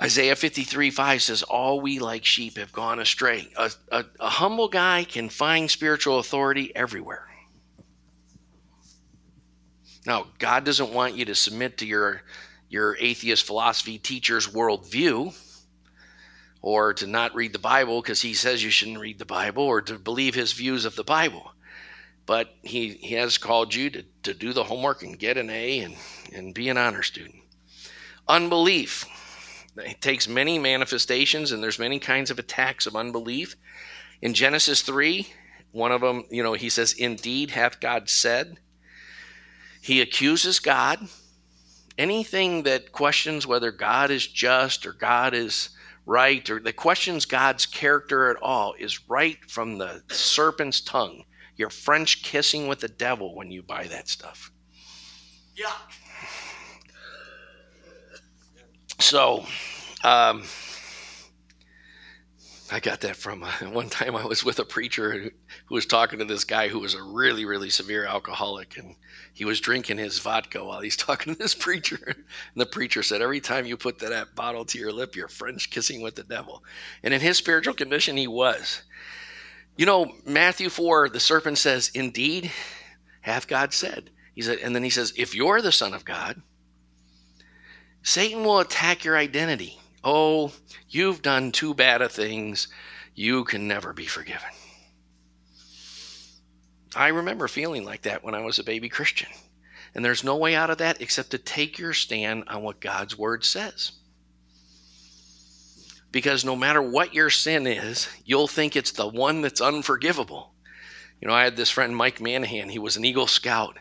Isaiah 0.00 0.36
53 0.36 0.90
5 0.90 1.22
says, 1.22 1.42
All 1.42 1.80
we 1.80 1.98
like 1.98 2.24
sheep 2.24 2.56
have 2.56 2.72
gone 2.72 3.00
astray. 3.00 3.48
A, 3.56 3.70
a, 3.90 4.04
a 4.20 4.28
humble 4.28 4.68
guy 4.68 5.04
can 5.04 5.28
find 5.28 5.70
spiritual 5.70 6.20
authority 6.20 6.74
everywhere. 6.74 7.27
Now, 10.08 10.28
God 10.38 10.64
doesn't 10.64 10.94
want 10.94 11.16
you 11.16 11.26
to 11.26 11.34
submit 11.34 11.76
to 11.78 11.86
your, 11.86 12.22
your 12.70 12.96
atheist 12.98 13.44
philosophy 13.44 13.98
teacher's 13.98 14.48
worldview 14.48 15.36
or 16.62 16.94
to 16.94 17.06
not 17.06 17.34
read 17.34 17.52
the 17.52 17.58
Bible 17.58 18.00
because 18.00 18.22
he 18.22 18.32
says 18.32 18.64
you 18.64 18.70
shouldn't 18.70 19.00
read 19.00 19.18
the 19.18 19.26
Bible 19.26 19.64
or 19.64 19.82
to 19.82 19.98
believe 19.98 20.34
his 20.34 20.54
views 20.54 20.86
of 20.86 20.96
the 20.96 21.04
Bible. 21.04 21.52
But 22.24 22.54
he, 22.62 22.94
he 22.94 23.16
has 23.16 23.36
called 23.36 23.74
you 23.74 23.90
to, 23.90 24.04
to 24.22 24.32
do 24.32 24.54
the 24.54 24.64
homework 24.64 25.02
and 25.02 25.18
get 25.18 25.36
an 25.36 25.50
A 25.50 25.80
and, 25.80 25.94
and 26.34 26.54
be 26.54 26.70
an 26.70 26.78
honor 26.78 27.02
student. 27.02 27.42
Unbelief. 28.26 29.04
It 29.76 30.00
takes 30.00 30.26
many 30.26 30.58
manifestations, 30.58 31.52
and 31.52 31.62
there's 31.62 31.78
many 31.78 31.98
kinds 31.98 32.30
of 32.30 32.38
attacks 32.38 32.86
of 32.86 32.96
unbelief. 32.96 33.56
In 34.22 34.32
Genesis 34.32 34.80
3, 34.80 35.28
one 35.72 35.92
of 35.92 36.00
them, 36.00 36.24
you 36.30 36.42
know, 36.42 36.54
he 36.54 36.70
says, 36.70 36.94
Indeed 36.94 37.50
hath 37.50 37.78
God 37.78 38.08
said. 38.08 38.56
He 39.80 40.00
accuses 40.00 40.60
God. 40.60 41.08
Anything 41.96 42.62
that 42.62 42.92
questions 42.92 43.46
whether 43.46 43.72
God 43.72 44.10
is 44.10 44.26
just 44.26 44.86
or 44.86 44.92
God 44.92 45.34
is 45.34 45.70
right 46.06 46.48
or 46.48 46.60
that 46.60 46.76
questions 46.76 47.24
God's 47.26 47.66
character 47.66 48.30
at 48.30 48.40
all 48.40 48.74
is 48.78 49.08
right 49.08 49.38
from 49.48 49.78
the 49.78 50.02
serpent's 50.08 50.80
tongue. 50.80 51.24
You're 51.56 51.70
French 51.70 52.22
kissing 52.22 52.68
with 52.68 52.80
the 52.80 52.88
devil 52.88 53.34
when 53.34 53.50
you 53.50 53.62
buy 53.62 53.88
that 53.88 54.08
stuff. 54.08 54.52
Yuck. 55.56 55.92
So, 59.00 59.44
um, 60.04 60.44
I 62.70 62.80
got 62.80 63.00
that 63.00 63.16
from 63.16 63.42
uh, 63.42 63.50
one 63.72 63.88
time 63.88 64.14
I 64.14 64.26
was 64.26 64.44
with 64.44 64.58
a 64.58 64.64
preacher 64.64 65.12
who, 65.12 65.30
who, 65.66 65.74
was 65.74 65.86
talking 65.86 66.18
to 66.18 66.24
this 66.24 66.44
guy 66.44 66.68
who 66.68 66.80
was 66.80 66.94
a 66.94 67.02
really, 67.02 67.44
really 67.44 67.70
severe 67.70 68.04
alcoholic, 68.04 68.76
and 68.76 68.94
he 69.32 69.44
was 69.44 69.60
drinking 69.60 69.98
his 69.98 70.18
vodka 70.18 70.64
while 70.64 70.80
he's 70.80 70.96
talking 70.98 71.34
to 71.34 71.38
this 71.38 71.54
preacher. 71.54 71.98
And 72.04 72.16
the 72.56 72.66
preacher 72.66 73.02
said, 73.02 73.22
Every 73.22 73.40
time 73.40 73.66
you 73.66 73.76
put 73.76 73.98
that 74.00 74.34
bottle 74.34 74.64
to 74.66 74.78
your 74.78 74.92
lip, 74.92 75.16
you're 75.16 75.28
French 75.28 75.70
kissing 75.70 76.02
with 76.02 76.14
the 76.14 76.24
devil. 76.24 76.62
And 77.02 77.14
in 77.14 77.20
his 77.20 77.38
spiritual 77.38 77.74
condition, 77.74 78.16
he 78.16 78.26
was. 78.26 78.82
You 79.76 79.86
know, 79.86 80.12
Matthew 80.26 80.68
4, 80.68 81.08
the 81.08 81.20
serpent 81.20 81.56
says, 81.56 81.90
Indeed, 81.94 82.50
hath 83.20 83.46
God 83.46 83.72
said. 83.72 84.10
He 84.34 84.42
said, 84.42 84.58
and 84.58 84.74
then 84.74 84.82
he 84.82 84.90
says, 84.90 85.12
If 85.16 85.34
you're 85.34 85.62
the 85.62 85.72
Son 85.72 85.94
of 85.94 86.04
God, 86.04 86.42
Satan 88.02 88.44
will 88.44 88.60
attack 88.60 89.04
your 89.04 89.16
identity. 89.16 89.78
Oh, 90.04 90.52
you've 90.88 91.22
done 91.22 91.52
too 91.52 91.74
bad 91.74 92.02
of 92.02 92.12
things. 92.12 92.68
You 93.14 93.44
can 93.44 93.66
never 93.66 93.92
be 93.92 94.06
forgiven. 94.06 94.50
I 96.94 97.08
remember 97.08 97.48
feeling 97.48 97.84
like 97.84 98.02
that 98.02 98.24
when 98.24 98.34
I 98.34 98.40
was 98.40 98.58
a 98.58 98.64
baby 98.64 98.88
Christian. 98.88 99.28
And 99.94 100.04
there's 100.04 100.24
no 100.24 100.36
way 100.36 100.54
out 100.54 100.70
of 100.70 100.78
that 100.78 101.00
except 101.00 101.30
to 101.32 101.38
take 101.38 101.78
your 101.78 101.92
stand 101.92 102.44
on 102.48 102.62
what 102.62 102.80
God's 102.80 103.18
word 103.18 103.44
says. 103.44 103.92
Because 106.10 106.44
no 106.44 106.56
matter 106.56 106.80
what 106.80 107.14
your 107.14 107.30
sin 107.30 107.66
is, 107.66 108.08
you'll 108.24 108.48
think 108.48 108.76
it's 108.76 108.92
the 108.92 109.08
one 109.08 109.42
that's 109.42 109.60
unforgivable. 109.60 110.54
You 111.20 111.28
know, 111.28 111.34
I 111.34 111.44
had 111.44 111.56
this 111.56 111.70
friend, 111.70 111.94
Mike 111.94 112.18
Manahan. 112.18 112.70
He 112.70 112.78
was 112.78 112.96
an 112.96 113.04
Eagle 113.04 113.26
Scout 113.26 113.78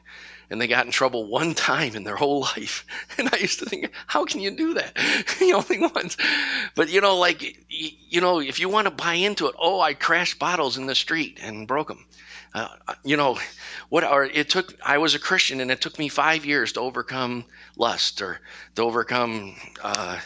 and 0.50 0.62
they 0.62 0.68
got 0.68 0.86
in 0.86 0.92
trouble 0.92 1.26
one 1.26 1.54
time 1.70 1.96
in 1.96 2.04
their 2.04 2.16
whole 2.16 2.42
life. 2.42 2.86
And 3.18 3.30
I 3.34 3.38
used 3.38 3.60
to 3.60 3.66
think, 3.66 3.92
how 4.08 4.26
can 4.26 4.42
you 4.42 4.52
do 4.52 4.74
that? 4.76 4.96
the 5.40 5.54
only 5.54 5.80
ones. 5.80 6.18
But 6.76 6.90
you 6.90 7.02
know, 7.02 7.18
like, 7.18 7.66
you 7.70 8.22
know, 8.22 8.40
if 8.40 8.60
you 8.60 8.70
want 8.70 8.86
to 8.86 8.92
buy 8.92 9.14
into 9.14 9.48
it, 9.48 9.56
oh, 9.60 9.82
I 9.82 9.94
crashed 9.94 10.40
bottles 10.40 10.78
in 10.78 10.86
the 10.86 10.96
street 10.96 11.40
and 11.42 11.68
broke 11.68 11.88
them. 11.88 12.06
Uh, 12.54 12.70
you 13.04 13.18
know, 13.18 13.38
what 13.90 14.04
are 14.04 14.24
it 14.26 14.50
took? 14.50 14.74
I 14.84 14.98
was 14.98 15.14
a 15.14 15.20
Christian, 15.20 15.60
and 15.62 15.70
it 15.70 15.82
took 15.82 16.00
me 16.00 16.08
five 16.08 16.46
years 16.46 16.74
to 16.74 16.80
overcome 16.80 17.46
lust 17.76 18.22
or 18.22 18.40
to 18.76 18.82
overcome 18.82 19.56
uh, 19.84 20.20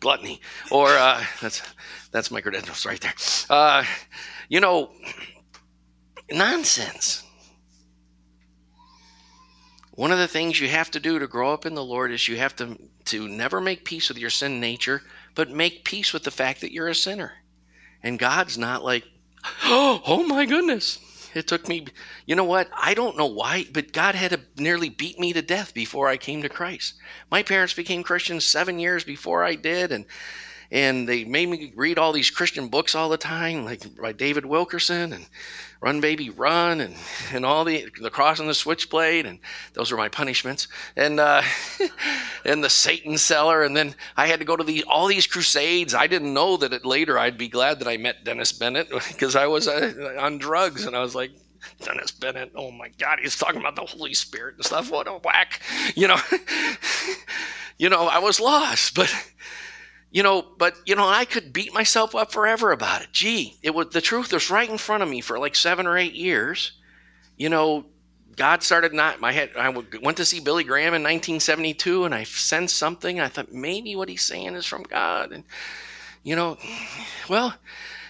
gluttony, 0.00 0.40
or 0.70 0.88
uh, 0.88 1.22
that's 1.42 1.62
that's 2.12 2.30
my 2.30 2.40
credentials 2.40 2.86
right 2.86 3.00
there. 3.00 3.14
Uh, 3.50 3.84
you 4.48 4.60
know, 4.60 4.90
nonsense. 6.30 7.25
One 9.96 10.12
of 10.12 10.18
the 10.18 10.28
things 10.28 10.60
you 10.60 10.68
have 10.68 10.90
to 10.90 11.00
do 11.00 11.18
to 11.18 11.26
grow 11.26 11.52
up 11.52 11.64
in 11.64 11.74
the 11.74 11.84
Lord 11.84 12.12
is 12.12 12.28
you 12.28 12.36
have 12.36 12.54
to, 12.56 12.78
to 13.06 13.26
never 13.26 13.62
make 13.62 13.84
peace 13.84 14.10
with 14.10 14.18
your 14.18 14.30
sin 14.30 14.60
nature, 14.60 15.02
but 15.34 15.50
make 15.50 15.84
peace 15.84 16.12
with 16.12 16.22
the 16.22 16.30
fact 16.30 16.60
that 16.60 16.72
you're 16.72 16.88
a 16.88 16.94
sinner. 16.94 17.32
And 18.02 18.18
God's 18.18 18.58
not 18.58 18.84
like, 18.84 19.04
oh, 19.64 20.02
oh 20.06 20.22
my 20.22 20.44
goodness. 20.44 20.98
It 21.34 21.46
took 21.46 21.66
me, 21.68 21.86
you 22.26 22.34
know 22.34 22.44
what? 22.44 22.68
I 22.74 22.94
don't 22.94 23.16
know 23.16 23.26
why, 23.26 23.66
but 23.72 23.92
God 23.92 24.14
had 24.14 24.32
to 24.32 24.40
nearly 24.56 24.90
beat 24.90 25.18
me 25.18 25.32
to 25.32 25.42
death 25.42 25.74
before 25.74 26.08
I 26.08 26.16
came 26.16 26.42
to 26.42 26.48
Christ. 26.48 26.94
My 27.30 27.42
parents 27.42 27.74
became 27.74 28.02
Christians 28.02 28.44
seven 28.44 28.78
years 28.78 29.04
before 29.04 29.44
I 29.44 29.54
did, 29.54 29.92
and 29.92 30.06
and 30.70 31.08
they 31.08 31.24
made 31.24 31.48
me 31.48 31.72
read 31.76 31.98
all 31.98 32.12
these 32.12 32.30
Christian 32.30 32.68
books 32.68 32.94
all 32.94 33.08
the 33.08 33.16
time, 33.16 33.64
like 33.64 33.82
by 34.00 34.12
David 34.12 34.44
Wilkerson 34.46 35.12
and 35.12 35.26
Run 35.80 36.00
Baby 36.00 36.30
Run 36.30 36.80
and, 36.80 36.94
and 37.32 37.44
all 37.44 37.64
the 37.64 37.88
the 38.00 38.10
cross 38.10 38.40
and 38.40 38.48
the 38.48 38.54
switchblade 38.54 39.26
and 39.26 39.38
those 39.74 39.90
were 39.90 39.96
my 39.96 40.08
punishments 40.08 40.68
and 40.96 41.20
uh, 41.20 41.42
and 42.44 42.62
the 42.62 42.70
Satan 42.70 43.18
Seller 43.18 43.62
and 43.62 43.76
then 43.76 43.94
I 44.16 44.26
had 44.26 44.40
to 44.40 44.46
go 44.46 44.56
to 44.56 44.64
the 44.64 44.84
all 44.84 45.06
these 45.06 45.26
crusades. 45.26 45.94
I 45.94 46.06
didn't 46.06 46.34
know 46.34 46.56
that 46.56 46.72
it, 46.72 46.84
later 46.84 47.18
I'd 47.18 47.38
be 47.38 47.48
glad 47.48 47.78
that 47.80 47.88
I 47.88 47.96
met 47.96 48.24
Dennis 48.24 48.52
Bennett 48.52 48.88
because 49.08 49.36
I 49.36 49.46
was 49.46 49.68
uh, 49.68 50.16
on 50.18 50.38
drugs 50.38 50.84
and 50.86 50.96
I 50.96 51.00
was 51.00 51.14
like 51.14 51.30
Dennis 51.82 52.10
Bennett. 52.10 52.52
Oh 52.54 52.70
my 52.70 52.88
God, 52.98 53.18
he's 53.20 53.36
talking 53.36 53.60
about 53.60 53.76
the 53.76 53.82
Holy 53.82 54.14
Spirit 54.14 54.56
and 54.56 54.64
stuff. 54.64 54.90
What 54.90 55.08
a 55.08 55.12
whack, 55.12 55.60
you 55.94 56.08
know. 56.08 56.18
you 57.78 57.88
know, 57.88 58.06
I 58.06 58.18
was 58.18 58.40
lost, 58.40 58.94
but 58.94 59.12
you 60.16 60.22
know, 60.22 60.46
but 60.56 60.76
you 60.86 60.96
know, 60.96 61.06
I 61.06 61.26
could 61.26 61.52
beat 61.52 61.74
myself 61.74 62.14
up 62.14 62.32
forever 62.32 62.72
about 62.72 63.02
it. 63.02 63.08
Gee, 63.12 63.58
it 63.62 63.74
was 63.74 63.90
the 63.90 64.00
truth 64.00 64.32
was 64.32 64.50
right 64.50 64.66
in 64.66 64.78
front 64.78 65.02
of 65.02 65.10
me 65.10 65.20
for 65.20 65.38
like 65.38 65.54
seven 65.54 65.86
or 65.86 65.98
eight 65.98 66.14
years. 66.14 66.72
You 67.36 67.50
know, 67.50 67.84
God 68.34 68.62
started 68.62 68.94
not 68.94 69.20
my 69.20 69.30
head. 69.32 69.50
I 69.58 69.68
went 69.68 70.16
to 70.16 70.24
see 70.24 70.40
Billy 70.40 70.64
Graham 70.64 70.94
in 70.94 71.02
1972, 71.02 72.06
and 72.06 72.14
I 72.14 72.24
sensed 72.24 72.78
something. 72.78 73.20
I 73.20 73.28
thought 73.28 73.52
maybe 73.52 73.94
what 73.94 74.08
he's 74.08 74.22
saying 74.22 74.54
is 74.54 74.64
from 74.64 74.84
God, 74.84 75.32
and 75.32 75.44
you 76.22 76.34
know, 76.34 76.56
well, 77.28 77.54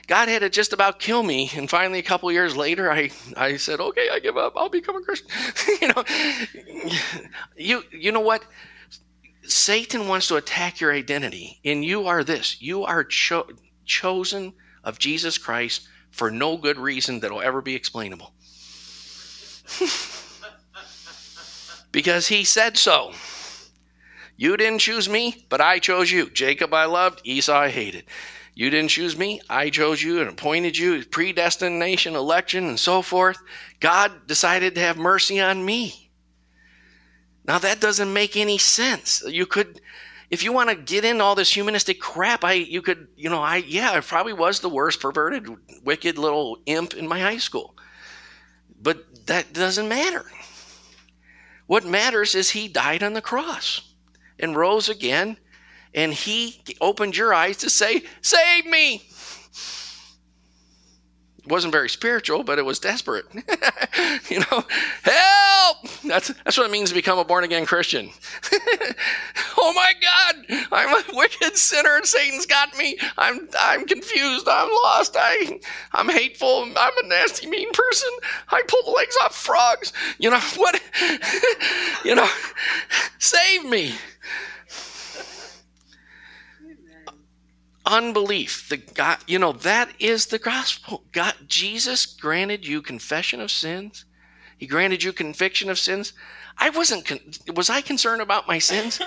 God 0.07 0.29
had 0.29 0.43
to 0.43 0.49
just 0.49 0.73
about 0.73 1.01
kill 1.01 1.25
me. 1.25 1.51
And 1.57 1.69
finally, 1.69 1.99
a 1.99 2.05
couple 2.05 2.31
years 2.31 2.57
later, 2.57 2.89
I, 2.89 3.11
I 3.37 3.57
said, 3.57 3.81
okay, 3.81 4.11
I 4.13 4.21
give 4.21 4.37
up. 4.37 4.53
I'll 4.55 4.69
become 4.69 4.95
a 4.95 5.01
Christian. 5.01 5.29
you 5.83 5.89
know, 5.89 6.05
you, 7.57 7.83
you 7.91 8.13
know 8.13 8.21
what? 8.21 8.45
Satan 9.49 10.09
wants 10.09 10.28
to 10.28 10.36
attack 10.36 10.80
your 10.80 10.92
identity, 10.92 11.61
and 11.64 11.84
you 11.84 12.07
are 12.07 12.24
this. 12.24 12.61
You 12.61 12.84
are 12.84 13.05
cho- 13.05 13.49
chosen 13.84 14.55
of 14.84 14.99
Jesus 14.99 15.38
Christ 15.38 15.88
for 16.11 16.30
no 16.30 16.57
good 16.57 16.78
reason 16.78 17.20
that 17.20 17.30
will 17.30 17.42
ever 17.42 17.61
be 17.61 17.74
explainable. 17.74 18.32
because 21.92 22.28
he 22.28 22.44
said 22.44 22.76
so. 22.76 23.12
You 24.36 24.57
didn't 24.57 24.80
choose 24.80 25.09
me, 25.09 25.47
but 25.49 25.61
I 25.61 25.78
chose 25.78 26.11
you. 26.11 26.30
Jacob 26.30 26.74
I 26.74 26.84
loved, 26.84 27.22
Esau 27.24 27.57
I 27.57 27.70
hated. 27.70 28.05
You 28.55 28.70
didn't 28.70 28.90
choose 28.90 29.18
me, 29.18 29.40
I 29.51 29.70
chose 29.70 30.03
you 30.03 30.20
and 30.20 30.30
appointed 30.30 30.78
you, 30.78 31.05
predestination, 31.05 32.14
election, 32.14 32.66
and 32.66 32.80
so 32.80 33.03
forth. 33.03 33.38
God 33.80 34.26
decided 34.26 34.74
to 34.74 34.80
have 34.80 34.97
mercy 34.97 35.40
on 35.40 35.64
me. 35.64 36.06
Now 37.47 37.59
that 37.59 37.80
doesn't 37.80 38.12
make 38.12 38.36
any 38.36 38.59
sense. 38.59 39.22
You 39.26 39.47
could, 39.47 39.80
if 40.30 40.42
you 40.42 40.53
want 40.53 40.70
to 40.70 40.76
get 40.76 41.05
in 41.05 41.20
all 41.20 41.34
this 41.34 41.55
humanistic 41.55 42.01
crap, 42.01 42.44
I 42.44 42.53
you 42.53 42.82
could, 42.82 43.09
you 43.16 43.30
know, 43.30 43.40
I 43.40 43.57
yeah, 43.57 43.92
I 43.92 44.01
probably 44.01 44.32
was 44.32 44.61
the 44.61 44.68
worst 44.68 45.01
perverted, 45.01 45.49
wicked 45.84 46.18
little 46.18 46.59
imp 46.66 46.94
in 46.94 47.07
my 47.07 47.20
high 47.20 47.38
school. 47.38 47.74
But 48.80 49.26
that 49.26 49.53
doesn't 49.53 49.88
matter. 49.88 50.24
What 51.66 51.84
matters 51.84 52.34
is 52.34 52.51
he 52.51 52.68
died 52.68 53.03
on 53.03 53.12
the 53.12 53.22
cross 53.22 53.92
and 54.38 54.57
rose 54.57 54.88
again, 54.88 55.36
and 55.94 56.12
he 56.12 56.61
opened 56.80 57.16
your 57.16 57.32
eyes 57.32 57.57
to 57.59 57.70
say, 57.70 58.03
Save 58.22 58.66
me 58.66 59.09
wasn't 61.47 61.72
very 61.72 61.88
spiritual, 61.88 62.42
but 62.42 62.59
it 62.59 62.64
was 62.64 62.78
desperate. 62.78 63.26
you 64.30 64.40
know, 64.40 64.64
help! 65.03 65.76
That's 66.05 66.28
that's 66.28 66.57
what 66.57 66.66
it 66.66 66.70
means 66.70 66.88
to 66.90 66.94
become 66.94 67.18
a 67.18 67.24
born 67.24 67.44
again 67.44 67.66
Christian. 67.66 68.11
oh 69.59 69.72
my 69.74 69.92
God, 70.01 70.66
I'm 70.72 70.94
a 70.94 71.16
wicked 71.16 71.57
sinner, 71.57 71.97
and 71.97 72.07
Satan's 72.07 72.47
got 72.47 72.76
me. 72.76 72.99
I'm 73.16 73.49
I'm 73.59 73.86
confused. 73.86 74.49
I'm 74.49 74.70
lost. 74.70 75.16
I 75.18 75.61
I'm 75.92 76.09
hateful. 76.09 76.68
I'm 76.76 77.05
a 77.05 77.09
nasty, 77.09 77.47
mean 77.49 77.70
person. 77.72 78.11
I 78.51 78.62
pull 78.68 78.82
the 78.84 78.90
legs 78.90 79.16
off 79.22 79.34
frogs. 79.34 79.92
You 80.18 80.30
know 80.30 80.40
what? 80.57 80.80
you 82.05 82.14
know, 82.14 82.28
save 83.18 83.64
me. 83.64 83.94
Unbelief 87.87 88.68
the 88.68 88.76
god 88.76 89.18
you 89.26 89.39
know 89.39 89.53
that 89.53 89.89
is 90.01 90.26
the 90.26 90.39
gospel. 90.39 91.05
God 91.12 91.34
jesus 91.47 92.05
granted 92.05 92.66
you 92.66 92.82
confession 92.82 93.41
of 93.41 93.51
sins. 93.51 94.05
He 94.59 94.66
granted 94.66 95.03
you 95.03 95.12
conviction 95.12 95.70
of 95.70 95.78
sins. 95.78 96.12
I 96.59 96.70
wasn't 96.70 97.05
con- 97.05 97.20
was 97.55 97.70
i 97.70 97.80
concerned 97.80 98.22
about 98.22 98.49
my 98.49 98.59
sins? 98.59 99.01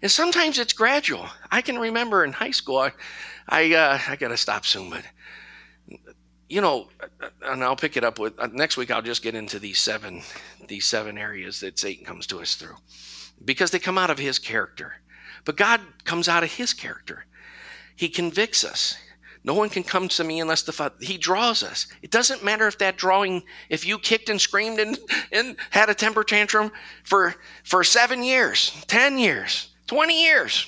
And 0.00 0.10
sometimes 0.10 0.58
it's 0.58 0.72
gradual. 0.72 1.28
I 1.50 1.60
can 1.60 1.78
remember 1.78 2.24
in 2.24 2.32
high 2.32 2.50
school 2.52 2.78
i 2.78 2.92
i, 3.48 3.74
uh, 3.74 3.98
I 4.08 4.16
gotta 4.16 4.36
stop 4.36 4.64
soon 4.64 4.88
but 4.90 5.04
you 6.48 6.60
know 6.60 6.88
and 7.44 7.62
i'll 7.62 7.76
pick 7.76 7.96
it 7.96 8.04
up 8.04 8.18
with 8.18 8.38
uh, 8.38 8.48
next 8.52 8.76
week 8.76 8.90
i'll 8.90 9.02
just 9.02 9.22
get 9.22 9.34
into 9.34 9.58
these 9.58 9.78
seven 9.78 10.22
these 10.68 10.86
seven 10.86 11.18
areas 11.18 11.60
that 11.60 11.78
satan 11.78 12.04
comes 12.04 12.26
to 12.28 12.40
us 12.40 12.54
through. 12.54 12.76
Because 13.44 13.72
they 13.72 13.80
come 13.80 13.98
out 13.98 14.10
of 14.10 14.18
his 14.18 14.38
character. 14.38 14.94
But 15.44 15.56
god 15.56 15.80
comes 16.04 16.28
out 16.28 16.44
of 16.44 16.52
his 16.54 16.72
character 16.72 17.26
he 17.96 18.08
convicts 18.08 18.64
us. 18.64 18.96
No 19.44 19.54
one 19.54 19.70
can 19.70 19.82
come 19.82 20.08
to 20.08 20.24
me 20.24 20.40
unless 20.40 20.62
the 20.62 20.72
Father. 20.72 20.94
He 21.00 21.18
draws 21.18 21.62
us. 21.64 21.88
It 22.00 22.12
doesn't 22.12 22.44
matter 22.44 22.68
if 22.68 22.78
that 22.78 22.96
drawing, 22.96 23.42
if 23.68 23.84
you 23.84 23.98
kicked 23.98 24.28
and 24.28 24.40
screamed 24.40 24.78
and, 24.78 24.98
and 25.32 25.56
had 25.70 25.90
a 25.90 25.94
temper 25.94 26.22
tantrum 26.22 26.70
for, 27.02 27.34
for 27.64 27.82
seven 27.82 28.22
years, 28.22 28.70
10 28.86 29.18
years, 29.18 29.70
20 29.88 30.22
years. 30.22 30.66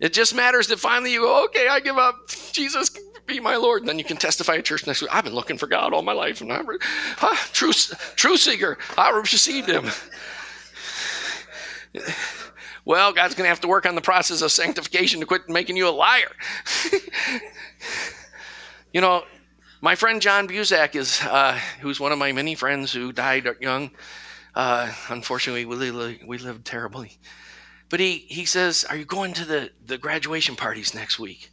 It 0.00 0.12
just 0.12 0.34
matters 0.34 0.68
that 0.68 0.78
finally 0.78 1.12
you 1.12 1.22
go, 1.22 1.44
okay, 1.46 1.66
I 1.66 1.80
give 1.80 1.96
up. 1.96 2.28
Jesus, 2.52 2.90
be 3.26 3.40
my 3.40 3.56
Lord. 3.56 3.82
And 3.82 3.88
then 3.88 3.98
you 3.98 4.04
can 4.04 4.16
testify 4.16 4.56
at 4.56 4.64
church 4.64 4.86
next 4.86 5.00
week. 5.00 5.10
I've 5.12 5.24
been 5.24 5.34
looking 5.34 5.58
for 5.58 5.66
God 5.66 5.92
all 5.92 6.02
my 6.02 6.12
life. 6.12 6.40
And 6.40 6.52
I'm 6.52 6.66
huh, 7.16 7.36
true, 7.52 7.72
true 8.16 8.36
seeker. 8.36 8.78
I 8.96 9.10
received 9.10 9.68
him. 9.68 9.90
Well, 12.88 13.12
God's 13.12 13.34
going 13.34 13.44
to 13.44 13.50
have 13.50 13.60
to 13.60 13.68
work 13.68 13.84
on 13.84 13.96
the 13.96 14.00
process 14.00 14.40
of 14.40 14.50
sanctification 14.50 15.20
to 15.20 15.26
quit 15.26 15.46
making 15.46 15.76
you 15.76 15.86
a 15.86 15.90
liar. 15.90 16.30
you 18.94 19.02
know, 19.02 19.24
my 19.82 19.94
friend 19.94 20.22
John 20.22 20.48
Buzak 20.48 20.96
is, 20.96 21.20
uh, 21.20 21.60
who's 21.82 22.00
one 22.00 22.12
of 22.12 22.18
my 22.18 22.32
many 22.32 22.54
friends 22.54 22.90
who 22.90 23.12
died 23.12 23.46
young. 23.60 23.90
Uh, 24.54 24.90
unfortunately, 25.10 25.66
we, 25.66 26.18
we 26.24 26.38
lived 26.38 26.64
terribly. 26.64 27.18
But 27.90 28.00
he, 28.00 28.24
he 28.26 28.46
says, 28.46 28.86
Are 28.88 28.96
you 28.96 29.04
going 29.04 29.34
to 29.34 29.44
the, 29.44 29.70
the 29.84 29.98
graduation 29.98 30.56
parties 30.56 30.94
next 30.94 31.18
week? 31.18 31.50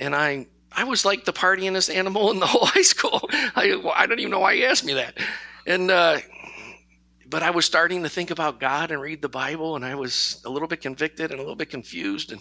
And 0.00 0.16
I, 0.16 0.48
I 0.72 0.82
was 0.82 1.04
like 1.04 1.26
the 1.26 1.32
partyingest 1.32 1.94
animal 1.94 2.32
in 2.32 2.40
the 2.40 2.46
whole 2.46 2.66
high 2.66 2.82
school. 2.82 3.20
I, 3.32 3.80
I 3.94 4.06
don't 4.06 4.18
even 4.18 4.32
know 4.32 4.40
why 4.40 4.56
he 4.56 4.64
asked 4.64 4.84
me 4.84 4.94
that. 4.94 5.16
And 5.64 5.92
uh, 5.92 6.18
but 7.28 7.42
I 7.42 7.50
was 7.50 7.66
starting 7.66 8.02
to 8.02 8.08
think 8.08 8.30
about 8.30 8.60
God 8.60 8.90
and 8.90 9.00
read 9.00 9.20
the 9.20 9.28
Bible, 9.28 9.76
and 9.76 9.84
I 9.84 9.94
was 9.94 10.40
a 10.44 10.50
little 10.50 10.68
bit 10.68 10.80
convicted 10.80 11.30
and 11.30 11.38
a 11.38 11.42
little 11.42 11.56
bit 11.56 11.70
confused, 11.70 12.32
and 12.32 12.40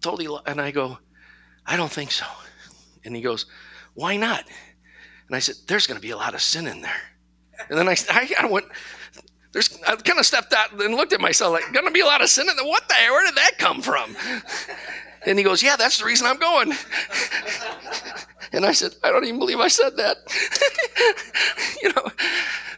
totally. 0.00 0.28
And 0.46 0.60
I 0.60 0.70
go, 0.70 0.98
I 1.66 1.76
don't 1.76 1.90
think 1.90 2.10
so. 2.10 2.26
And 3.04 3.14
he 3.14 3.22
goes, 3.22 3.46
Why 3.94 4.16
not? 4.16 4.44
And 5.26 5.36
I 5.36 5.38
said, 5.38 5.56
There's 5.66 5.86
going 5.86 6.00
to 6.00 6.06
be 6.06 6.10
a 6.10 6.16
lot 6.16 6.34
of 6.34 6.42
sin 6.42 6.66
in 6.66 6.80
there. 6.80 7.00
And 7.68 7.78
then 7.78 7.88
I, 7.88 7.96
I, 8.40 8.46
went, 8.46 8.66
there's, 9.52 9.78
I 9.86 9.96
kind 9.96 10.18
of 10.18 10.26
stepped 10.26 10.52
out 10.52 10.80
and 10.80 10.94
looked 10.94 11.12
at 11.12 11.20
myself 11.20 11.52
like, 11.52 11.72
going 11.72 11.86
to 11.86 11.92
be 11.92 12.00
a 12.00 12.06
lot 12.06 12.22
of 12.22 12.28
sin 12.28 12.48
in 12.48 12.56
there. 12.56 12.64
What 12.64 12.88
the 12.88 12.94
hell? 12.94 13.12
Where 13.12 13.26
did 13.26 13.36
that 13.36 13.58
come 13.58 13.82
from? 13.82 14.16
And 15.26 15.38
he 15.38 15.44
goes, 15.44 15.62
Yeah, 15.62 15.76
that's 15.76 15.98
the 15.98 16.04
reason 16.04 16.26
I'm 16.26 16.38
going. 16.38 16.72
And 18.52 18.64
I 18.64 18.72
said, 18.72 18.94
I 19.04 19.10
don't 19.10 19.24
even 19.24 19.38
believe 19.38 19.60
I 19.60 19.68
said 19.68 19.96
that. 19.98 20.16
you 21.82 21.92
know, 21.92 22.10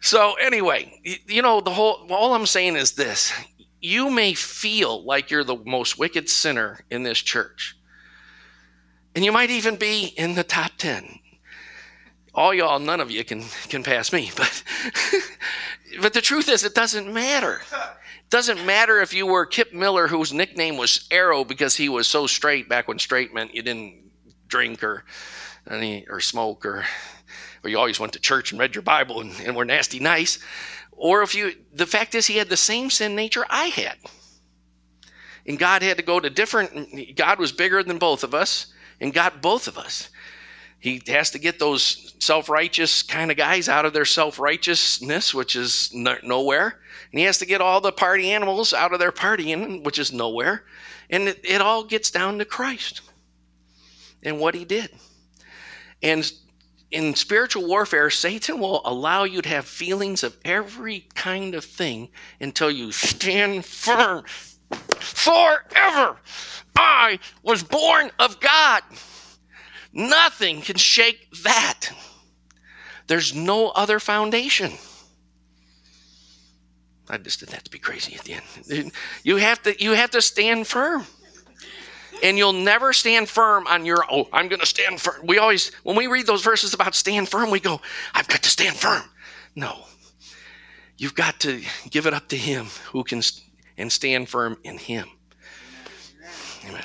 so 0.01 0.35
anyway, 0.35 1.01
you 1.27 1.43
know, 1.43 1.61
the 1.61 1.71
whole, 1.71 2.07
all 2.11 2.35
I'm 2.35 2.47
saying 2.47 2.77
is 2.77 2.93
this 2.93 3.33
you 3.81 4.11
may 4.11 4.35
feel 4.35 5.03
like 5.05 5.31
you're 5.31 5.45
the 5.45 5.57
most 5.65 5.99
wicked 5.99 6.29
sinner 6.29 6.81
in 6.91 7.03
this 7.03 7.19
church. 7.19 7.77
And 9.15 9.25
you 9.25 9.33
might 9.33 9.51
even 9.51 9.77
be 9.77 10.13
in 10.17 10.35
the 10.35 10.45
top 10.45 10.73
10. 10.77 11.19
All 12.35 12.53
y'all, 12.53 12.79
none 12.79 13.01
of 13.01 13.11
you 13.11 13.25
can, 13.25 13.43
can 13.69 13.83
pass 13.83 14.13
me, 14.13 14.31
but, 14.37 14.63
but 16.01 16.13
the 16.13 16.21
truth 16.21 16.49
is, 16.49 16.65
it 16.65 16.75
doesn't 16.75 17.13
matter. 17.13 17.61
It 17.73 18.31
doesn't 18.31 18.65
matter 18.65 19.01
if 19.01 19.13
you 19.13 19.27
were 19.27 19.47
Kip 19.47 19.73
Miller, 19.73 20.09
whose 20.09 20.33
nickname 20.33 20.77
was 20.77 21.07
Arrow 21.11 21.45
because 21.45 21.77
he 21.77 21.89
was 21.89 22.07
so 22.07 22.27
straight 22.27 22.69
back 22.69 22.89
when 22.89 22.99
straight 22.99 23.35
meant 23.35 23.55
you 23.55 23.63
didn't 23.63 24.11
drink 24.47 24.83
or 24.85 25.05
any, 25.69 26.07
or 26.09 26.21
smoke 26.21 26.65
or 26.65 26.85
or 27.63 27.71
you 27.71 27.79
always 27.79 28.01
went 28.01 28.13
to 28.15 28.21
church 28.21 28.53
and 28.53 28.61
read 28.61 28.75
your 28.75 28.83
Bible 28.83 29.21
and, 29.21 29.33
and 29.45 29.55
were 29.55 29.65
nasty 29.65 30.01
nice. 30.01 30.39
Or 30.93 31.23
if 31.23 31.35
you, 31.35 31.55
the 31.73 31.87
fact 31.87 32.15
is, 32.15 32.27
he 32.27 32.37
had 32.37 32.49
the 32.49 32.57
same 32.57 32.91
sin 32.91 33.15
nature 33.15 33.45
I 33.49 33.67
had. 33.67 33.97
And 35.47 35.59
God 35.59 35.83
had 35.83 35.97
to 35.97 36.03
go 36.03 36.21
to 36.21 36.31
different, 36.31 37.17
God 37.17 37.39
was 37.39 37.53
bigger 37.53 37.83
than 37.83 37.99
both 37.99 38.25
of 38.25 38.35
us 38.35 38.73
and 39.01 39.13
got 39.13 39.43
both 39.43 39.67
of 39.67 39.79
us. 39.79 40.11
He 40.81 41.03
has 41.09 41.31
to 41.33 41.39
get 41.39 41.59
those 41.59 42.15
self 42.19 42.49
righteous 42.49 43.03
kind 43.03 43.31
of 43.31 43.37
guys 43.37 43.69
out 43.69 43.85
of 43.85 43.93
their 43.93 44.07
self 44.07 44.39
righteousness, 44.39 45.35
which 45.35 45.55
is 45.55 45.93
nowhere. 45.95 46.81
And 47.13 47.19
he 47.19 47.27
has 47.27 47.39
to 47.39 47.47
get 47.47 47.61
all 47.61 47.81
the 47.81 47.93
party 47.93 48.33
animals 48.33 48.73
out 48.73 48.93
of 48.93 48.99
their 48.99 49.13
partying, 49.13 49.85
which 49.85 49.99
is 49.99 50.13
nowhere. 50.13 50.65
And 51.11 51.29
it, 51.29 51.41
it 51.45 51.61
all 51.61 51.85
gets 51.85 52.11
down 52.11 52.39
to 52.39 52.45
Christ 52.45 53.03
and 54.23 54.41
what 54.41 54.55
he 54.55 54.65
did. 54.65 54.91
And 56.03 56.31
in 56.91 57.15
spiritual 57.15 57.67
warfare, 57.67 58.09
Satan 58.09 58.59
will 58.59 58.81
allow 58.85 59.25
you 59.25 59.43
to 59.43 59.49
have 59.49 59.67
feelings 59.67 60.23
of 60.23 60.37
every 60.45 61.07
kind 61.15 61.55
of 61.55 61.65
thing 61.65 62.09
until 62.41 62.71
you 62.71 62.91
stand 62.91 63.65
firm. 63.65 64.25
Forever, 64.99 66.17
I 66.77 67.19
was 67.43 67.63
born 67.63 68.11
of 68.19 68.41
God. 68.41 68.83
Nothing 69.93 70.61
can 70.63 70.77
shake 70.77 71.29
that. 71.43 71.91
There's 73.07 73.35
no 73.35 73.71
other 73.71 73.99
foundation. 73.99 74.73
I 77.09 77.19
just 77.19 77.41
did 77.41 77.49
that 77.49 77.65
to 77.65 77.71
be 77.71 77.79
crazy 77.81 78.15
at 78.15 78.23
the 78.23 78.35
end. 78.35 78.93
You 79.25 79.37
have 79.37 79.61
to, 79.63 79.83
you 79.83 79.93
have 79.93 80.11
to 80.11 80.23
stand 80.23 80.69
firm 80.69 81.07
and 82.23 82.39
you'll 82.39 82.53
never 82.53 82.93
stand 82.93 83.29
firm 83.29 83.67
on 83.67 83.85
your 83.85 84.05
oh 84.11 84.29
i'm 84.33 84.49
to 84.49 84.67
stand 84.67 85.01
firm 85.01 85.27
we 85.27 85.39
always 85.39 85.73
when 85.83 85.97
we 85.97 86.07
read 86.07 86.27
those 86.27 86.43
verses 86.43 86.75
about 86.75 86.95
stand 86.95 87.29
firm 87.29 87.51
we 87.51 87.61
go 87.61 87.81
i've 88.15 88.29
got 88.29 88.43
to 88.43 88.51
stand 88.51 88.77
firm 88.77 89.03
no 89.55 89.85
you've 90.99 91.15
got 91.15 91.39
to 91.41 91.63
give 91.89 92.07
it 92.07 92.15
up 92.15 92.29
to 92.29 92.37
him 92.37 92.67
who 92.93 93.03
can 93.05 93.23
and 93.77 93.91
stand 93.91 94.29
firm 94.29 94.57
in 94.65 94.79
him 94.79 95.09
amen 96.69 96.85